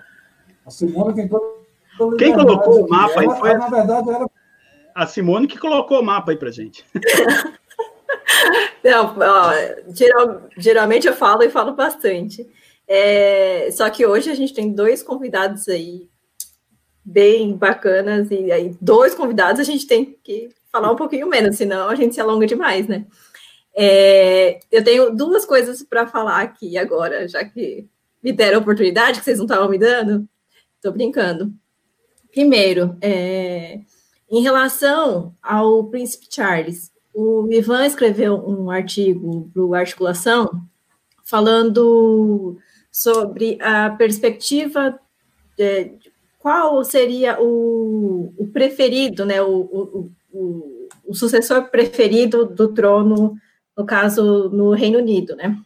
[0.65, 2.17] A Simone tem toda a liberdade.
[2.17, 3.53] Quem colocou o mapa aí foi.
[3.53, 4.29] Na verdade, era.
[4.93, 6.85] A Simone que colocou o mapa aí pra gente.
[8.83, 9.51] Não, ó,
[9.93, 12.47] geral, geralmente eu falo e falo bastante.
[12.87, 16.09] É, só que hoje a gente tem dois convidados aí
[17.03, 21.89] bem bacanas, e aí dois convidados a gente tem que falar um pouquinho menos, senão
[21.89, 23.05] a gente se alonga demais, né?
[23.75, 27.87] É, eu tenho duas coisas para falar aqui agora, já que
[28.23, 30.27] me deram a oportunidade, que vocês não estavam me dando.
[30.75, 31.53] Estou brincando.
[32.31, 33.79] Primeiro, é,
[34.29, 40.49] em relação ao Príncipe Charles, o Ivan escreveu um artigo para o Articulação
[41.23, 42.57] falando
[42.91, 44.99] sobre a perspectiva
[45.57, 45.93] de,
[46.39, 53.37] qual seria o, o preferido, né, o, o, o, o, sucessor preferido do trono,
[53.77, 55.57] no caso, no Reino Unido, né?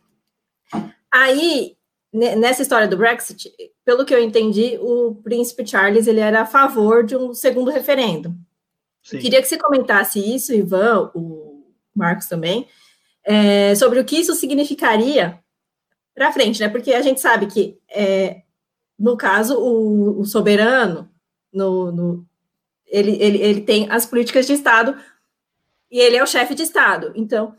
[1.11, 1.76] Aí,
[2.11, 3.52] nessa história do Brexit,
[3.84, 8.36] pelo que eu entendi, o príncipe Charles ele era a favor de um segundo referendo.
[9.03, 11.64] Queria que você comentasse isso, Ivan, o
[11.95, 12.68] Marcos também,
[13.23, 15.40] é, sobre o que isso significaria
[16.14, 16.69] para frente, né?
[16.69, 18.41] Porque a gente sabe que, é,
[18.98, 21.10] no caso, o, o soberano,
[21.53, 22.26] no, no,
[22.88, 24.98] ele, ele, ele tem as políticas de Estado
[25.91, 27.11] e ele é o chefe de Estado.
[27.15, 27.56] Então,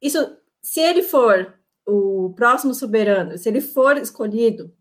[0.00, 4.74] isso, se ele for o próximo soberano, se ele for escolhido,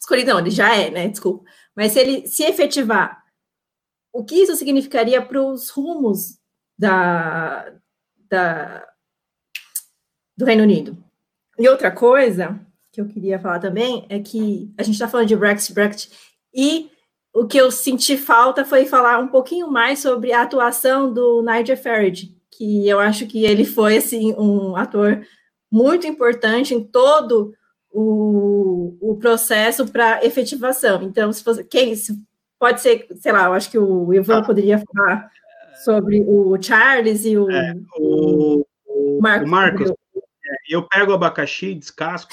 [0.00, 1.08] escolhido não, ele já é, né?
[1.08, 1.44] Desculpa.
[1.74, 3.24] Mas se ele se efetivar,
[4.12, 6.38] o que isso significaria para os rumos
[6.76, 7.72] da,
[8.28, 8.86] da,
[10.36, 10.96] do Reino Unido?
[11.58, 12.60] E outra coisa
[12.92, 16.12] que eu queria falar também é que a gente está falando de Brexit, Brexit,
[16.54, 16.90] e
[17.32, 21.76] o que eu senti falta foi falar um pouquinho mais sobre a atuação do Nigel
[21.76, 25.24] Farage, que eu acho que ele foi assim um ator
[25.70, 27.54] muito importante em todo
[27.88, 31.04] o, o processo para efetivação.
[31.04, 32.18] Então, se fosse, quem se,
[32.58, 35.30] pode ser, sei lá, eu acho que o Ivan ah, poderia falar
[35.84, 39.48] sobre o Charles e o, é, o, o Marcos.
[39.48, 39.92] Marcos
[40.68, 42.32] eu pego o abacaxi, descasco,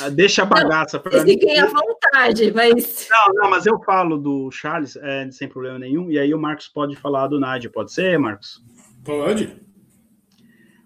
[0.00, 1.32] ah, deixa a bagaça para mim.
[1.32, 3.06] Fiquem à vontade, mas.
[3.08, 6.66] Não, não, mas eu falo do Charles é, sem problema nenhum, e aí o Marcos
[6.66, 7.70] pode falar do Nádia.
[7.70, 8.60] Pode ser, Marcos?
[9.08, 9.56] Pode.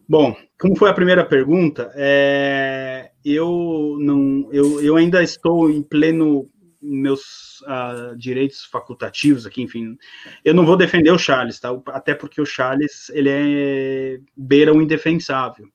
[0.09, 6.49] Bom, como foi a primeira pergunta, é, eu não, eu, eu ainda estou em pleno
[6.81, 9.97] meus uh, direitos facultativos aqui, enfim,
[10.45, 11.77] eu não vou defender o Charles, tá?
[11.89, 15.67] Até porque o Charles ele é beira o indefensável.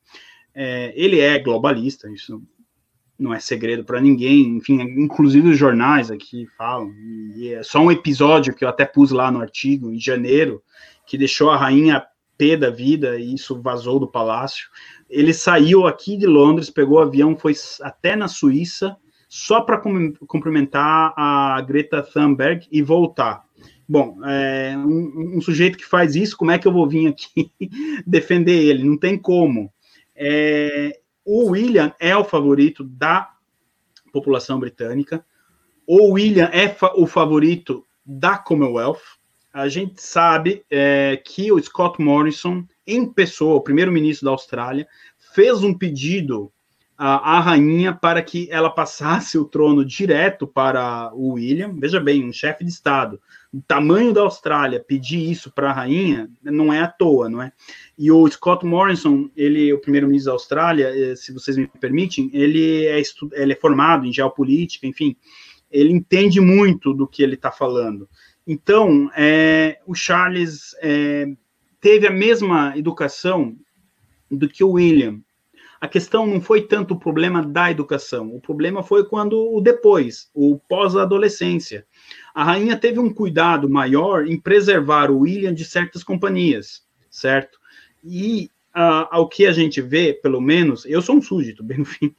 [0.56, 2.42] É, ele é globalista, isso
[3.20, 6.94] não é segredo para ninguém, enfim, inclusive os jornais aqui falam,
[7.42, 10.64] é só um episódio que eu até pus lá no artigo, em janeiro,
[11.06, 12.02] que deixou a rainha
[12.38, 14.70] pé da vida, e isso vazou do palácio.
[15.10, 18.96] Ele saiu aqui de Londres, pegou o avião, foi até na Suíça,
[19.28, 19.82] só para
[20.28, 23.46] cumprimentar a Greta Thunberg e voltar.
[23.90, 27.52] Bom, é, um, um, sujeito que faz isso, como é que eu vou vir aqui
[28.06, 28.84] defender ele?
[28.84, 29.72] Não tem como.
[30.14, 33.32] É, o William é o favorito da
[34.12, 35.26] população britânica.
[35.86, 39.17] O William é fa o favorito da Commonwealth.
[39.58, 44.88] A gente sabe é, que o Scott Morrison, em pessoa, o primeiro-ministro da Austrália,
[45.34, 46.52] fez um pedido
[46.96, 51.74] à, à rainha para que ela passasse o trono direto para o William.
[51.76, 53.20] Veja bem, um chefe de Estado,
[53.52, 57.52] o tamanho da Austrália, pedir isso para a rainha não é à toa, não é?
[57.98, 62.86] E o Scott Morrison, ele, o primeiro-ministro da Austrália, eh, se vocês me permitem, ele
[62.86, 63.02] é,
[63.32, 65.16] ele é formado em geopolítica, enfim,
[65.72, 68.08] ele entende muito do que ele está falando.
[68.48, 71.26] Então, é, o Charles é,
[71.82, 73.58] teve a mesma educação
[74.32, 75.20] do que o William.
[75.82, 80.32] A questão não foi tanto o problema da educação, o problema foi quando o depois,
[80.34, 81.86] o pós-adolescência.
[82.34, 87.60] A rainha teve um cuidado maior em preservar o William de certas companhias, certo?
[88.04, 91.86] E uh, ao que a gente vê, pelo menos, eu sou um súdito, bem no
[91.86, 92.14] fim,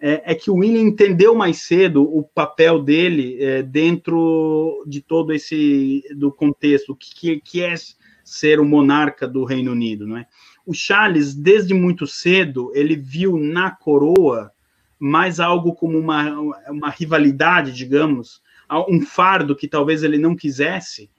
[0.00, 5.32] é, é que o William entendeu mais cedo o papel dele é, dentro de todo
[5.32, 7.74] esse do contexto, o que, que é
[8.22, 10.26] ser o monarca do Reino Unido, não é?
[10.64, 14.50] O Charles, desde muito cedo, ele viu na coroa
[14.98, 18.40] mais algo como uma, uma rivalidade, digamos,
[18.88, 21.10] um fardo que talvez ele não quisesse,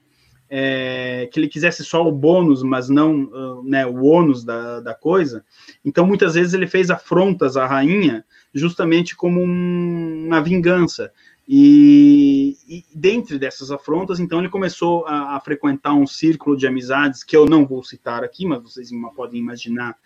[0.48, 4.94] é, que ele quisesse só o bônus, mas não uh, né, o ônus da, da
[4.94, 5.44] coisa.
[5.84, 8.24] Então, muitas vezes, ele fez afrontas à rainha
[8.54, 11.12] justamente como um, uma vingança.
[11.48, 17.22] E, e dentre dessas afrontas, então, ele começou a, a, frequentar um círculo de amizades
[17.22, 19.96] que eu não vou citar aqui, mas vocês podem imaginar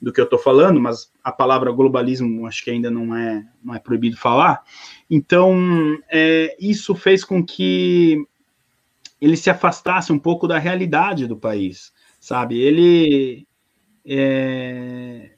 [0.00, 3.74] do que eu estou falando, mas a palavra globalismo acho que ainda não é, não
[3.74, 4.62] é proibido falar.
[5.10, 5.56] Então,
[6.08, 8.24] é, isso fez com que
[9.20, 12.60] ele se afastasse um pouco da realidade do país, sabe?
[12.60, 13.46] Ele,
[14.06, 15.30] é,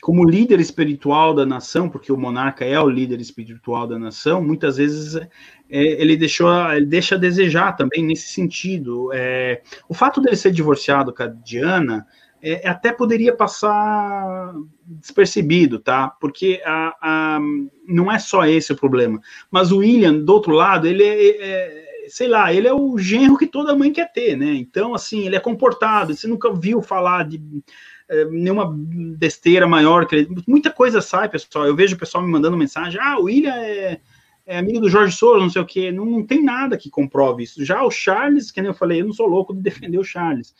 [0.00, 4.76] como líder espiritual da nação, porque o monarca é o líder espiritual da nação, muitas
[4.76, 5.28] vezes é,
[5.68, 9.10] ele deixou, ele deixa a desejar também nesse sentido.
[9.12, 12.06] É, o fato dele ser divorciado com a Diana
[12.42, 14.54] é, até poderia passar
[14.86, 16.08] despercebido, tá?
[16.20, 17.40] Porque a, a,
[17.88, 19.20] não é só esse o problema.
[19.50, 23.36] Mas o William, do outro lado, ele é, é sei lá, ele é o genro
[23.36, 24.54] que toda mãe quer ter, né?
[24.54, 27.40] Então, assim, ele é comportado, você nunca viu falar de
[28.08, 30.06] é, nenhuma besteira maior.
[30.06, 31.66] Que ele, muita coisa sai, pessoal.
[31.66, 34.00] Eu vejo o pessoal me mandando mensagem: ah, o William é,
[34.46, 35.90] é amigo do Jorge Soros, não sei o quê.
[35.90, 37.64] Não, não tem nada que comprove isso.
[37.64, 40.54] Já o Charles, que nem eu falei, eu não sou louco de defender o Charles.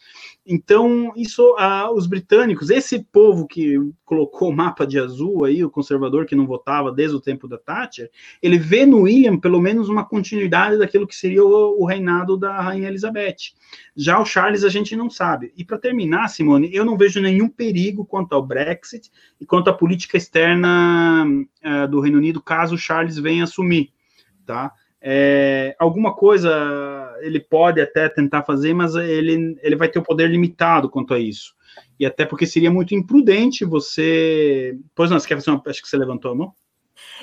[0.49, 5.71] Então, isso, ah, os britânicos, esse povo que colocou o mapa de azul aí, o
[5.71, 8.09] conservador que não votava desde o tempo da Thatcher,
[8.41, 12.61] ele vê no William pelo menos uma continuidade daquilo que seria o, o reinado da
[12.61, 13.55] Rainha Elizabeth.
[13.97, 15.53] Já o Charles a gente não sabe.
[15.57, 19.11] E para terminar, Simone, eu não vejo nenhum perigo quanto ao Brexit
[19.41, 23.93] e quanto à política externa uh, do Reino Unido, caso o Charles venha assumir,
[24.47, 24.73] tá?
[25.09, 26.51] É, alguma coisa
[27.21, 31.19] ele pode até tentar fazer, mas ele, ele vai ter o poder limitado quanto a
[31.19, 31.55] isso.
[31.99, 34.77] E até porque seria muito imprudente você.
[34.95, 35.63] Pois não, você quer fazer uma.
[35.67, 36.53] Acho que você levantou a mão?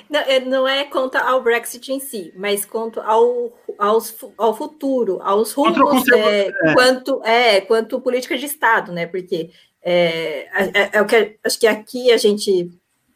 [0.08, 5.20] Não, é, não é quanto ao Brexit em si, mas quanto ao, aos, ao futuro,
[5.22, 6.74] aos rumos, é, é.
[6.74, 9.06] quanto é quanto política de Estado, né?
[9.06, 9.50] Porque
[9.82, 12.70] é, é, é, o que acho que aqui a gente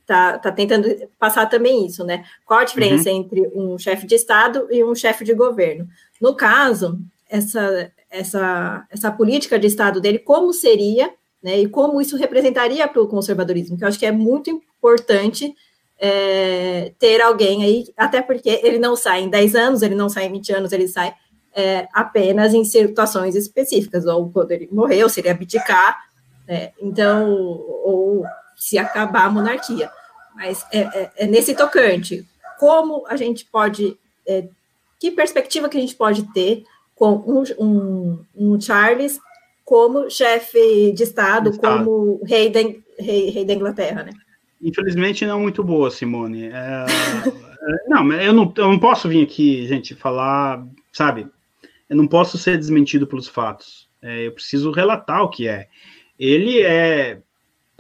[0.07, 0.89] tá, tá tentando
[1.19, 2.25] passar também isso, né?
[2.45, 3.17] Qual a diferença uhum.
[3.17, 5.89] entre um chefe de Estado e um chefe de governo?
[6.21, 11.13] No caso, essa, essa, essa política de Estado dele, como seria,
[11.43, 15.55] né, e como isso representaria para o conservadorismo, que eu acho que é muito importante
[15.99, 20.27] é, ter alguém aí, até porque ele não sai em 10 anos, ele não sai
[20.27, 21.13] em 20 anos, ele sai
[21.55, 25.99] é, apenas em situações específicas, ou quando ele morreu, se ele abdicar,
[26.47, 27.31] é, então,
[27.85, 28.25] ou
[28.57, 29.91] se acabar a monarquia.
[30.35, 32.27] Mas é, é, é nesse tocante,
[32.59, 34.49] como a gente pode é,
[34.99, 36.65] que perspectiva que a gente pode ter
[36.95, 39.21] com um, um, um Charles
[39.65, 41.85] como chefe de Estado, Estado.
[41.85, 42.61] como rei da,
[42.99, 44.13] rei, rei da Inglaterra, né?
[44.61, 46.47] Infelizmente não muito boa, Simone.
[46.47, 51.29] É, é, não, eu não, eu não posso vir aqui, gente, falar, sabe?
[51.89, 53.89] Eu não posso ser desmentido pelos fatos.
[54.03, 55.69] É, eu preciso relatar o que é.
[56.19, 57.21] Ele é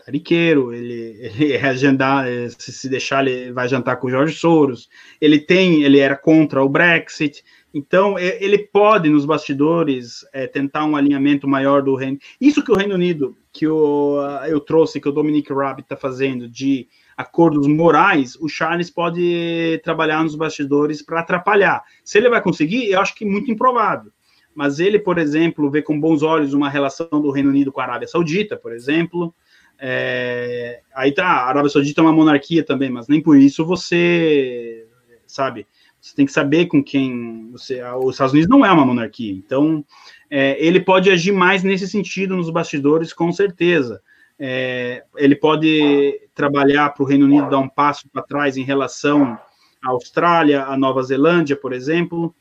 [0.08, 2.26] tariqueiro, ele, ele é agendar,
[2.58, 4.88] se, se deixar, ele vai jantar com o Jorge Soros,
[5.20, 7.44] ele tem, ele era contra o Brexit,
[7.74, 12.18] então ele pode, nos bastidores, é, tentar um alinhamento maior do Reino.
[12.40, 16.48] Isso que o Reino Unido, que o, eu trouxe, que o Dominic Rabbit está fazendo,
[16.48, 21.82] de acordos morais, o Charles pode trabalhar nos bastidores para atrapalhar.
[22.02, 24.10] Se ele vai conseguir, eu acho que muito improvável.
[24.54, 27.84] Mas ele, por exemplo, vê com bons olhos uma relação do Reino Unido com a
[27.84, 29.34] Arábia Saudita, por exemplo,
[29.78, 34.86] é, aí tá, a Arábia Saudita é uma monarquia também, mas nem por isso você,
[35.26, 35.66] sabe,
[36.00, 37.80] você tem que saber com quem você.
[37.94, 39.84] Os Estados Unidos não é uma monarquia, então
[40.30, 44.02] é, ele pode agir mais nesse sentido nos bastidores, com certeza.
[44.38, 49.38] é, ele pode trabalhar para o Reino Unido dar um passo para trás em relação
[49.84, 52.34] à Austrália, à Nova Zelândia, por exemplo.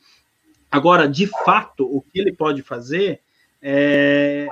[0.69, 3.21] Agora, de fato, o que ele pode fazer,
[3.69, 4.47] é,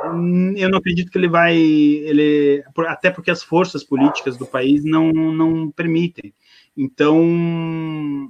[0.58, 5.10] eu não acredito que ele vai, ele, até porque as forças políticas do país não,
[5.14, 6.34] não permitem.
[6.76, 8.30] Então,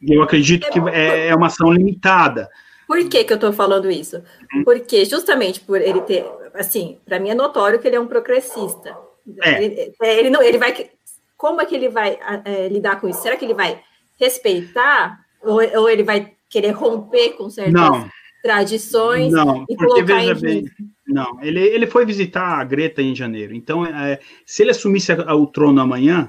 [0.00, 2.48] eu acredito que é, é uma ação limitada.
[2.86, 4.22] Por que, que eu estou falando isso?
[4.54, 4.64] Uhum.
[4.64, 6.24] Porque justamente por ele ter,
[6.54, 8.96] assim, para mim é notório que ele é um progressista.
[9.42, 9.64] É.
[9.64, 10.90] Ele, é, ele, não, ele vai,
[11.36, 13.20] como é que ele vai é, lidar com isso?
[13.20, 13.82] Será que ele vai
[14.18, 18.08] respeitar ou, ou ele vai querer romper com certas não.
[18.44, 20.64] Tradições não, e colocar em bem,
[21.06, 23.54] Não, ele, ele foi visitar a Greta em janeiro.
[23.54, 26.28] Então, é, se ele assumisse o trono amanhã,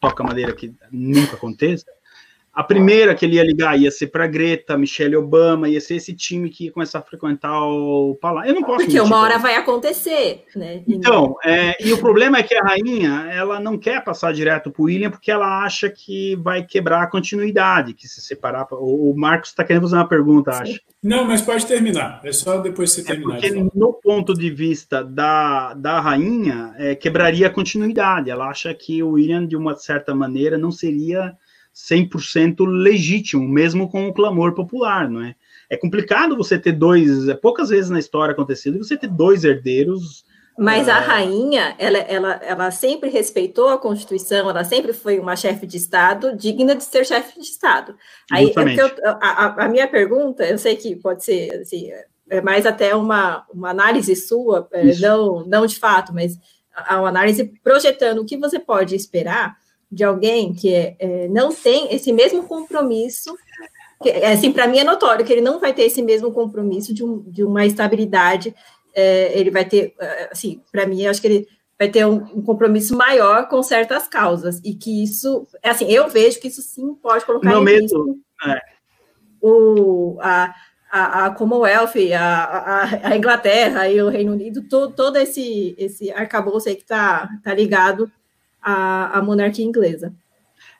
[0.00, 1.84] toca madeira que nunca aconteça,
[2.54, 6.12] a primeira que ele ia ligar ia ser para Greta, Michelle Obama, ia ser esse
[6.12, 8.50] time que ia começar a frequentar o palácio.
[8.50, 8.84] Eu não posso.
[8.84, 10.82] Porque uma hora vai acontecer, né?
[10.86, 14.82] Então, é, e o problema é que a rainha, ela não quer passar direto para
[14.82, 18.66] o William porque ela acha que vai quebrar a continuidade, que se separar.
[18.70, 20.62] O Marcos está querendo fazer uma pergunta, Sim.
[20.62, 20.80] acho.
[21.02, 22.20] Não, mas pode terminar.
[22.22, 23.38] É só depois você terminar.
[23.38, 28.28] É porque no ponto de vista da, da rainha, é, quebraria a continuidade.
[28.28, 31.34] Ela acha que o William, de uma certa maneira, não seria
[31.74, 35.34] 100% legítimo, mesmo com o clamor popular, não é?
[35.70, 40.24] É complicado você ter dois, é poucas vezes na história acontecido, você ter dois herdeiros.
[40.58, 45.34] Mas a é, rainha, ela, ela, ela sempre respeitou a Constituição, ela sempre foi uma
[45.34, 47.96] chefe de Estado digna de ser chefe de Estado.
[48.30, 51.90] Aí, eu, a, a, minha pergunta, eu sei que pode ser assim,
[52.28, 56.38] é mais até uma, uma análise sua, é, não, não de fato, mas
[56.90, 59.56] uma análise projetando o que você pode esperar
[59.92, 63.36] de alguém que é, não tem esse mesmo compromisso,
[64.02, 66.94] que, é, assim, para mim é notório que ele não vai ter esse mesmo compromisso
[66.94, 68.54] de, um, de uma estabilidade,
[68.94, 71.48] é, ele vai ter, é, assim, para mim, eu acho que ele
[71.78, 76.40] vai ter um, um, compromisso maior com certas causas, e que isso, assim, eu vejo
[76.40, 78.60] que isso sim pode colocar Meu em medo, risco é.
[79.42, 80.54] o, a,
[80.90, 86.10] a, a Commonwealth, a, a, a, Inglaterra e o Reino Unido, todo, todo esse, esse
[86.10, 88.10] arcabouço aí que está tá ligado
[88.62, 90.14] a, a monarquia inglesa.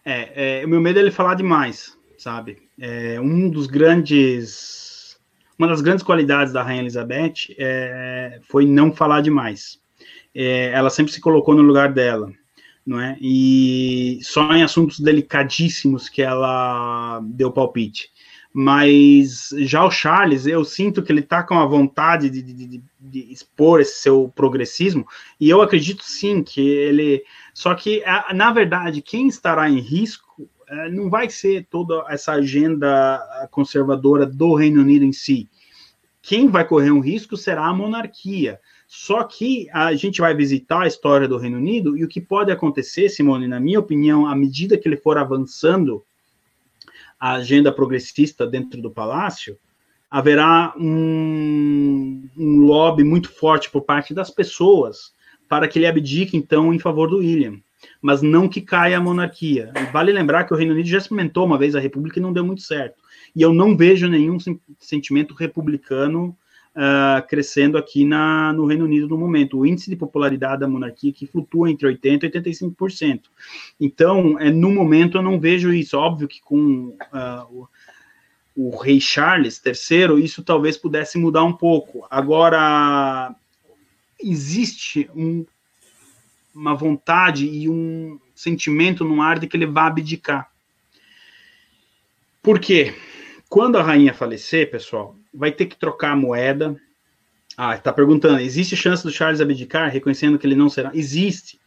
[0.05, 2.59] É, é, o meu medo é ele falar demais, sabe?
[2.79, 5.19] É, um dos grandes,
[5.59, 9.81] uma das grandes qualidades da Rainha Elizabeth é, foi não falar demais.
[10.35, 12.33] É, ela sempre se colocou no lugar dela,
[12.87, 13.17] não é?
[13.21, 18.11] E só em assuntos delicadíssimos que ela deu palpite.
[18.53, 22.83] Mas já o Charles, eu sinto que ele está com a vontade de, de, de,
[23.01, 25.07] de expor esse seu progressismo,
[25.41, 27.25] e eu acredito sim que ele
[27.55, 28.03] só que,
[28.35, 34.55] na verdade, quem estará em risco é, não vai ser toda essa agenda conservadora do
[34.55, 35.49] Reino Unido em si.
[36.23, 38.59] Quem vai correr um risco será a monarquia.
[38.87, 42.51] Só que a gente vai visitar a história do Reino Unido e o que pode
[42.51, 46.05] acontecer, Simone, na minha opinião, à medida que ele for avançando
[47.23, 49.57] a agenda progressista dentro do palácio,
[50.11, 55.13] haverá um, um lobby muito forte por parte das pessoas
[55.49, 57.61] para que ele abdique, então, em favor do William,
[58.01, 59.73] mas não que caia a monarquia.
[59.93, 62.45] Vale lembrar que o Reino Unido já experimentou uma vez a República e não deu
[62.45, 62.97] muito certo.
[63.37, 64.37] E eu não vejo nenhum
[64.81, 66.37] sentimento republicano
[66.77, 69.59] uh, crescendo aqui na, no Reino Unido no momento.
[69.59, 73.23] O índice de popularidade da monarquia que flutua entre 80% e 85%.
[73.81, 75.97] Então, é, no momento, eu não vejo isso.
[75.97, 77.69] Óbvio que com uh,
[78.55, 82.07] o, o rei Charles III, isso talvez pudesse mudar um pouco.
[82.11, 83.35] Agora,
[84.23, 85.45] existe um,
[86.55, 90.51] uma vontade e um sentimento no ar de que ele vai abdicar.
[92.43, 92.93] Por quê?
[93.53, 96.75] Quando a rainha falecer, pessoal, vai ter que trocar a moeda.
[97.55, 100.91] Ah, está perguntando, existe chance do Charles abdicar, reconhecendo que ele não será?
[100.95, 101.61] Existe.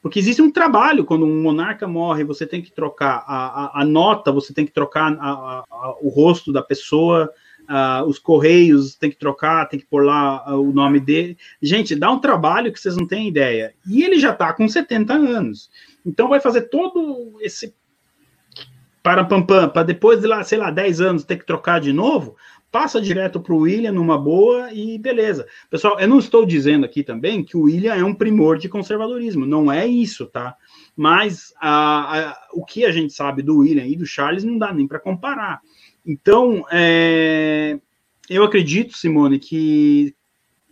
[0.00, 3.84] Porque existe um trabalho, quando um monarca morre, você tem que trocar a, a, a
[3.84, 5.64] nota, você tem que trocar a,
[6.00, 7.28] o rosto da pessoa,
[8.06, 11.36] os correios tem que trocar, tem que pôr lá o nome dele.
[11.60, 13.74] Gente, dá um trabalho que vocês não têm ideia.
[13.88, 15.68] E ele já está com 70 anos.
[16.06, 17.74] Então vai fazer todo esse
[19.04, 22.36] para pam para depois de lá, sei lá, 10 anos ter que trocar de novo,
[22.72, 25.46] passa direto para o William numa boa e beleza.
[25.68, 29.44] Pessoal, eu não estou dizendo aqui também que o William é um primor de conservadorismo,
[29.44, 30.56] não é isso, tá?
[30.96, 34.88] Mas uh, o que a gente sabe do William e do Charles não dá nem
[34.88, 35.60] para comparar.
[36.06, 37.78] Então, é,
[38.28, 40.14] eu acredito, Simone, que,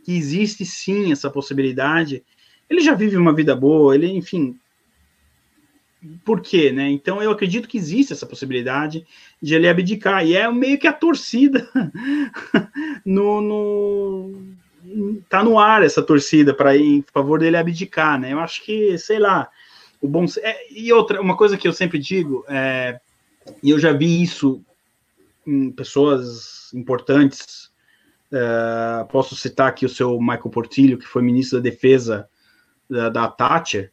[0.05, 2.25] que existe sim essa possibilidade.
[2.69, 4.57] Ele já vive uma vida boa, ele, enfim.
[6.25, 6.91] Por quê, né?
[6.91, 9.07] Então, eu acredito que existe essa possibilidade
[9.41, 10.27] de ele abdicar.
[10.27, 11.69] E é meio que a torcida
[13.05, 14.53] no, no
[15.29, 18.33] tá no ar essa torcida para ir em favor dele abdicar, né?
[18.33, 19.49] Eu acho que, sei lá,
[20.01, 23.01] o bom é, e outra, uma coisa que eu sempre digo, é,
[23.63, 24.63] e eu já vi isso
[25.47, 27.71] em pessoas importantes,
[28.33, 32.29] é, posso citar aqui o seu Michael Portillo, que foi ministro da Defesa
[32.91, 33.91] da, da Thatcher,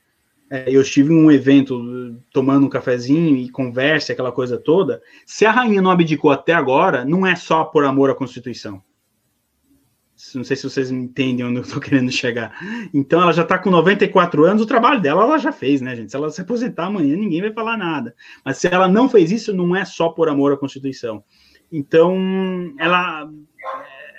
[0.50, 5.02] é, eu estive em um evento tomando um cafezinho e conversa, aquela coisa toda.
[5.26, 8.82] Se a rainha não abdicou até agora, não é só por amor à Constituição.
[10.36, 12.54] Não sei se vocês entendem onde eu estou querendo chegar.
[12.94, 16.10] Então, ela já está com 94 anos, o trabalho dela ela já fez, né, gente?
[16.10, 18.16] Se ela se aposentar amanhã, ninguém vai falar nada.
[18.44, 21.24] Mas se ela não fez isso, não é só por amor à Constituição.
[21.72, 23.30] Então, ela.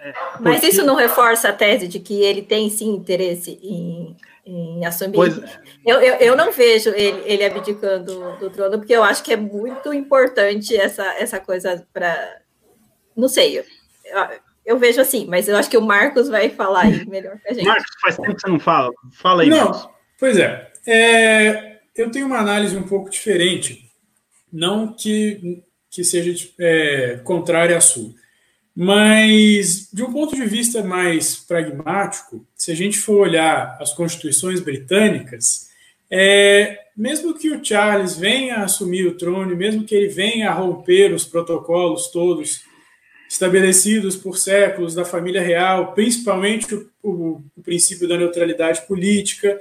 [0.02, 4.16] É, é Mas isso não reforça a tese de que ele tem sim interesse em
[4.50, 5.14] em assumir.
[5.14, 5.38] Pois...
[5.38, 5.60] É.
[5.86, 9.36] Eu, eu, eu, não vejo ele, ele abdicando do trono, porque eu acho que é
[9.36, 12.40] muito importante essa, essa coisa para.
[13.16, 13.64] Não sei, eu,
[14.64, 17.54] eu, vejo assim, mas eu acho que o Marcos vai falar aí melhor que a
[17.54, 17.66] gente.
[17.66, 18.90] Marcos, faz tempo que você não fala.
[19.12, 19.88] Fala aí, não, Marcos.
[20.18, 21.70] Pois é, é.
[21.96, 23.90] Eu tenho uma análise um pouco diferente,
[24.52, 28.12] não que, que seja é, contrária à sua.
[28.74, 34.60] Mas, de um ponto de vista mais pragmático, se a gente for olhar as constituições
[34.60, 35.68] britânicas,
[36.10, 40.54] é, mesmo que o Charles venha a assumir o trono, mesmo que ele venha a
[40.54, 42.62] romper os protocolos todos
[43.28, 49.60] estabelecidos por séculos da família real, principalmente o, o, o princípio da neutralidade política,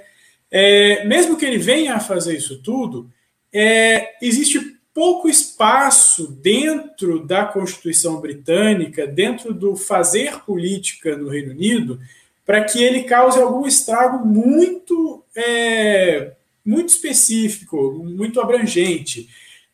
[0.52, 3.11] é, mesmo que ele venha a fazer isso tudo,
[3.53, 4.69] é, existe
[5.00, 12.02] pouco espaço dentro da Constituição britânica, dentro do fazer política no Reino Unido,
[12.46, 16.34] para que ele cause algum estrago muito, é,
[16.66, 19.30] muito específico, muito abrangente.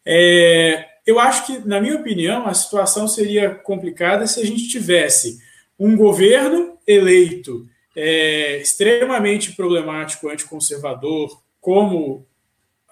[0.06, 5.40] É, eu acho que, na minha opinião, a situação seria complicada se a gente tivesse
[5.80, 12.28] um governo eleito é, extremamente problemático, anticonservador, como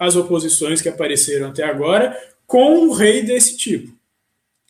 [0.04, 3.92] as oposições que apareceram até agora com um rei desse tipo.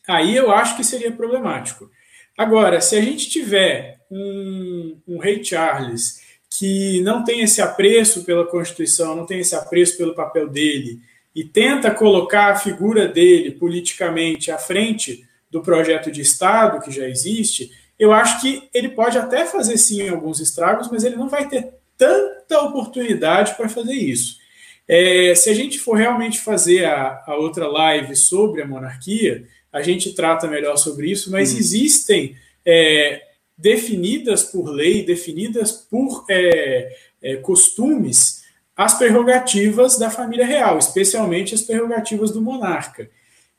[0.06, 1.90] Aí eu acho que seria problemático.
[2.36, 8.46] Agora, se a gente tiver um, um rei Charles que não tem esse apreço pela
[8.46, 11.00] Constituição, não tem esse apreço pelo papel dele,
[11.34, 17.08] e tenta colocar a figura dele politicamente à frente do projeto de Estado que já
[17.08, 21.48] existe, eu acho que ele pode até fazer sim alguns estragos, mas ele não vai
[21.48, 24.43] ter tanta oportunidade para fazer isso.
[24.86, 29.80] É, se a gente for realmente fazer a, a, outra live sobre a monarquia, a
[29.82, 31.58] gente trata melhor sobre isso, mas hum.
[31.58, 33.22] existem é,
[33.56, 38.44] definidas por lei, definidas por é, é, costumes,
[38.76, 43.08] as prerrogativas da família real, especialmente as prerrogativas do monarca.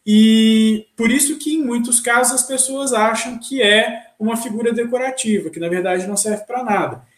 [0.05, 5.49] E por isso que, em muitos casos, as pessoas acham que é uma figura decorativa,
[5.49, 7.14] que na verdade não serve para nada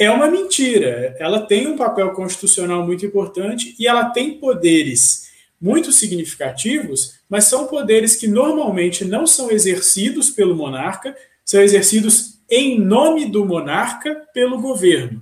[0.00, 1.14] é uma mentira.
[1.18, 5.28] Ela tem um papel constitucional muito importante e ela tem poderes
[5.60, 11.14] muito significativos, mas são poderes que normalmente não são exercidos pelo monarca,
[11.44, 15.20] são exercidos em nome do monarca pelo governo.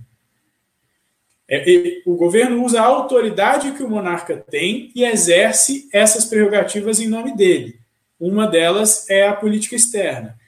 [1.50, 7.08] É, o governo usa a autoridade que o monarca tem e exerce essas prerrogativas em
[7.08, 7.80] nome dele.
[8.20, 10.38] Uma delas é a política externa.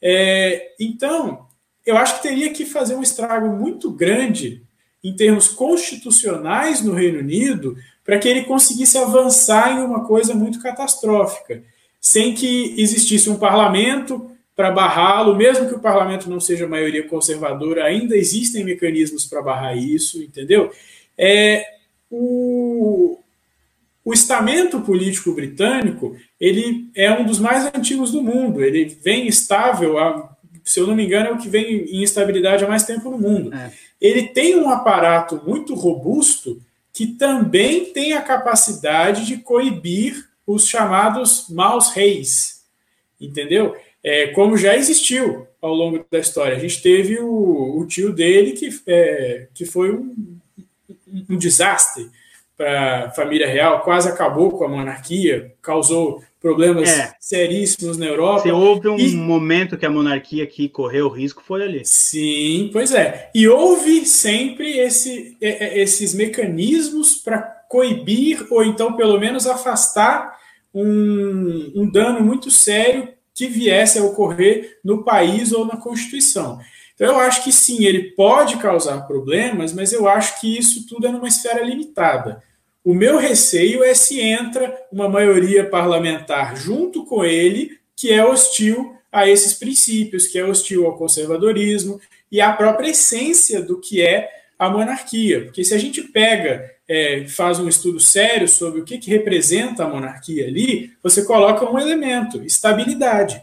[0.00, 1.49] É, então,
[1.90, 4.62] eu acho que teria que fazer um estrago muito grande
[5.02, 10.60] em termos constitucionais no Reino Unido para que ele conseguisse avançar em uma coisa muito
[10.60, 11.62] catastrófica,
[12.00, 17.84] sem que existisse um parlamento para barrá-lo, mesmo que o parlamento não seja maioria conservadora,
[17.84, 20.70] ainda existem mecanismos para barrar isso, entendeu?
[21.16, 21.64] É,
[22.10, 23.18] o,
[24.04, 28.62] o estamento político britânico ele é um dos mais antigos do mundo.
[28.62, 30.36] Ele vem estável há
[30.70, 33.18] se eu não me engano, é o que vem em instabilidade há mais tempo no
[33.18, 33.52] mundo.
[33.52, 33.72] É.
[34.00, 41.46] Ele tem um aparato muito robusto que também tem a capacidade de coibir os chamados
[41.48, 42.64] maus reis,
[43.20, 43.76] entendeu?
[44.02, 46.56] É, como já existiu ao longo da história.
[46.56, 50.38] A gente teve o, o tio dele que, é, que foi um,
[51.28, 52.08] um desastre
[52.56, 57.12] para a família real, quase acabou com a monarquia, causou problemas é.
[57.20, 58.42] seríssimos na Europa.
[58.42, 59.14] Se houve um e...
[59.14, 61.84] momento que a monarquia aqui correu risco, foi ali.
[61.84, 63.30] Sim, pois é.
[63.34, 70.38] E houve sempre esse, esses mecanismos para coibir, ou então pelo menos afastar
[70.74, 76.58] um, um dano muito sério que viesse a ocorrer no país ou na Constituição.
[76.94, 81.06] Então, eu acho que sim, ele pode causar problemas, mas eu acho que isso tudo
[81.06, 82.42] é numa esfera limitada.
[82.84, 88.96] O meu receio é se entra uma maioria parlamentar junto com ele que é hostil
[89.12, 92.00] a esses princípios, que é hostil ao conservadorismo
[92.32, 95.44] e à própria essência do que é a monarquia.
[95.44, 99.84] Porque se a gente pega, é, faz um estudo sério sobre o que, que representa
[99.84, 103.42] a monarquia ali, você coloca um elemento: estabilidade.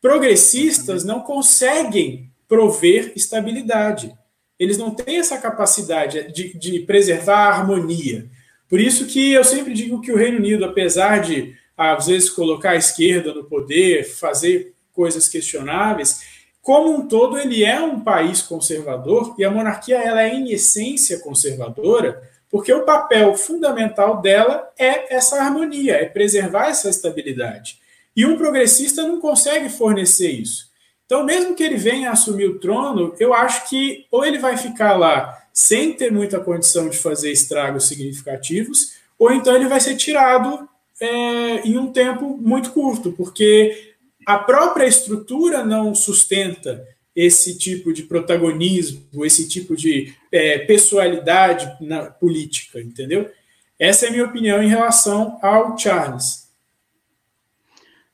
[0.00, 4.16] Progressistas não conseguem prover estabilidade.
[4.58, 8.26] Eles não têm essa capacidade de, de preservar a harmonia.
[8.68, 12.70] Por isso que eu sempre digo que o Reino Unido, apesar de às vezes colocar
[12.70, 16.20] a esquerda no poder, fazer coisas questionáveis,
[16.60, 21.20] como um todo ele é um país conservador e a monarquia ela é em essência
[21.20, 22.20] conservadora,
[22.50, 27.78] porque o papel fundamental dela é essa harmonia, é preservar essa estabilidade.
[28.14, 30.67] E um progressista não consegue fornecer isso.
[31.08, 34.94] Então, mesmo que ele venha assumir o trono, eu acho que ou ele vai ficar
[34.94, 40.68] lá sem ter muita condição de fazer estragos significativos, ou então ele vai ser tirado
[41.00, 43.94] é, em um tempo muito curto, porque
[44.26, 46.86] a própria estrutura não sustenta
[47.16, 53.30] esse tipo de protagonismo, esse tipo de é, pessoalidade na política, entendeu?
[53.78, 56.47] Essa é a minha opinião em relação ao Charles.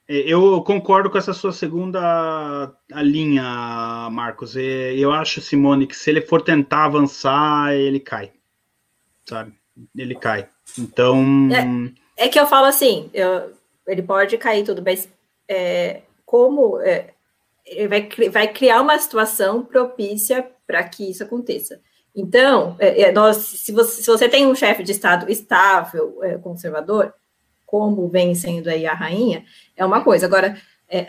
[0.09, 2.73] É, eu concordo com essa sua segunda
[3.03, 4.57] linha, Marcos.
[4.57, 8.33] É, eu acho, Simone, que se ele for tentar avançar, ele cai.
[9.25, 9.55] Sabe?
[9.97, 10.49] Ele cai.
[10.79, 11.49] Então.
[11.53, 12.25] É.
[12.27, 13.53] É que eu falo assim, eu,
[13.89, 15.09] ele pode cair tudo, mas
[15.49, 17.13] é, como é,
[17.67, 21.81] ele vai, vai criar uma situação propícia para que isso aconteça.
[22.15, 27.13] Então, é, nós, se, você, se você tem um chefe de Estado estável, conservador,
[27.67, 29.45] como vem sendo aí a rainha,
[29.77, 30.27] é uma coisa.
[30.27, 30.57] Agora,
[30.89, 31.07] é,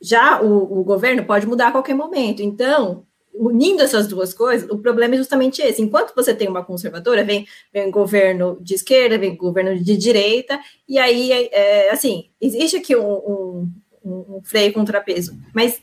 [0.00, 2.42] já o, o, governo pode mudar a qualquer momento.
[2.42, 5.80] Então, unindo essas duas coisas, o problema é justamente esse.
[5.80, 10.98] Enquanto você tem uma conservadora, vem, vem governo de esquerda, vem governo de direita, e
[10.98, 13.72] aí, é, assim, existe aqui um, um,
[14.04, 15.38] um, freio contrapeso.
[15.54, 15.80] Mas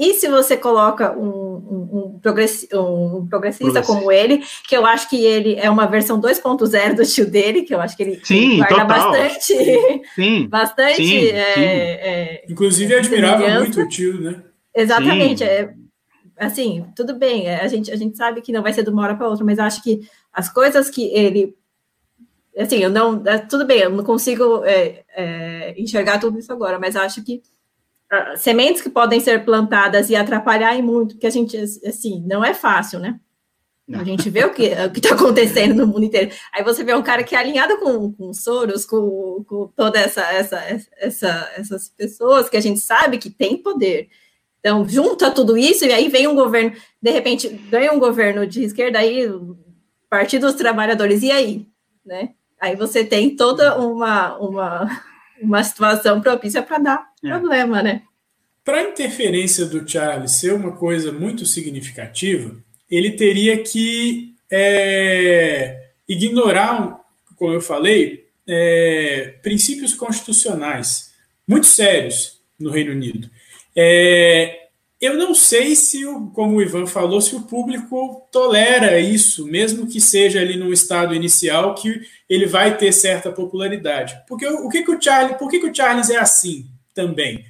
[0.00, 5.22] e se você coloca um, um, progressi um progressista como ele, que eu acho que
[5.22, 8.76] ele é uma versão 2.0 do tio dele, que eu acho que ele sim, guarda
[8.76, 8.86] total.
[8.86, 10.02] bastante.
[10.14, 11.04] Sim, bastante.
[11.04, 11.60] Sim, é, sim.
[11.60, 14.42] É, Inclusive, admirava muito o tio, né?
[14.74, 15.44] Exatamente.
[15.44, 15.74] É,
[16.38, 19.02] assim, tudo bem, é, a gente, a gente sabe que não vai ser de uma
[19.02, 20.00] hora para outra, mas acho que
[20.32, 21.54] as coisas que ele.
[22.56, 23.22] Assim, eu não.
[23.26, 27.42] É, tudo bem, eu não consigo é, é, enxergar tudo isso agora, mas acho que
[28.12, 32.44] uh, sementes que podem ser plantadas e atrapalhar e muito, porque a gente, assim, não
[32.44, 33.18] é fácil, né?
[33.92, 36.30] A gente vê o que está acontecendo no mundo inteiro.
[36.52, 40.22] Aí você vê um cara que é alinhado com, com Soros, com, com toda essa,
[40.32, 40.62] essa,
[40.96, 44.08] essa, essas pessoas que a gente sabe que tem poder
[44.60, 48.62] então, junta tudo isso e aí vem um governo, de repente, ganha um governo de
[48.62, 49.26] esquerda, aí
[50.08, 51.66] Partido dos Trabalhadores, e aí?
[52.04, 52.34] Né?
[52.60, 55.02] Aí você tem toda uma, uma,
[55.40, 57.28] uma situação propícia para dar é.
[57.28, 58.02] problema, né?
[58.64, 62.54] Para a interferência do Charles ser uma coisa muito significativa,
[62.90, 67.00] ele teria que é, ignorar,
[67.36, 71.12] como eu falei, é, princípios constitucionais
[71.46, 73.30] muito sérios no Reino Unido.
[73.74, 74.59] É,
[75.00, 76.04] eu não sei se,
[76.34, 81.14] como o Ivan falou, se o público tolera isso, mesmo que seja ali no estado
[81.14, 84.20] inicial, que ele vai ter certa popularidade.
[84.28, 87.44] Porque o que, que o Charles, por que, que o Charles é assim também?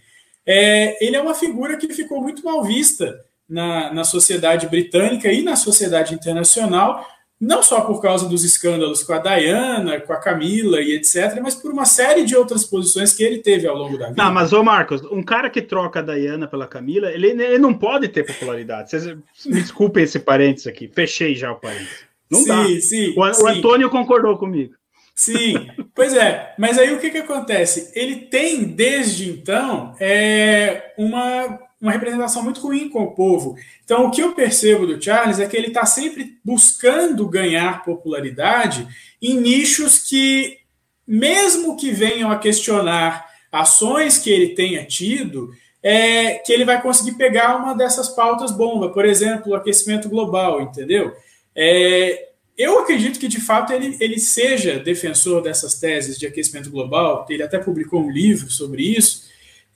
[0.46, 5.42] É, ele é uma figura que ficou muito mal vista na, na sociedade britânica e
[5.42, 7.04] na sociedade internacional,
[7.40, 11.54] não só por causa dos escândalos com a Diana, com a Camila e etc., mas
[11.54, 14.22] por uma série de outras posições que ele teve ao longo da vida.
[14.22, 17.72] Não, mas ô Marcos, um cara que troca a Diana pela Camila, ele, ele não
[17.72, 18.90] pode ter popularidade.
[18.90, 19.06] Vocês,
[19.46, 22.10] me desculpem esse parênteses aqui, fechei já o parênteses.
[22.30, 22.64] Não sim, dá.
[22.64, 23.42] Sim, o, sim.
[23.42, 24.74] o Antônio concordou comigo.
[25.14, 26.54] Sim, pois é.
[26.58, 27.90] Mas aí o que, que acontece?
[27.94, 33.56] Ele tem, desde então, é, uma uma representação muito ruim com o povo.
[33.84, 38.86] Então, o que eu percebo do Charles é que ele está sempre buscando ganhar popularidade
[39.20, 40.58] em nichos que,
[41.06, 45.50] mesmo que venham a questionar ações que ele tenha tido,
[45.82, 50.60] é que ele vai conseguir pegar uma dessas pautas bomba, por exemplo, o aquecimento global,
[50.60, 51.14] entendeu?
[51.56, 57.24] É, eu acredito que, de fato, ele, ele seja defensor dessas teses de aquecimento global,
[57.30, 59.29] ele até publicou um livro sobre isso,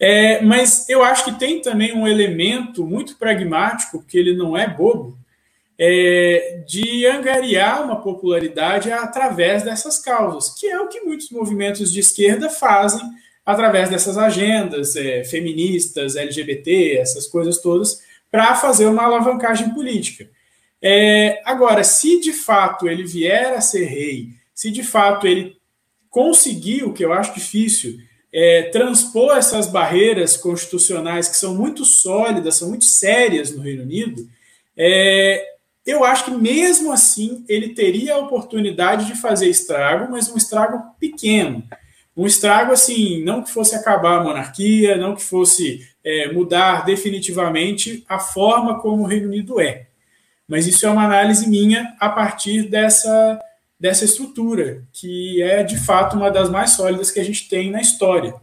[0.06, 4.68] é, mas eu acho que tem também um elemento muito pragmático, porque ele não é
[4.68, 5.16] bobo,
[5.78, 12.00] é, de angariar uma popularidade através dessas causas, que é o que muitos movimentos de
[12.00, 13.00] esquerda fazem
[13.46, 20.28] através dessas agendas é, feministas, LGBT, essas coisas todas, para fazer uma alavancagem política.
[20.82, 25.56] É, agora, se de fato ele vier a ser rei, se de fato ele
[26.10, 27.98] conseguir, o que eu acho difícil,
[28.36, 34.28] é, transpor essas barreiras constitucionais que são muito sólidas, são muito sérias no Reino Unido,
[34.76, 35.54] é,
[35.86, 40.82] eu acho que mesmo assim ele teria a oportunidade de fazer estrago, mas um estrago
[40.98, 41.62] pequeno.
[42.16, 48.04] Um estrago assim, não que fosse acabar a monarquia, não que fosse é, mudar definitivamente
[48.08, 49.86] a forma como o Reino Unido é.
[50.48, 53.38] Mas isso é uma análise minha a partir dessa,
[53.78, 57.80] dessa estrutura, que é de fato uma das mais sólidas que a gente tem na
[57.80, 58.34] história.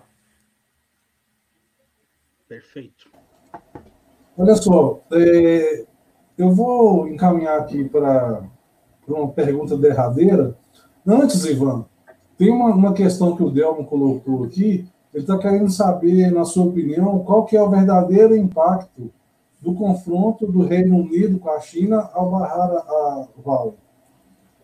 [2.48, 3.10] Perfeito.
[4.38, 5.86] Olha só, é,
[6.38, 8.44] eu vou encaminhar aqui para
[9.08, 10.58] uma pergunta derradeira.
[11.06, 11.86] Antes, Ivan,
[12.38, 14.88] tem uma, uma questão que o Delmo colocou aqui.
[15.14, 19.12] Ele está querendo saber, na sua opinião, qual que é o verdadeiro impacto
[19.62, 23.81] do confronto do Reino Unido com a China ao barrar a Huawei.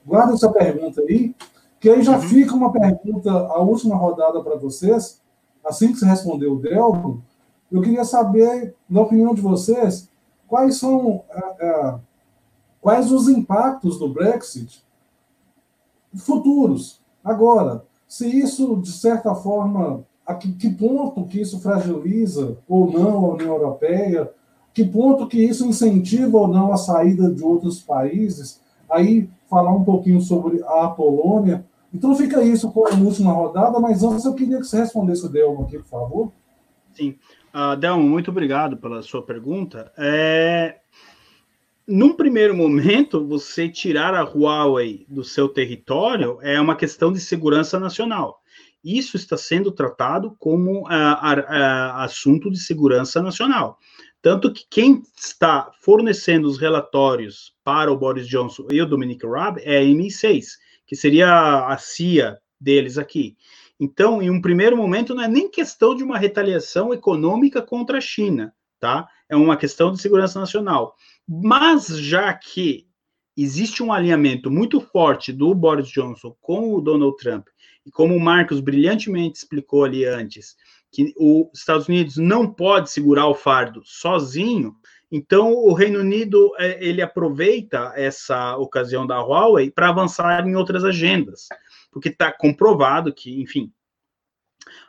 [0.07, 1.35] Guarda essa pergunta aí,
[1.81, 2.21] que aí já uhum.
[2.21, 5.21] fica uma pergunta, a última rodada para vocês.
[5.65, 7.21] Assim que você respondeu o Delmo,
[7.69, 10.09] eu queria saber, na opinião de vocês,
[10.47, 11.95] quais são é, é,
[12.79, 14.81] quais os impactos do Brexit
[16.15, 17.01] futuros.
[17.21, 23.25] Agora, se isso, de certa forma, a que, que ponto que isso fragiliza ou não
[23.25, 24.31] a União Europeia,
[24.73, 29.83] que ponto que isso incentiva ou não a saída de outros países, aí falar um
[29.83, 31.65] pouquinho sobre a Polônia.
[31.93, 35.63] Então fica isso como última rodada, mas antes eu queria que você respondesse o Delmo
[35.63, 36.31] aqui, por favor.
[36.93, 37.15] Sim.
[37.53, 39.91] Uh, Delmo, muito obrigado pela sua pergunta.
[39.97, 40.77] É,
[41.87, 47.79] num primeiro momento, você tirar a Huawei do seu território é uma questão de segurança
[47.79, 48.41] nacional.
[48.83, 53.79] Isso está sendo tratado como uh, uh, assunto de segurança nacional.
[54.27, 59.61] Tanto que quem está fornecendo os relatórios para o Boris Johnson e o Dominic Raab
[59.63, 60.47] é a MI6,
[60.85, 63.37] que seria a CIA deles aqui.
[63.79, 68.01] Então, em um primeiro momento, não é nem questão de uma retaliação econômica contra a
[68.01, 69.07] China, tá?
[69.29, 70.93] É uma questão de segurança nacional.
[71.25, 72.85] Mas já que
[73.37, 77.47] existe um alinhamento muito forte do Boris Johnson com o Donald Trump,
[77.85, 80.57] e como o Marcos brilhantemente explicou ali antes,
[81.05, 84.75] que os Estados Unidos não pode segurar o fardo sozinho,
[85.11, 90.83] então o Reino Unido é, ele aproveita essa ocasião da Huawei para avançar em outras
[90.83, 91.47] agendas
[91.97, 93.71] porque está comprovado que, enfim,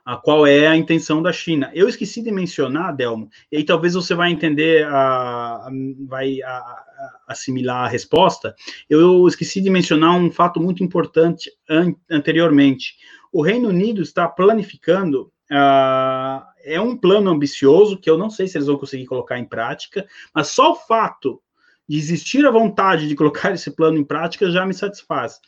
[0.05, 1.71] a qual é a intenção da China.
[1.75, 5.69] Eu esqueci de mencionar, Delmo, e aí talvez você vai entender, a,
[6.07, 8.55] vai a, a, assimilar a resposta.
[8.89, 12.97] Eu esqueci de mencionar um fato muito importante an, anteriormente.
[13.33, 18.57] O Reino Unido está planificando, uh, é um plano ambicioso que eu não sei se
[18.57, 21.41] eles vão conseguir colocar em prática, mas só o fato
[21.89, 25.41] de existir a vontade de colocar esse plano em prática já me satisfaz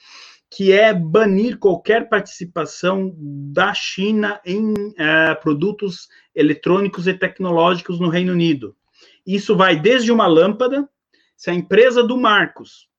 [0.50, 8.32] que é banir qualquer participação da China em uh, produtos eletrônicos e tecnológicos no Reino
[8.32, 8.74] Unido.
[9.24, 10.88] Isso vai desde uma lâmpada,
[11.36, 12.89] se a empresa do Marcos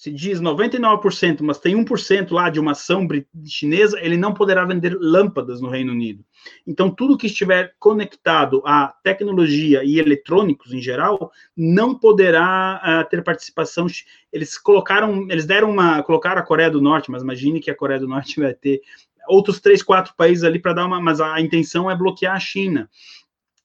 [0.00, 3.06] se diz 99%, mas tem 1% lá de uma ação
[3.44, 6.24] chinesa, ele não poderá vender lâmpadas no Reino Unido.
[6.66, 13.22] Então, tudo que estiver conectado à tecnologia e eletrônicos em geral, não poderá uh, ter
[13.22, 13.88] participação.
[14.32, 18.00] Eles colocaram, eles deram uma, colocaram a Coreia do Norte, mas imagine que a Coreia
[18.00, 18.80] do Norte vai ter
[19.28, 22.88] outros três, quatro países ali para dar uma, mas a intenção é bloquear a China.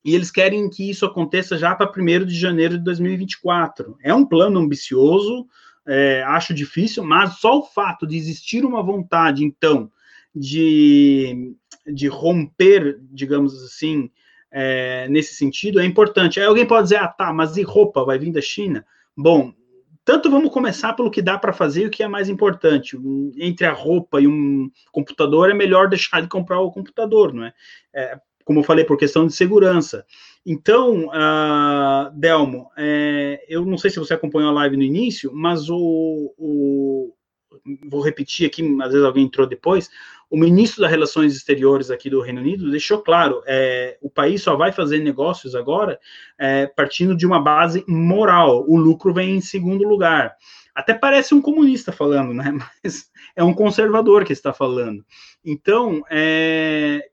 [0.04, 3.98] E eles querem que isso aconteça já para 1 de janeiro de 2024.
[4.04, 5.48] É um plano ambicioso,
[5.88, 9.92] é, acho difícil, mas só o fato de existir uma vontade, então,
[10.34, 11.56] de,
[11.86, 14.10] de romper, digamos assim,
[14.52, 16.40] é, nesse sentido, é importante.
[16.40, 18.86] Aí alguém pode dizer, ah, tá, mas e roupa vai vir da China?
[19.16, 19.54] Bom,
[20.04, 22.98] tanto vamos começar pelo que dá para fazer e o que é mais importante.
[23.38, 27.54] Entre a roupa e um computador, é melhor deixar de comprar o computador, não é?
[27.94, 30.06] é como eu falei, por questão de segurança.
[30.46, 35.70] Então, uh, Delmo, é, eu não sei se você acompanhou a live no início, mas
[35.70, 37.14] o, o,
[37.90, 39.90] vou repetir aqui, às vezes alguém entrou depois,
[40.30, 44.56] o ministro das Relações Exteriores aqui do Reino Unido deixou claro, é, o país só
[44.56, 46.00] vai fazer negócios agora
[46.38, 50.36] é, partindo de uma base moral, o lucro vem em segundo lugar.
[50.76, 52.52] Até parece um comunista falando, né?
[52.84, 55.06] Mas é um conservador que está falando.
[55.44, 57.08] Então, é,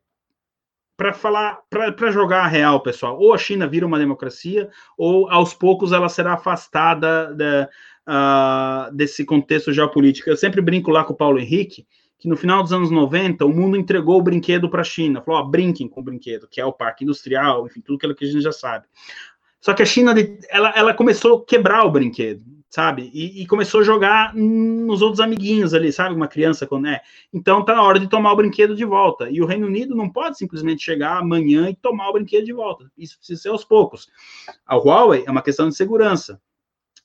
[0.96, 5.54] para falar, para jogar a real, pessoal, ou a China vira uma democracia, ou aos
[5.54, 7.68] poucos ela será afastada da,
[8.08, 10.28] uh, desse contexto geopolítico.
[10.28, 11.86] Eu sempre brinco lá com o Paulo Henrique,
[12.18, 15.40] que no final dos anos 90 o mundo entregou o brinquedo para a China, falou:
[15.40, 18.28] ó, brinquem com o brinquedo, que é o parque industrial, enfim, tudo aquilo que a
[18.28, 18.86] gente já sabe.
[19.62, 20.12] Só que a China,
[20.50, 23.12] ela, ela começou a quebrar o brinquedo, sabe?
[23.14, 26.16] E, e, começou a jogar nos outros amiguinhos ali, sabe?
[26.16, 27.00] Uma criança quando é.
[27.32, 29.30] Então tá na hora de tomar o brinquedo de volta.
[29.30, 32.90] E o Reino Unido não pode simplesmente chegar amanhã e tomar o brinquedo de volta.
[32.98, 34.08] Isso precisa ser aos poucos.
[34.66, 36.40] A Huawei é uma questão de segurança.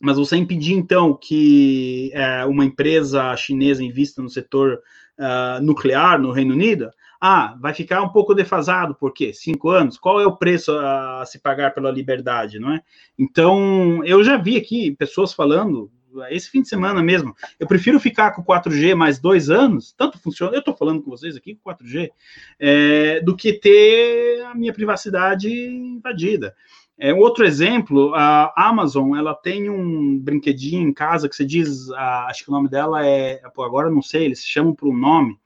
[0.02, 4.82] Mas você impedir, então, que é, uma empresa chinesa invista no setor
[5.18, 9.34] uh, nuclear no Reino Unido, ah, vai ficar um pouco defasado, por quê?
[9.34, 9.98] Cinco anos?
[9.98, 12.81] Qual é o preço a se pagar pela liberdade, não é?
[13.18, 15.91] Então, eu já vi aqui pessoas falando,
[16.30, 20.56] esse fim de semana mesmo, eu prefiro ficar com 4G mais dois anos, tanto funciona,
[20.56, 22.10] eu estou falando com vocês aqui com 4G,
[22.60, 26.56] é, do que ter a minha privacidade invadida.
[26.99, 32.44] É, outro exemplo, a Amazon, ela tem um brinquedinho em casa que você diz, acho
[32.44, 35.38] que o nome dela é, agora não sei, eles chamam por um nome,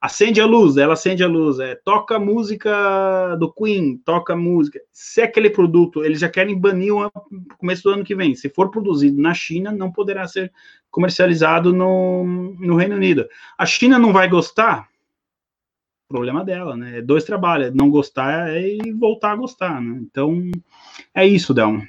[0.00, 4.80] acende a luz, ela acende a luz, é, toca música do Queen, toca música.
[4.92, 7.10] Se é aquele produto, eles já querem banir no
[7.56, 8.34] começo do ano que vem.
[8.34, 10.52] Se for produzido na China, não poderá ser
[10.90, 12.24] comercializado no,
[12.58, 13.28] no Reino Unido.
[13.56, 14.88] A China não vai gostar?
[16.08, 16.98] problema dela, né?
[16.98, 19.98] É dois trabalhos, é não gostar e voltar a gostar, né?
[20.00, 20.50] Então,
[21.14, 21.86] é isso, Delmo.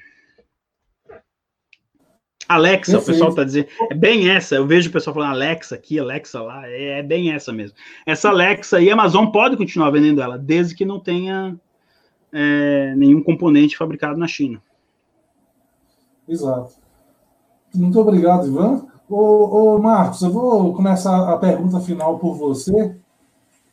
[2.50, 6.00] Alexa, o pessoal tá dizendo, é bem essa, eu vejo o pessoal falando Alexa aqui,
[6.00, 7.78] Alexa lá, é, é bem essa mesmo.
[8.08, 11.56] Essa Alexa e a Amazon pode continuar vendendo ela, desde que não tenha
[12.34, 14.60] é, nenhum componente fabricado na China.
[16.28, 16.74] Exato.
[17.74, 18.88] Muito obrigado, Ivan.
[19.08, 22.96] Ô, ô, Marcos, eu vou começar a pergunta final por você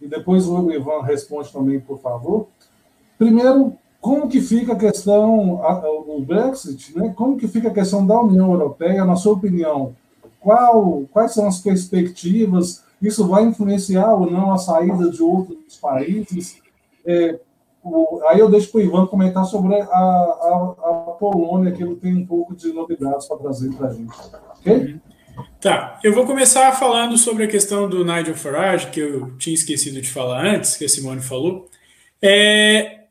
[0.00, 2.48] e depois o Ivan responde também, por favor.
[3.16, 3.72] Primeiro,
[4.06, 5.60] como que fica a questão,
[6.06, 7.12] o Brexit, né?
[7.16, 9.96] como que fica a questão da União Europeia, na sua opinião?
[10.38, 12.84] Qual, quais são as perspectivas?
[13.02, 16.62] Isso vai influenciar ou não a saída de outros países?
[17.04, 17.40] É,
[17.82, 21.96] o, aí eu deixo para o Ivan comentar sobre a, a, a, Polônia, que ele
[21.96, 24.16] tem um pouco de novidades para trazer para a gente.
[24.60, 25.00] Ok?
[25.60, 30.00] Tá, eu vou começar falando sobre a questão do Nigel Farage, que eu tinha esquecido
[30.00, 31.68] de falar antes, que a Simone falou.
[32.22, 33.05] É,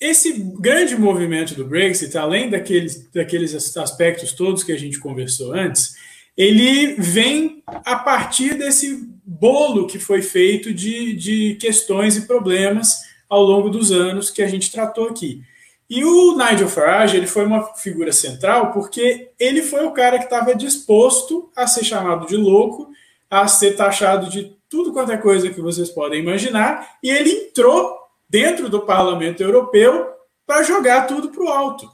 [0.00, 5.94] esse grande movimento do Brexit, além daqueles, daqueles aspectos todos que a gente conversou antes,
[6.36, 13.42] ele vem a partir desse bolo que foi feito de, de questões e problemas ao
[13.42, 15.42] longo dos anos que a gente tratou aqui.
[15.90, 20.24] E o Nigel Farage ele foi uma figura central porque ele foi o cara que
[20.24, 22.88] estava disposto a ser chamado de louco,
[23.28, 27.97] a ser taxado de tudo quanto é coisa que vocês podem imaginar, e ele entrou
[28.28, 30.06] dentro do Parlamento Europeu
[30.46, 31.88] para jogar tudo para o alto.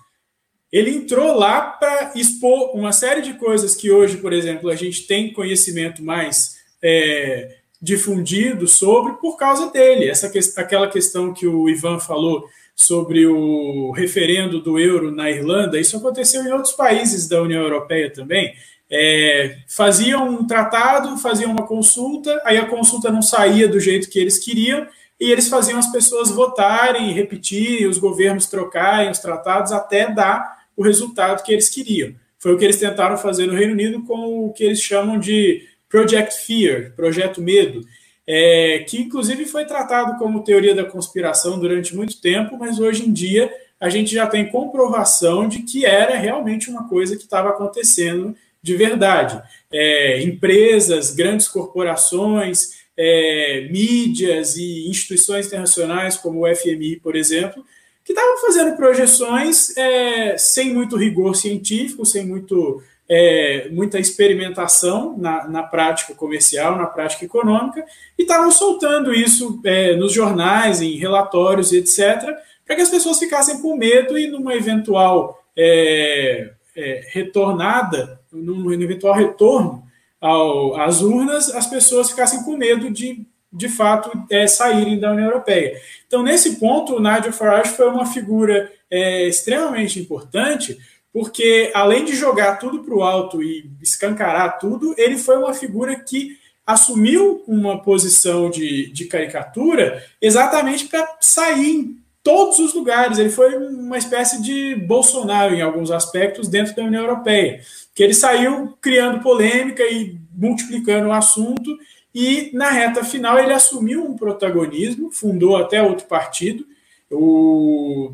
[0.73, 5.07] Ele entrou lá para expor uma série de coisas que hoje, por exemplo, a gente
[5.07, 10.09] tem conhecimento mais é, difundido sobre por causa dele.
[10.09, 12.45] Essa aquela questão que o Ivan falou
[12.75, 18.13] sobre o referendo do euro na Irlanda, isso aconteceu em outros países da União Europeia
[18.13, 18.53] também.
[18.91, 24.19] É, faziam um tratado, faziam uma consulta, aí a consulta não saía do jeito que
[24.19, 24.87] eles queriam,
[25.21, 30.83] e eles faziam as pessoas votarem, repetirem, os governos trocarem os tratados até dar o
[30.83, 32.15] resultado que eles queriam.
[32.39, 35.63] Foi o que eles tentaram fazer no Reino Unido com o que eles chamam de
[35.89, 37.81] Project Fear, Projeto Medo,
[38.27, 43.13] é, que inclusive foi tratado como teoria da conspiração durante muito tempo, mas hoje em
[43.13, 48.35] dia a gente já tem comprovação de que era realmente uma coisa que estava acontecendo
[48.63, 49.43] de verdade.
[49.71, 57.65] É, empresas, grandes corporações, é, mídias e instituições internacionais, como o FMI, por exemplo,
[58.05, 65.47] que estavam fazendo projeções é, sem muito rigor científico, sem muito é, muita experimentação na,
[65.47, 67.85] na, prática comercial, na prática econômica,
[68.19, 72.35] e estavam soltando isso é, nos jornais, em relatórios etc.,
[72.65, 79.15] para que as pessoas ficassem com medo e numa eventual é, é retornada, num eventual
[79.15, 79.85] retorno
[80.25, 85.27] ao, às urnas, as pessoas ficassem com medo de, de fato, é, saírem da União
[85.27, 85.79] Europeia.
[86.07, 90.79] Então, nesse ponto, o Nigel Farage foi uma figura é, extremamente importante,
[91.13, 95.95] porque além de jogar tudo para o alto e escancarar tudo, ele foi uma figura
[95.95, 103.19] que assumiu uma posição de, de caricatura exatamente para sair todos os lugares.
[103.19, 107.61] Ele foi uma espécie de Bolsonaro em alguns aspectos dentro da União Europeia,
[107.95, 111.79] que ele saiu criando polêmica e multiplicando o assunto
[112.13, 116.65] e na reta final ele assumiu um protagonismo, fundou até outro partido,
[117.11, 118.13] o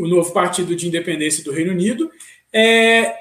[0.00, 2.10] o novo Partido de Independência do Reino Unido,
[2.50, 3.14] é,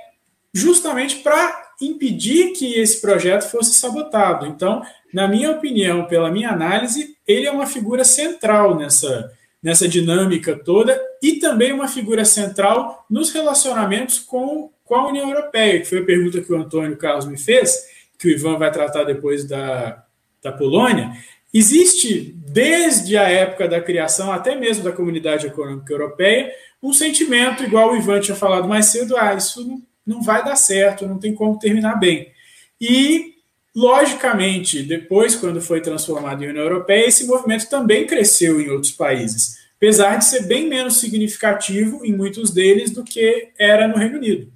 [0.53, 4.45] justamente para impedir que esse projeto fosse sabotado.
[4.45, 4.81] Então,
[5.13, 9.31] na minha opinião, pela minha análise, ele é uma figura central nessa,
[9.61, 15.79] nessa dinâmica toda e também uma figura central nos relacionamentos com, com a União Europeia,
[15.79, 17.85] que foi a pergunta que o Antônio Carlos me fez,
[18.17, 20.03] que o Ivan vai tratar depois da,
[20.41, 21.11] da Polônia.
[21.53, 27.91] Existe, desde a época da criação, até mesmo da Comunidade Econômica Europeia, um sentimento, igual
[27.91, 31.57] o Ivan tinha falado mais cedo, ah, isso não, vai dar certo, não tem como
[31.59, 32.31] terminar bem.
[32.79, 33.35] E,
[33.79, 39.57] logicamente, depois, quando foi transformado em União Europeia, esse movimento também cresceu em outros países,
[39.77, 44.51] apesar de ser bem menos significativo em muitos deles do que era no Reino Unido.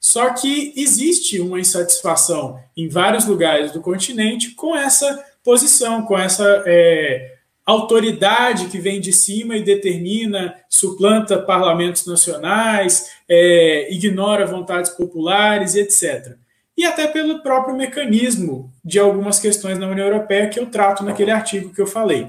[0.00, 6.64] Só que existe uma insatisfação em vários lugares do continente com essa posição, com essa
[6.66, 7.34] é,
[7.66, 16.36] autoridade que vem de cima e determina, suplanta parlamentos nacionais, é, ignora vontades populares, etc.
[16.76, 21.30] E até pelo próprio mecanismo de algumas questões na União Europeia que eu trato naquele
[21.30, 22.28] artigo que eu falei.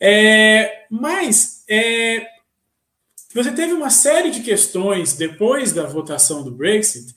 [0.00, 2.26] É, mas é,
[3.34, 7.14] você teve uma série de questões depois da votação do Brexit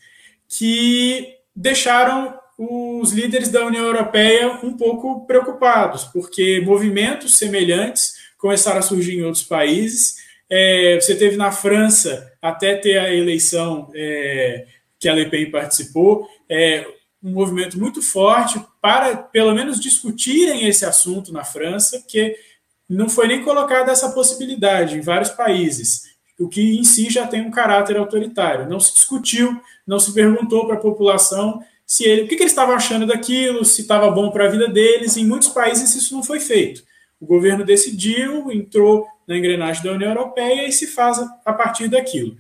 [0.47, 8.81] que deixaram os líderes da União Europeia um pouco preocupados, porque movimentos semelhantes começaram a
[8.81, 10.15] surgir em outros países.
[10.49, 14.65] É, você teve na França, até ter a eleição é,
[14.99, 16.85] que a Pen participou, é,
[17.23, 22.35] um movimento muito forte para, pelo menos, discutirem esse assunto na França, que
[22.87, 26.03] não foi nem colocada essa possibilidade em vários países,
[26.39, 28.69] o que em si já tem um caráter autoritário.
[28.69, 32.51] Não se discutiu, não se perguntou para a população se ele, o que, que eles
[32.51, 35.17] estavam achando daquilo, se estava bom para a vida deles.
[35.17, 36.83] Em muitos países isso não foi feito.
[37.19, 42.37] O governo decidiu, entrou na engrenagem da União Europeia e se faz a partir daquilo.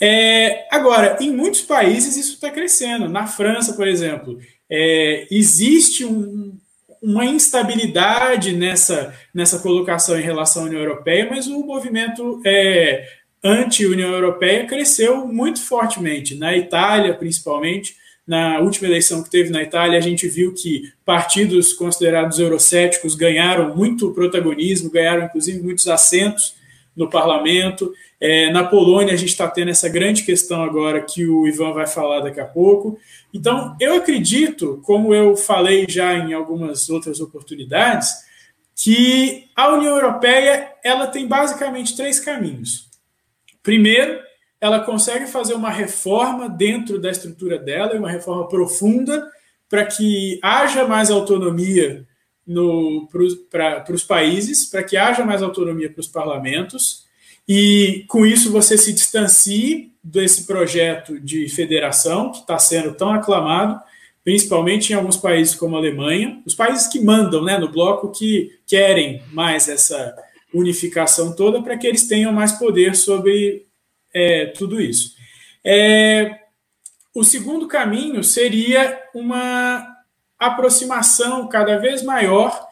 [0.00, 3.08] É, agora, em muitos países isso está crescendo.
[3.08, 4.38] Na França, por exemplo,
[4.70, 6.56] é, existe um,
[7.02, 13.06] uma instabilidade nessa, nessa colocação em relação à União Europeia, mas o movimento é,
[13.42, 16.36] anti-União Europeia cresceu muito fortemente.
[16.36, 17.96] Na Itália, principalmente,
[18.26, 23.74] na última eleição que teve na Itália, a gente viu que partidos considerados eurocéticos ganharam
[23.74, 26.57] muito protagonismo, ganharam inclusive muitos assentos
[26.98, 27.92] no parlamento.
[28.20, 31.86] É, na Polônia, a gente está tendo essa grande questão agora que o Ivan vai
[31.86, 32.98] falar daqui a pouco.
[33.32, 38.08] Então, eu acredito, como eu falei já em algumas outras oportunidades,
[38.74, 42.88] que a União Europeia ela tem basicamente três caminhos.
[43.62, 44.18] Primeiro,
[44.60, 49.30] ela consegue fazer uma reforma dentro da estrutura dela, uma reforma profunda,
[49.68, 52.07] para que haja mais autonomia
[53.50, 57.06] para os países, para que haja mais autonomia para os parlamentos,
[57.46, 63.80] e com isso você se distancie desse projeto de federação que está sendo tão aclamado,
[64.22, 68.58] principalmente em alguns países como a Alemanha, os países que mandam né, no bloco que
[68.66, 70.14] querem mais essa
[70.52, 73.66] unificação toda para que eles tenham mais poder sobre
[74.12, 75.14] é, tudo isso.
[75.64, 76.40] É,
[77.14, 79.97] o segundo caminho seria uma
[80.38, 82.66] aproximação cada vez maior,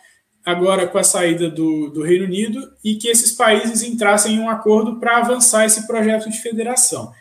[0.44, 4.48] agora com a saída do, do Reino Unido, e que esses países entrassem em um
[4.48, 7.12] acordo para avançar esse projeto de federação.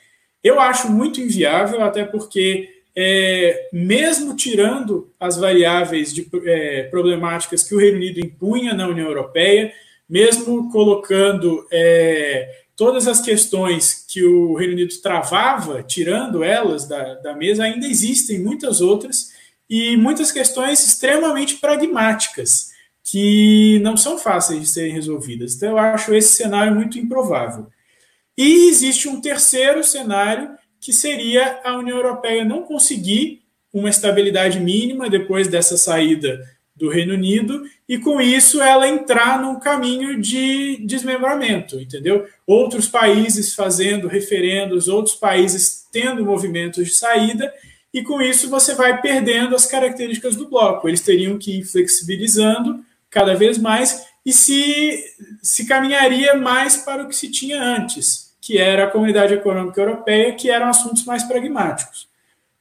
[0.43, 7.73] Eu acho muito inviável, até porque, é, mesmo tirando as variáveis de, é, problemáticas que
[7.73, 9.73] o Reino Unido impunha na União Europeia,
[10.07, 17.35] mesmo colocando é, todas as questões que o Reino Unido travava, tirando elas da, da
[17.35, 19.33] mesa, ainda existem muitas outras
[19.69, 22.71] e muitas questões extremamente pragmáticas
[23.03, 25.55] que não são fáceis de serem resolvidas.
[25.55, 27.67] Então, eu acho esse cenário muito improvável.
[28.37, 30.49] E existe um terceiro cenário
[30.81, 33.43] que seria a União Europeia não conseguir
[33.73, 36.39] uma estabilidade mínima depois dessa saída
[36.75, 42.27] do Reino Unido e com isso ela entrar num caminho de desmembramento, entendeu?
[42.45, 47.53] Outros países fazendo referendos, outros países tendo movimentos de saída
[47.95, 50.85] e com isso você vai perdendo as características do bloco.
[50.85, 55.01] Eles teriam que ir flexibilizando cada vez mais e se,
[55.41, 60.33] se caminharia mais para o que se tinha antes, que era a Comunidade Econômica Europeia,
[60.33, 62.09] que eram assuntos mais pragmáticos.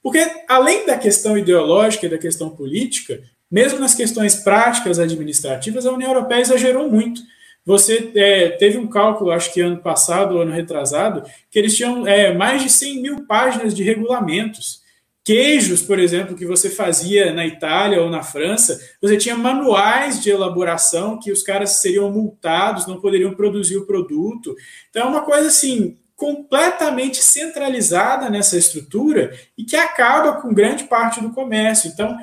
[0.01, 3.21] Porque, além da questão ideológica e da questão política,
[3.51, 7.21] mesmo nas questões práticas administrativas, a União Europeia exagerou muito.
[7.67, 12.33] Você é, teve um cálculo, acho que ano passado, ano retrasado, que eles tinham é,
[12.33, 14.84] mais de 100 mil páginas de regulamentos.
[15.25, 20.29] Queijos, por exemplo, que você fazia na Itália ou na França, você tinha manuais de
[20.29, 24.55] elaboração que os caras seriam multados, não poderiam produzir o produto.
[24.91, 31.23] Então é uma coisa assim completamente centralizada nessa estrutura e que acaba com grande parte
[31.23, 31.91] do comércio.
[31.91, 32.15] Então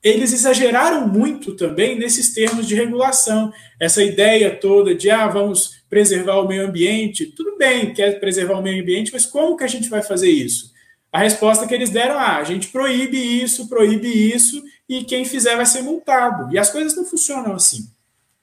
[0.00, 3.52] eles exageraram muito também nesses termos de regulação.
[3.80, 7.26] Essa ideia toda de, ah, vamos preservar o meio ambiente.
[7.34, 10.73] Tudo bem, quer preservar o meio ambiente, mas como que a gente vai fazer isso?
[11.14, 15.54] A resposta que eles deram, ah, a gente proíbe isso, proíbe isso, e quem fizer
[15.54, 16.52] vai ser multado.
[16.52, 17.88] E as coisas não funcionam assim.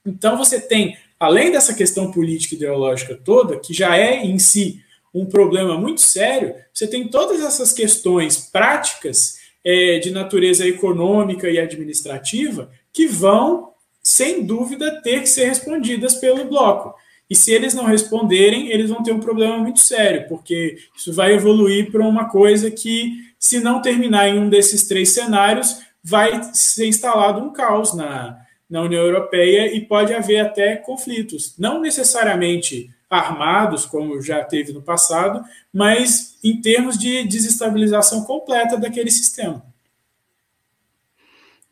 [0.06, 4.82] Então você tem, além dessa questão política e ideológica toda, que já é em si
[5.12, 11.58] um problema muito sério, você tem todas essas questões práticas é, de natureza econômica e
[11.58, 16.94] administrativa que vão, sem dúvida, ter que ser respondidas pelo bloco.
[17.32, 21.32] E se eles não responderem, eles vão ter um problema muito sério, porque isso vai
[21.32, 26.86] evoluir para uma coisa que, se não terminar em um desses três cenários, vai ser
[26.86, 28.38] instalado um caos na,
[28.68, 31.54] na União Europeia e pode haver até conflitos.
[31.58, 35.42] Não necessariamente armados, como já teve no passado,
[35.72, 39.64] mas em termos de desestabilização completa daquele sistema.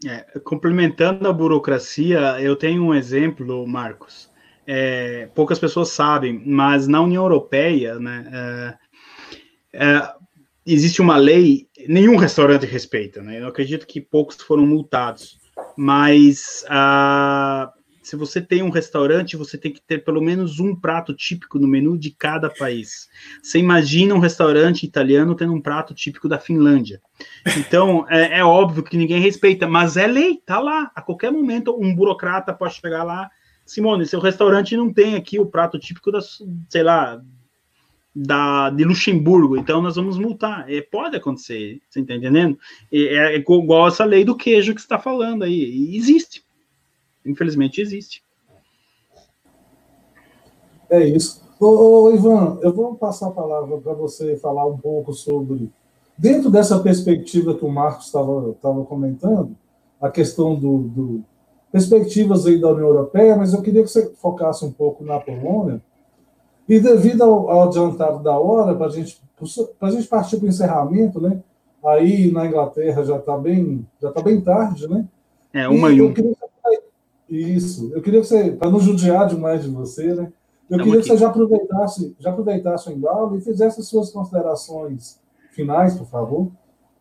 [0.07, 4.30] É, complementando a burocracia, eu tenho um exemplo, Marcos.
[4.73, 8.79] É, poucas pessoas sabem, mas na União Europeia, né,
[9.73, 10.13] é, é
[10.65, 13.41] existe uma lei, nenhum restaurante respeita, né?
[13.41, 15.41] Eu acredito que poucos foram multados,
[15.77, 17.69] mas uh,
[18.01, 21.67] se você tem um restaurante, você tem que ter pelo menos um prato típico no
[21.67, 23.09] menu de cada país.
[23.43, 27.01] Você imagina um restaurante italiano tendo um prato típico da Finlândia.
[27.57, 30.93] Então, é, é óbvio que ninguém respeita, mas é lei, tá lá.
[30.95, 33.29] A qualquer momento, um burocrata pode chegar lá.
[33.71, 36.21] Simone, seu restaurante não tem aqui o prato típico da,
[36.69, 37.23] sei lá,
[38.15, 40.71] da, de Luxemburgo, então nós vamos multar.
[40.71, 42.59] É, pode acontecer, você está entendendo?
[42.93, 45.55] É, é, igual essa lei do queijo que está falando aí.
[45.55, 46.45] E existe
[47.25, 48.23] infelizmente existe.
[50.89, 51.43] É isso.
[51.59, 51.67] Ô,
[52.07, 55.71] ô, Ivan, eu vou passar a palavra para você falar um pouco sobre,
[56.17, 59.57] dentro dessa perspectiva que o Marcos estava comentando,
[60.01, 61.25] a questão do, do,
[61.73, 65.81] perspectivas aí da União Europeia, mas eu queria que você focasse um pouco na Polônia.
[66.69, 69.21] E devido ao, ao adiantado da hora, para gente,
[69.81, 71.41] a gente partir para o encerramento, né?
[71.85, 75.07] Aí na Inglaterra já está bem, já tá bem tarde, né?
[75.53, 76.07] É, uma e, e um.
[76.07, 76.37] Eu queria
[77.29, 77.91] isso.
[77.95, 80.33] Eu queria que você, para não judiar demais de você, né?
[80.69, 81.03] Eu Estamos queria aqui.
[81.03, 85.21] que você já aproveitasse, já aproveitasse o embalo e fizesse as suas considerações
[85.51, 86.51] finais, por favor.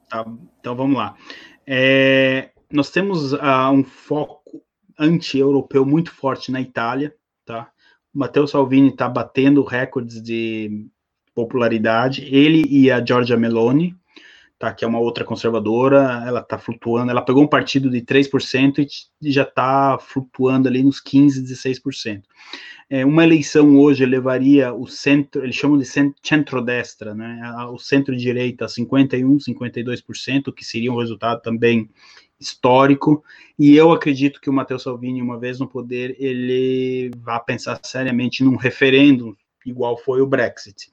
[0.09, 0.25] Tá,
[0.59, 1.15] então vamos lá.
[1.67, 4.38] É, nós temos uh, um foco
[4.99, 7.15] anti-europeu muito forte na Itália,
[7.45, 7.71] tá?
[8.13, 10.87] Matteo Salvini está batendo recordes de
[11.33, 13.95] popularidade, ele e a Giorgia Meloni,
[14.59, 18.85] tá, que é uma outra conservadora, ela está flutuando, ela pegou um partido de 3%
[19.21, 22.23] e já está flutuando ali nos 15%, 16%.
[22.89, 27.39] É, uma eleição hoje levaria o centro, eles chamam de centro-destra, né,
[27.71, 31.89] o centro-direita a 51%, 52%, que seria um resultado também
[32.39, 33.23] histórico,
[33.57, 38.43] e eu acredito que o Matteo Salvini, uma vez no poder, ele vai pensar seriamente
[38.43, 40.89] num referendo, igual foi o Brexit.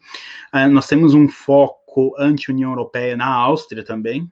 [0.52, 4.30] Uh, nós temos um foco anti-União Europeia na Áustria também,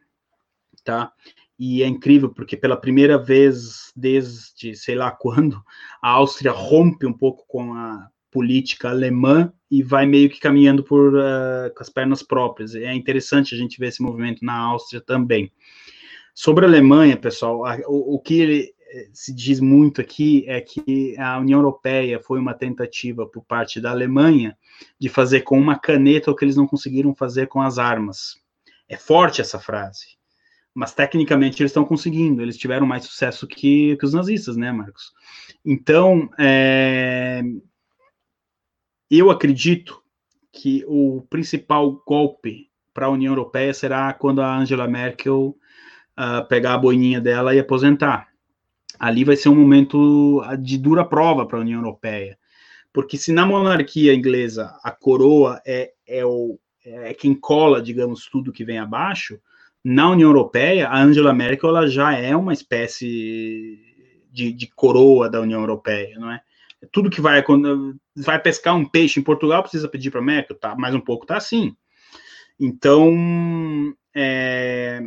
[0.82, 1.12] tá?
[1.58, 5.62] E é incrível porque pela primeira vez desde sei lá quando
[6.02, 11.14] a Áustria rompe um pouco com a política alemã e vai meio que caminhando por
[11.14, 12.74] uh, com as pernas próprias.
[12.74, 15.52] É interessante a gente ver esse movimento na Áustria também.
[16.34, 20.60] Sobre a Alemanha, pessoal, a, o, o, que ele, eh, se diz muito aqui é
[20.60, 24.58] que a União Europeia foi uma tentativa por parte da Alemanha
[24.98, 28.34] de fazer com uma caneta o que eles não conseguiram fazer com as armas.
[28.88, 30.18] É forte essa frase,
[30.74, 32.42] mas tecnicamente eles estão conseguindo.
[32.42, 35.12] Eles tiveram mais sucesso que, que os nazistas, né, Marcos?
[35.64, 37.42] Então, é,
[39.08, 40.02] eu acredito
[40.52, 45.56] que o principal golpe para a União Europeia será quando a Angela Merkel
[46.18, 48.28] uh, pegar a boininha dela e aposentar.
[48.98, 52.38] Ali vai ser um momento de dura prova para a União Europeia.
[52.92, 58.52] Porque se na monarquia inglesa a coroa é, é, o, é quem cola, digamos, tudo
[58.52, 59.40] que vem abaixo,
[59.84, 63.78] na União Europeia, a Angela Merkel ela já é uma espécie
[64.32, 66.40] de, de coroa da União Europeia, não é?
[66.90, 70.56] Tudo que vai quando vai pescar um peixe em Portugal precisa pedir para a Merkel,
[70.56, 70.74] tá?
[70.76, 71.76] Mais um pouco tá assim.
[72.58, 75.02] Então, é,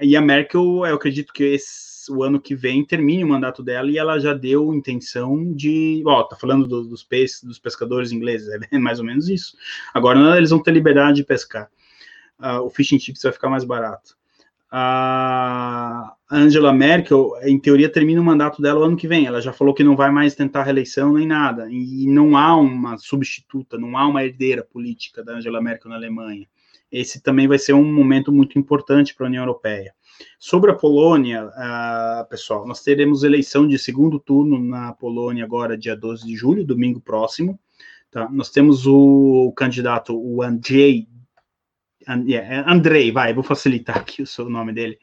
[0.00, 3.90] e a Merkel, eu acredito que esse, o ano que vem termine o mandato dela
[3.90, 6.02] e ela já deu intenção de.
[6.06, 9.56] Ó, tá falando do, dos, peixes, dos pescadores ingleses, é mais ou menos isso.
[9.92, 11.70] Agora eles vão ter liberdade de pescar.
[12.38, 14.18] Uh, o fishing chips vai ficar mais barato.
[14.72, 19.26] A Angela Merkel, em teoria, termina o mandato dela o ano que vem.
[19.26, 21.68] Ela já falou que não vai mais tentar reeleição nem nada.
[21.68, 26.46] E não há uma substituta, não há uma herdeira política da Angela Merkel na Alemanha.
[26.90, 29.94] Esse também vai ser um momento muito importante para a União Europeia.
[30.38, 35.96] Sobre a Polônia, uh, pessoal, nós teremos eleição de segundo turno na Polônia agora, dia
[35.96, 37.58] 12 de julho, domingo próximo.
[38.10, 38.28] Tá?
[38.30, 41.08] Nós temos o candidato, o Andrzej,
[42.26, 44.98] yeah, Andrei, vai, vou facilitar aqui o seu nome dele.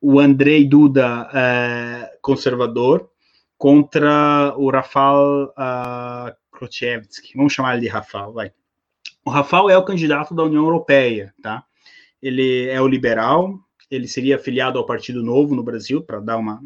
[0.00, 3.10] O Andrei Duda, uh, conservador,
[3.58, 6.42] contra o Rafał uh.
[7.34, 8.52] Vamos chamar ele de Rafał, vai.
[9.24, 11.64] O Rafał é o candidato da União Europeia, tá?
[12.20, 13.58] Ele é o liberal,
[13.90, 16.60] ele seria afiliado ao Partido Novo no Brasil, para dar uma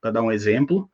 [0.00, 0.90] para dar um exemplo.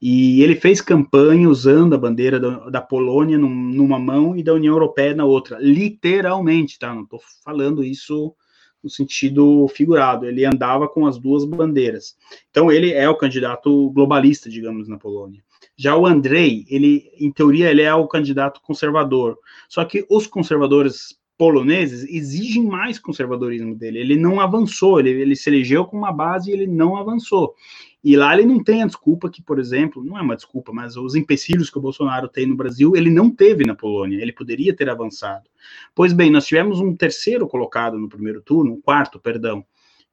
[0.00, 4.54] E ele fez campanha usando a bandeira da, da Polônia num, numa mão e da
[4.54, 6.94] União Europeia na outra, literalmente, tá?
[6.94, 8.34] Não estou falando isso
[8.82, 10.26] no sentido figurado.
[10.26, 12.16] Ele andava com as duas bandeiras.
[12.50, 15.42] Então ele é o candidato globalista, digamos, na Polônia.
[15.76, 19.38] Já o Andrei, ele, em teoria, ele é o candidato conservador.
[19.68, 23.98] Só que os conservadores poloneses exigem mais conservadorismo dele.
[23.98, 27.54] Ele não avançou, ele, ele se elegeu com uma base e ele não avançou.
[28.02, 30.96] E lá ele não tem a desculpa que, por exemplo, não é uma desculpa, mas
[30.96, 34.74] os empecilhos que o Bolsonaro tem no Brasil, ele não teve na Polônia, ele poderia
[34.74, 35.50] ter avançado.
[35.94, 39.64] Pois bem, nós tivemos um terceiro colocado no primeiro turno, um quarto, perdão,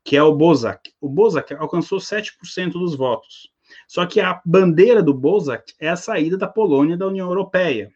[0.03, 0.91] que é o Bozak.
[0.99, 3.52] O Bozak alcançou 7% dos votos.
[3.88, 7.91] Só que a bandeira do Bozak é a saída da Polônia da União Europeia.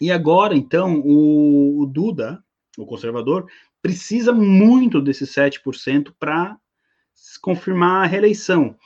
[0.00, 2.42] E agora, então, o, o Duda,
[2.76, 3.46] o conservador,
[3.80, 6.56] precisa muito desses 7% para
[7.40, 8.76] confirmar a reeleição.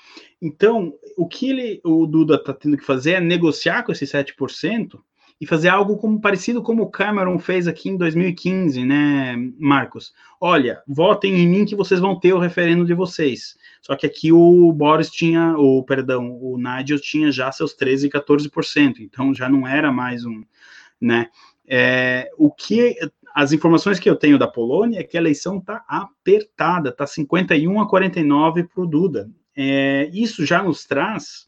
[0.41, 4.99] Então, o que ele, o Duda está tendo que fazer é negociar com esses 7%
[5.41, 10.13] e fazer algo como parecido como o Cameron fez aqui em 2015, né, Marcos?
[10.41, 13.57] Olha, votem em mim que vocês vão ter o referendo de vocês.
[13.81, 19.01] Só que aqui o Boris tinha, o perdão, o Nigel tinha já seus 13, 14%,
[19.01, 20.43] então já não era mais um,
[21.01, 21.29] né?
[21.67, 22.97] É, o que
[23.35, 27.81] as informações que eu tenho da Polônia é que a eleição está apertada, está 51
[27.81, 29.31] a 49 para o Duda.
[29.55, 31.48] É, isso já nos traz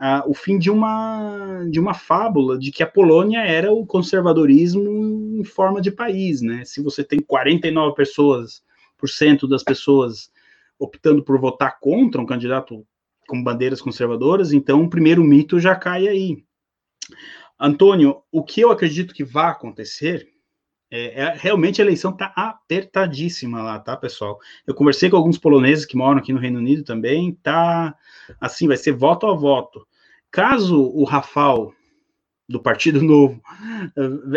[0.00, 5.38] uh, o fim de uma, de uma fábula de que a Polônia era o conservadorismo
[5.38, 6.64] em forma de país, né?
[6.64, 8.62] Se você tem 49 pessoas,
[8.96, 10.30] por cento das pessoas
[10.78, 12.86] optando por votar contra um candidato
[13.26, 16.44] com bandeiras conservadoras, então o primeiro mito já cai aí.
[17.58, 20.28] Antônio, o que eu acredito que vai acontecer
[20.96, 24.38] é, é, realmente a eleição está apertadíssima lá, tá, pessoal?
[24.64, 27.96] Eu conversei com alguns poloneses que moram aqui no Reino Unido também, tá
[28.40, 29.84] assim, vai ser voto a voto.
[30.30, 31.74] Caso o Rafal
[32.48, 33.42] do Partido Novo,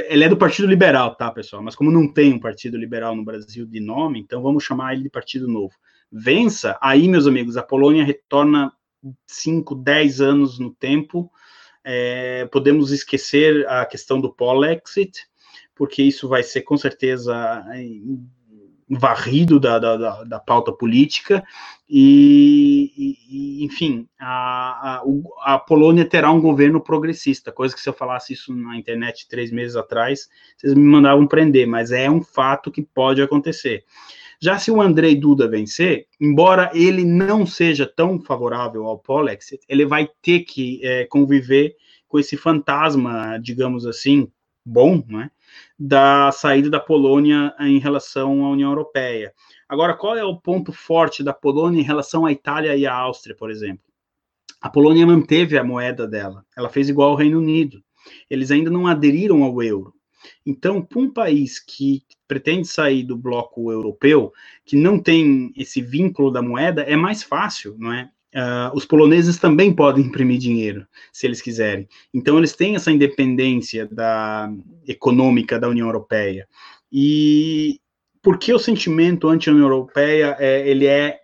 [0.09, 1.61] ele é do Partido Liberal, tá, pessoal?
[1.61, 5.03] Mas como não tem um Partido Liberal no Brasil de nome, então vamos chamar ele
[5.03, 5.75] de Partido Novo.
[6.11, 8.73] Vença, aí, meus amigos, a Polônia retorna
[9.27, 11.31] 5, 10 anos no tempo.
[11.83, 15.27] É, podemos esquecer a questão do Polexit,
[15.77, 17.63] porque isso vai ser com certeza
[18.89, 21.43] varrido da, da, da pauta política,
[21.89, 22.91] e,
[23.29, 25.03] e enfim, a, a,
[25.53, 29.51] a, Polônia terá um governo progressista, coisa que se eu falasse isso na internet três
[29.51, 33.83] meses atrás, vocês me mandavam prender, mas é um fato que pode acontecer.
[34.39, 39.85] Já se o Andrei Duda vencer, embora ele não seja tão favorável ao Polexit, ele
[39.85, 41.75] vai ter que é, conviver
[42.07, 44.31] com esse fantasma, digamos assim,
[44.63, 45.29] bom, né,
[45.77, 49.33] da saída da Polônia em relação à União Europeia.
[49.67, 53.35] Agora, qual é o ponto forte da Polônia em relação à Itália e à Áustria,
[53.35, 53.83] por exemplo?
[54.61, 57.83] A Polônia manteve a moeda dela, ela fez igual ao Reino Unido.
[58.29, 59.93] Eles ainda não aderiram ao euro.
[60.45, 64.31] Então, para um país que pretende sair do bloco europeu,
[64.65, 68.09] que não tem esse vínculo da moeda, é mais fácil, não é?
[68.37, 71.89] Uh, os poloneses também podem imprimir dinheiro, se eles quiserem.
[72.13, 74.47] Então, eles têm essa independência da,
[74.87, 76.47] econômica da União Europeia.
[76.91, 77.79] E
[78.21, 81.19] por que o sentimento anti-União Europeia é, ele é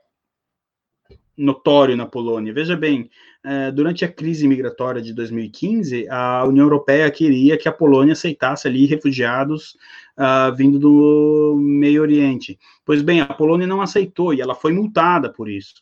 [1.38, 2.52] notório na Polônia?
[2.52, 3.12] Veja bem,
[3.46, 8.68] uh, durante a crise migratória de 2015, a União Europeia queria que a Polônia aceitasse
[8.68, 9.78] ali refugiados
[10.18, 12.58] uh, vindo do Meio Oriente.
[12.84, 15.76] Pois bem, a Polônia não aceitou e ela foi multada por isso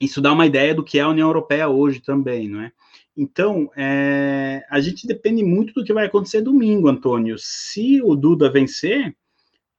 [0.00, 2.72] isso dá uma ideia do que é a União Europeia hoje também, não é?
[3.16, 7.36] Então, é, a gente depende muito do que vai acontecer domingo, Antônio.
[7.38, 9.14] Se o Duda vencer,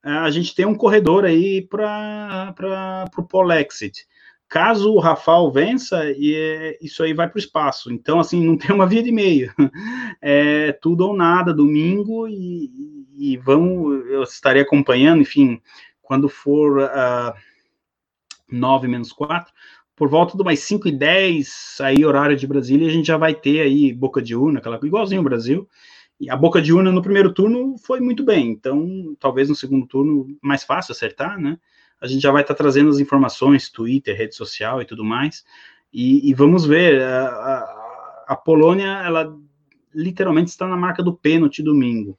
[0.02, 2.54] a gente tem um corredor aí para
[3.16, 4.06] o Polexit.
[4.48, 7.90] Caso o Rafal vença, e é, isso aí vai para o espaço.
[7.90, 9.52] Então, assim, não tem uma via de meio.
[10.20, 12.70] É tudo ou nada domingo e,
[13.16, 15.60] e vamos, eu estarei acompanhando, enfim,
[16.00, 17.34] quando for uh, ah,
[18.50, 19.52] 9 menos 4,
[19.94, 23.34] por volta de umas 5 e 10, aí horário de Brasília, a gente já vai
[23.34, 25.68] ter aí boca de urna, aquela igualzinho o Brasil,
[26.28, 30.26] a boca de urna no primeiro turno foi muito bem, então talvez no segundo turno
[30.40, 31.58] mais fácil acertar, né?
[32.00, 35.44] A gente já vai estar tá trazendo as informações, Twitter, rede social e tudo mais,
[35.92, 37.02] e, e vamos ver.
[37.02, 39.36] A, a, a, Polônia, ela
[39.94, 42.18] literalmente está na marca do pênalti domingo.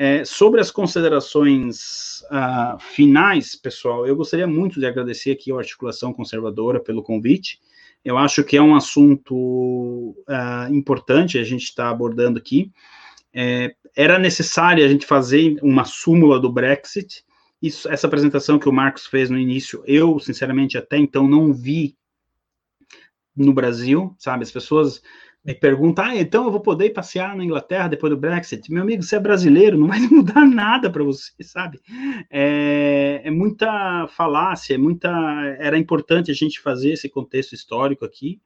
[0.00, 6.12] É, sobre as considerações uh, finais, pessoal, eu gostaria muito de agradecer aqui a Articulação
[6.12, 7.58] Conservadora pelo convite.
[8.04, 12.70] Eu acho que é um assunto uh, importante a gente está abordando aqui.
[13.34, 17.24] É, era necessário a gente fazer uma súmula do Brexit.
[17.60, 21.96] Isso, essa apresentação que o Marcos fez no início, eu, sinceramente, até então não vi
[23.34, 24.44] no Brasil, sabe?
[24.44, 25.02] As pessoas
[25.48, 28.70] me perguntam, ah, então eu vou poder passear na Inglaterra depois do Brexit?
[28.70, 31.80] Meu amigo, você é brasileiro, não vai mudar nada para você, sabe?
[32.30, 35.08] É, é, muita falácia, é muita.
[35.58, 38.38] Era importante a gente fazer esse contexto histórico aqui.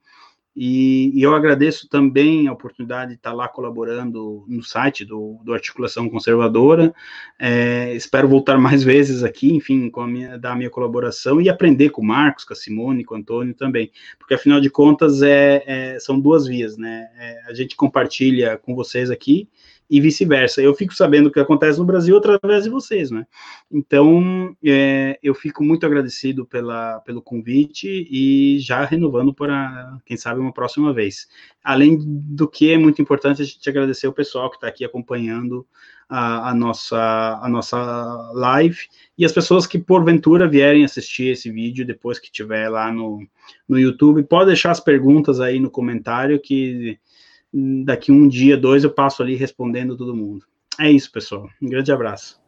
[0.54, 5.54] E, e, eu agradeço também a oportunidade de estar lá colaborando no site do, do
[5.54, 6.94] Articulação Conservadora.
[7.38, 11.48] É, espero voltar mais vezes aqui, enfim, com a minha, dar a minha colaboração e
[11.48, 15.22] aprender com o Marcos, com a Simone, com o Antônio também, porque afinal de contas
[15.22, 17.08] é, é são duas vias, né?
[17.16, 19.48] É, a gente compartilha com vocês aqui
[19.92, 20.62] e vice-versa.
[20.62, 23.26] Eu fico sabendo o que acontece no Brasil através de vocês, né?
[23.70, 30.40] Então, é, eu fico muito agradecido pela, pelo convite e já renovando para, quem sabe,
[30.40, 31.28] uma próxima vez.
[31.62, 35.66] Além do que é muito importante a gente agradecer o pessoal que está aqui acompanhando
[36.08, 38.78] a, a, nossa, a nossa live
[39.18, 43.18] e as pessoas que porventura vierem assistir esse vídeo depois que tiver lá no,
[43.68, 44.22] no YouTube.
[44.22, 46.98] Pode deixar as perguntas aí no comentário que
[47.84, 50.44] daqui um dia, dois, eu passo ali respondendo todo mundo.
[50.80, 51.46] É isso, pessoal.
[51.60, 52.40] Um grande abraço.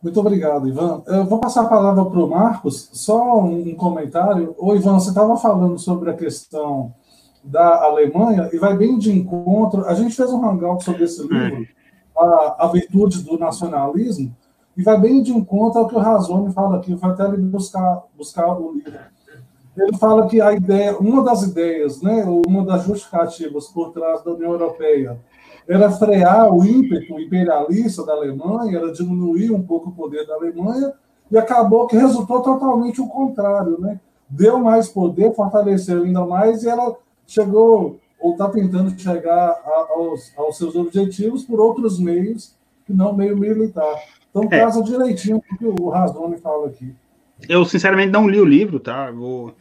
[0.00, 1.02] Muito obrigado, Ivan.
[1.06, 2.88] Eu vou passar a palavra para o Marcos.
[2.92, 4.54] Só um comentário.
[4.56, 6.94] Ô, Ivan, você estava falando sobre a questão
[7.42, 9.84] da Alemanha e vai bem de encontro.
[9.86, 11.28] A gente fez um hangout sobre esse hum.
[11.28, 11.66] livro,
[12.16, 14.34] a, a Virtude do Nacionalismo,
[14.76, 16.92] e vai bem de encontro ao que o Razone fala aqui.
[16.92, 18.92] Eu vou até buscar, buscar o livro
[19.78, 24.32] ele fala que a ideia, uma das ideias, né, uma das justificativas por trás da
[24.32, 25.18] União Europeia
[25.68, 30.92] era frear o ímpeto imperialista da Alemanha, era diminuir um pouco o poder da Alemanha,
[31.30, 34.00] e acabou que resultou totalmente o contrário, né?
[34.28, 36.96] Deu mais poder, fortaleceu ainda mais, e ela
[37.26, 42.56] chegou, ou está tentando chegar a, aos, aos, seus objetivos por outros meios,
[42.86, 43.94] que não meio militar.
[44.30, 44.60] Então, é.
[44.60, 46.94] casa direitinho o que o Razone fala aqui.
[47.46, 49.10] Eu, sinceramente, não li o livro, tá?
[49.10, 49.54] Vou,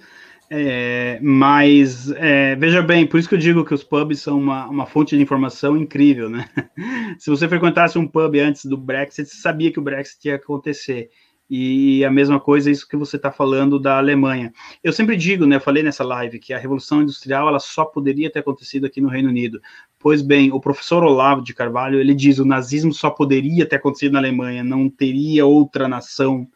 [0.49, 4.65] é, mas é, veja bem, por isso que eu digo que os pubs são uma,
[4.67, 6.47] uma fonte de informação incrível, né?
[7.19, 11.09] Se você frequentasse um pub antes do Brexit, você sabia que o Brexit ia acontecer.
[11.49, 14.51] E a mesma coisa, isso que você está falando da Alemanha.
[14.83, 15.57] Eu sempre digo, né?
[15.57, 19.07] Eu falei nessa live que a Revolução Industrial ela só poderia ter acontecido aqui no
[19.07, 19.61] Reino Unido.
[19.97, 24.13] Pois bem, o professor Olavo de Carvalho ele diz o nazismo só poderia ter acontecido
[24.13, 26.47] na Alemanha, não teria outra nação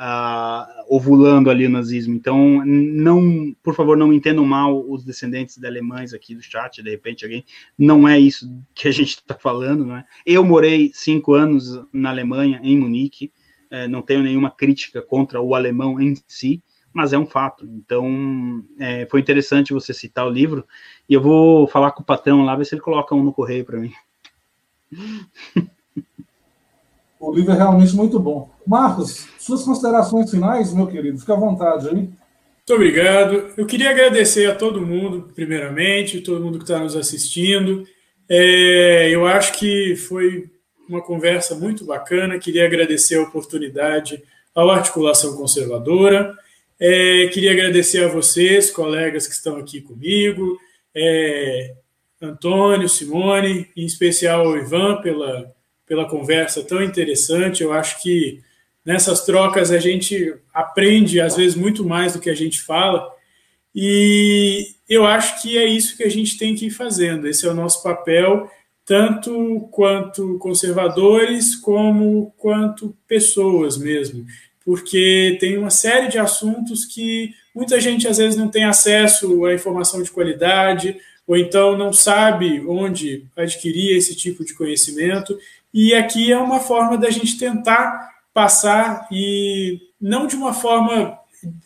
[0.00, 2.14] uh, ovulando ali o nazismo.
[2.14, 6.90] Então, não, por favor, não entendam mal os descendentes de alemães aqui do chat, de
[6.90, 7.44] repente alguém,
[7.78, 10.04] não é isso que a gente está falando, não é?
[10.24, 13.30] Eu morei cinco anos na Alemanha, em Munique,
[13.70, 16.62] é, não tenho nenhuma crítica contra o alemão em si,
[16.92, 17.64] mas é um fato.
[17.66, 20.66] Então, é, foi interessante você citar o livro,
[21.08, 23.64] e eu vou falar com o patrão lá, ver se ele coloca um no correio
[23.64, 23.92] para mim.
[27.20, 28.50] O livro é realmente muito bom.
[28.66, 31.94] Marcos, suas considerações finais, meu querido, fica à vontade aí.
[31.94, 33.52] Muito obrigado.
[33.58, 37.86] Eu queria agradecer a todo mundo, primeiramente, todo mundo que está nos assistindo.
[38.26, 40.50] É, eu acho que foi
[40.88, 42.38] uma conversa muito bacana.
[42.38, 44.22] Queria agradecer a oportunidade
[44.54, 46.34] ao Articulação Conservadora.
[46.80, 50.58] É, queria agradecer a vocês, colegas que estão aqui comigo,
[50.94, 51.74] é,
[52.22, 55.52] Antônio, Simone, em especial ao Ivan pela
[55.90, 57.64] pela conversa tão interessante.
[57.64, 58.40] Eu acho que
[58.84, 63.10] nessas trocas a gente aprende, às vezes, muito mais do que a gente fala.
[63.74, 67.26] E eu acho que é isso que a gente tem que ir fazendo.
[67.26, 68.48] Esse é o nosso papel,
[68.86, 74.24] tanto quanto conservadores, como quanto pessoas mesmo.
[74.64, 79.52] Porque tem uma série de assuntos que muita gente às vezes não tem acesso à
[79.52, 85.36] informação de qualidade, ou então não sabe onde adquirir esse tipo de conhecimento.
[85.72, 91.18] E aqui é uma forma da gente tentar passar e não de uma forma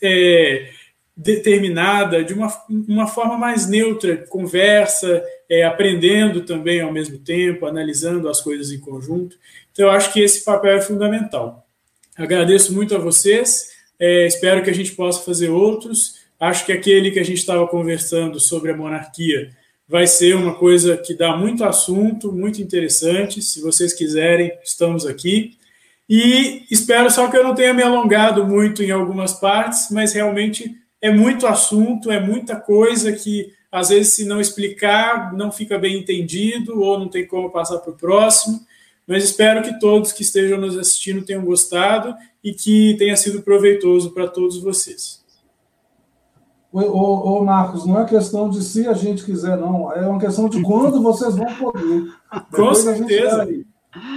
[0.03, 0.71] é,
[1.17, 8.29] determinada, de uma, uma forma mais neutra, conversa, é, aprendendo também ao mesmo tempo, analisando
[8.29, 9.37] as coisas em conjunto.
[9.73, 11.67] Então, eu acho que esse papel é fundamental.
[12.17, 16.25] Agradeço muito a vocês, é, espero que a gente possa fazer outros.
[16.39, 19.51] Acho que aquele que a gente estava conversando sobre a monarquia
[19.89, 23.43] vai ser uma coisa que dá muito assunto, muito interessante.
[23.43, 25.57] Se vocês quiserem, estamos aqui.
[26.09, 30.75] E espero só que eu não tenha me alongado muito em algumas partes, mas realmente
[31.01, 35.99] é muito assunto, é muita coisa que às vezes, se não explicar, não fica bem
[35.99, 38.61] entendido ou não tem como passar para o próximo.
[39.05, 44.13] Mas espero que todos que estejam nos assistindo tenham gostado e que tenha sido proveitoso
[44.13, 45.24] para todos vocês.
[46.75, 49.93] Ô, ô, Marcos, não é questão de se a gente quiser, não.
[49.93, 52.13] É uma questão de quando vocês vão poder.
[52.51, 53.37] Com certeza.
[53.37, 53.65] Vai,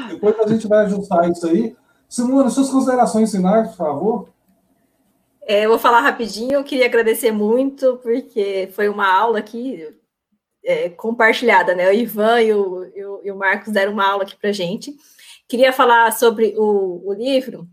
[0.10, 1.76] depois a gente vai ajustar isso aí.
[2.10, 4.30] Simone, suas considerações finais, por favor.
[5.44, 6.54] É, eu vou falar rapidinho.
[6.54, 9.88] Eu queria agradecer muito, porque foi uma aula aqui
[10.66, 11.88] é, compartilhada, né?
[11.88, 14.96] O Ivan e o, e o, e o Marcos deram uma aula aqui para gente.
[15.48, 17.68] Queria falar sobre o, o livro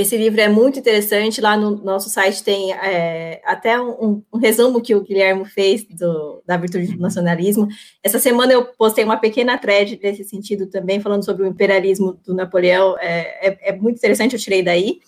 [0.00, 1.40] esse livro é muito interessante.
[1.40, 6.42] Lá no nosso site tem é, até um, um, resumo que o Guilherme fez do,
[6.46, 7.68] da virtude do nacionalismo.
[8.02, 12.34] Essa semana eu postei uma pequena thread nesse sentido também, falando sobre o imperialismo do
[12.34, 12.96] Napoleão.
[12.98, 15.00] É, é, é muito interessante, eu tirei daí.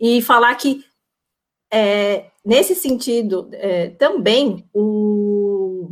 [0.00, 0.84] E falar que,
[1.72, 5.90] é, nesse sentido, é, também o,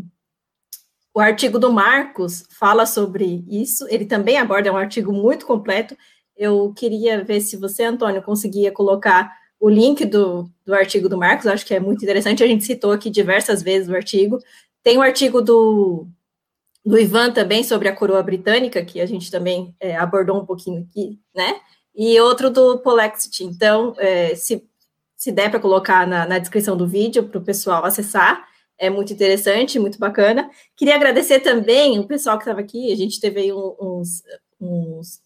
[1.14, 3.86] o artigo do Marcos fala sobre isso.
[3.88, 5.96] Ele também aborda, é um artigo muito completo
[6.40, 9.30] eu queria ver se você, Antônio, conseguia colocar
[9.60, 12.42] o link do, do artigo do Marcos, acho que é muito interessante.
[12.42, 14.38] A gente citou aqui diversas vezes o artigo.
[14.82, 16.06] Tem o artigo do,
[16.82, 20.88] do Ivan também sobre a coroa britânica, que a gente também é, abordou um pouquinho
[20.88, 21.60] aqui, né?
[21.94, 23.44] E outro do Polexit.
[23.44, 24.66] Então, é, se,
[25.14, 28.48] se der para colocar na, na descrição do vídeo para o pessoal acessar,
[28.78, 30.50] é muito interessante, muito bacana.
[30.74, 34.22] Queria agradecer também o pessoal que estava aqui, a gente teve aí uns,
[34.58, 35.20] uns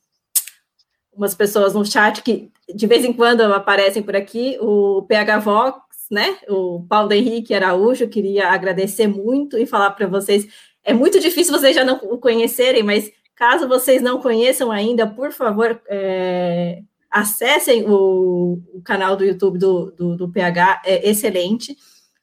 [1.17, 5.79] umas pessoas no chat que de vez em quando aparecem por aqui, o PH Vox,
[6.11, 6.39] né?
[6.49, 10.47] O Paulo Henrique Araújo, queria agradecer muito e falar para vocês.
[10.83, 15.33] É muito difícil vocês já não o conhecerem, mas caso vocês não conheçam ainda, por
[15.33, 21.77] favor, é, acessem o, o, canal do YouTube do, do, do, PH, é excelente.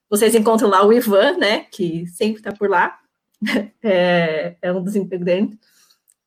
[0.09, 1.65] Vocês encontram lá o Ivan, né?
[1.71, 2.97] Que sempre está por lá,
[3.83, 5.57] é, é um dos integrantes.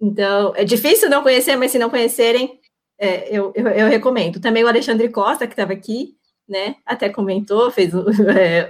[0.05, 2.61] Então, é difícil não conhecer, mas se não conhecerem,
[2.99, 4.39] é, eu, eu, eu, recomendo.
[4.39, 6.15] Também o Alexandre Costa, que estava aqui,
[6.47, 7.93] né, até comentou, fez
[8.37, 8.69] é,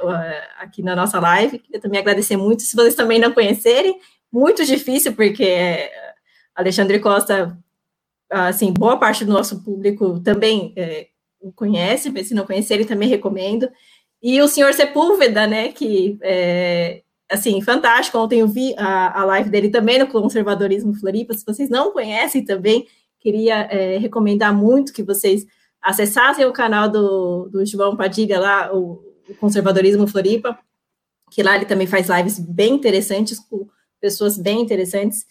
[0.58, 1.58] aqui na nossa live.
[1.58, 2.62] Queria também agradecer muito.
[2.62, 3.98] Se vocês também não conhecerem,
[4.32, 5.90] muito difícil, porque é,
[6.54, 7.58] Alexandre Costa,
[8.30, 11.08] assim, boa parte do nosso público também é,
[11.56, 13.68] conhece, mas se não conhecerem, também recomendo.
[14.22, 17.02] E o senhor Sepúlveda, né, que é,
[17.34, 18.18] assim, fantástico.
[18.18, 21.34] Ontem eu vi a, a live dele também no Conservadorismo Floripa.
[21.34, 22.86] Se vocês não conhecem também,
[23.20, 25.46] queria é, recomendar muito que vocês
[25.80, 30.58] acessassem o canal do, do João Padilha lá, o, o Conservadorismo Floripa,
[31.30, 33.66] que lá ele também faz lives bem interessantes, com
[34.00, 35.26] pessoas bem interessantes.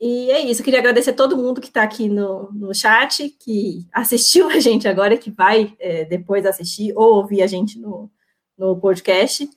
[0.00, 3.28] E é isso, eu queria agradecer a todo mundo que está aqui no, no chat,
[3.40, 8.10] que assistiu a gente agora, que vai é, depois assistir ou ouvir a gente no,
[8.56, 9.48] no podcast.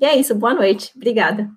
[0.00, 0.92] E é isso, boa noite.
[0.94, 1.50] Obrigada.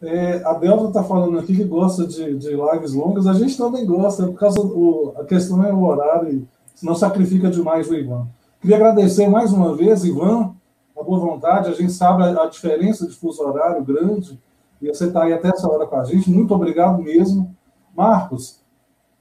[0.00, 3.86] É, a Delta está falando aqui que gosta de, de, lives longas, a gente também
[3.86, 5.12] gosta, por causa do.
[5.16, 8.28] A questão é o horário, senão sacrifica demais o Ivan.
[8.60, 10.54] Queria agradecer mais uma vez, Ivan,
[10.98, 11.68] a boa vontade.
[11.68, 14.40] A gente sabe a, a diferença de fuso horário grande,
[14.80, 16.30] e você está aí até essa hora com a gente.
[16.30, 17.54] Muito obrigado mesmo.
[17.94, 18.60] Marcos,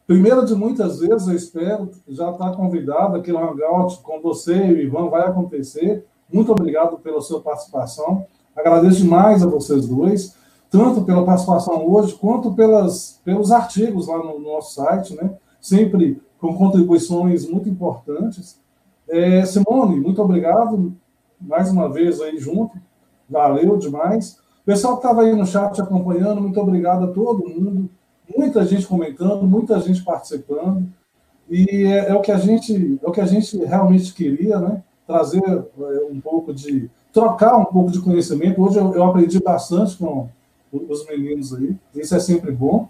[0.05, 4.77] primeira de muitas vezes, eu espero, já está convidado, aquele hangout com você e o
[4.79, 6.05] Ivan vai acontecer.
[6.31, 8.25] Muito obrigado pela sua participação.
[8.55, 10.35] Agradeço demais a vocês dois,
[10.69, 15.31] tanto pela participação hoje, quanto pelas, pelos artigos lá no, no nosso site, né?
[15.59, 18.59] sempre com contribuições muito importantes.
[19.07, 20.93] É, Simone, muito obrigado
[21.39, 22.77] mais uma vez aí junto.
[23.29, 24.39] Valeu demais.
[24.65, 27.89] Pessoal que estava aí no chat acompanhando, muito obrigado a todo mundo.
[28.35, 30.87] Muita gente comentando, muita gente participando.
[31.49, 34.83] E é, é o que a gente é o que a gente realmente queria, né?
[35.11, 36.89] Trazer é, um pouco de.
[37.11, 38.61] trocar um pouco de conhecimento.
[38.61, 40.29] Hoje eu, eu aprendi bastante com
[40.71, 42.87] os meninos aí, isso é sempre bom.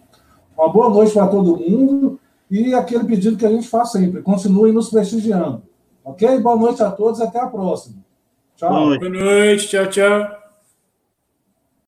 [0.58, 2.20] Uma boa noite para todo mundo
[2.50, 5.64] e aquele pedido que a gente faz sempre: continue nos prestigiando.
[6.04, 6.40] Ok?
[6.40, 7.96] Boa noite a todos e até a próxima.
[8.56, 8.98] Tchau.
[8.98, 10.41] Boa noite, tchau, tchau.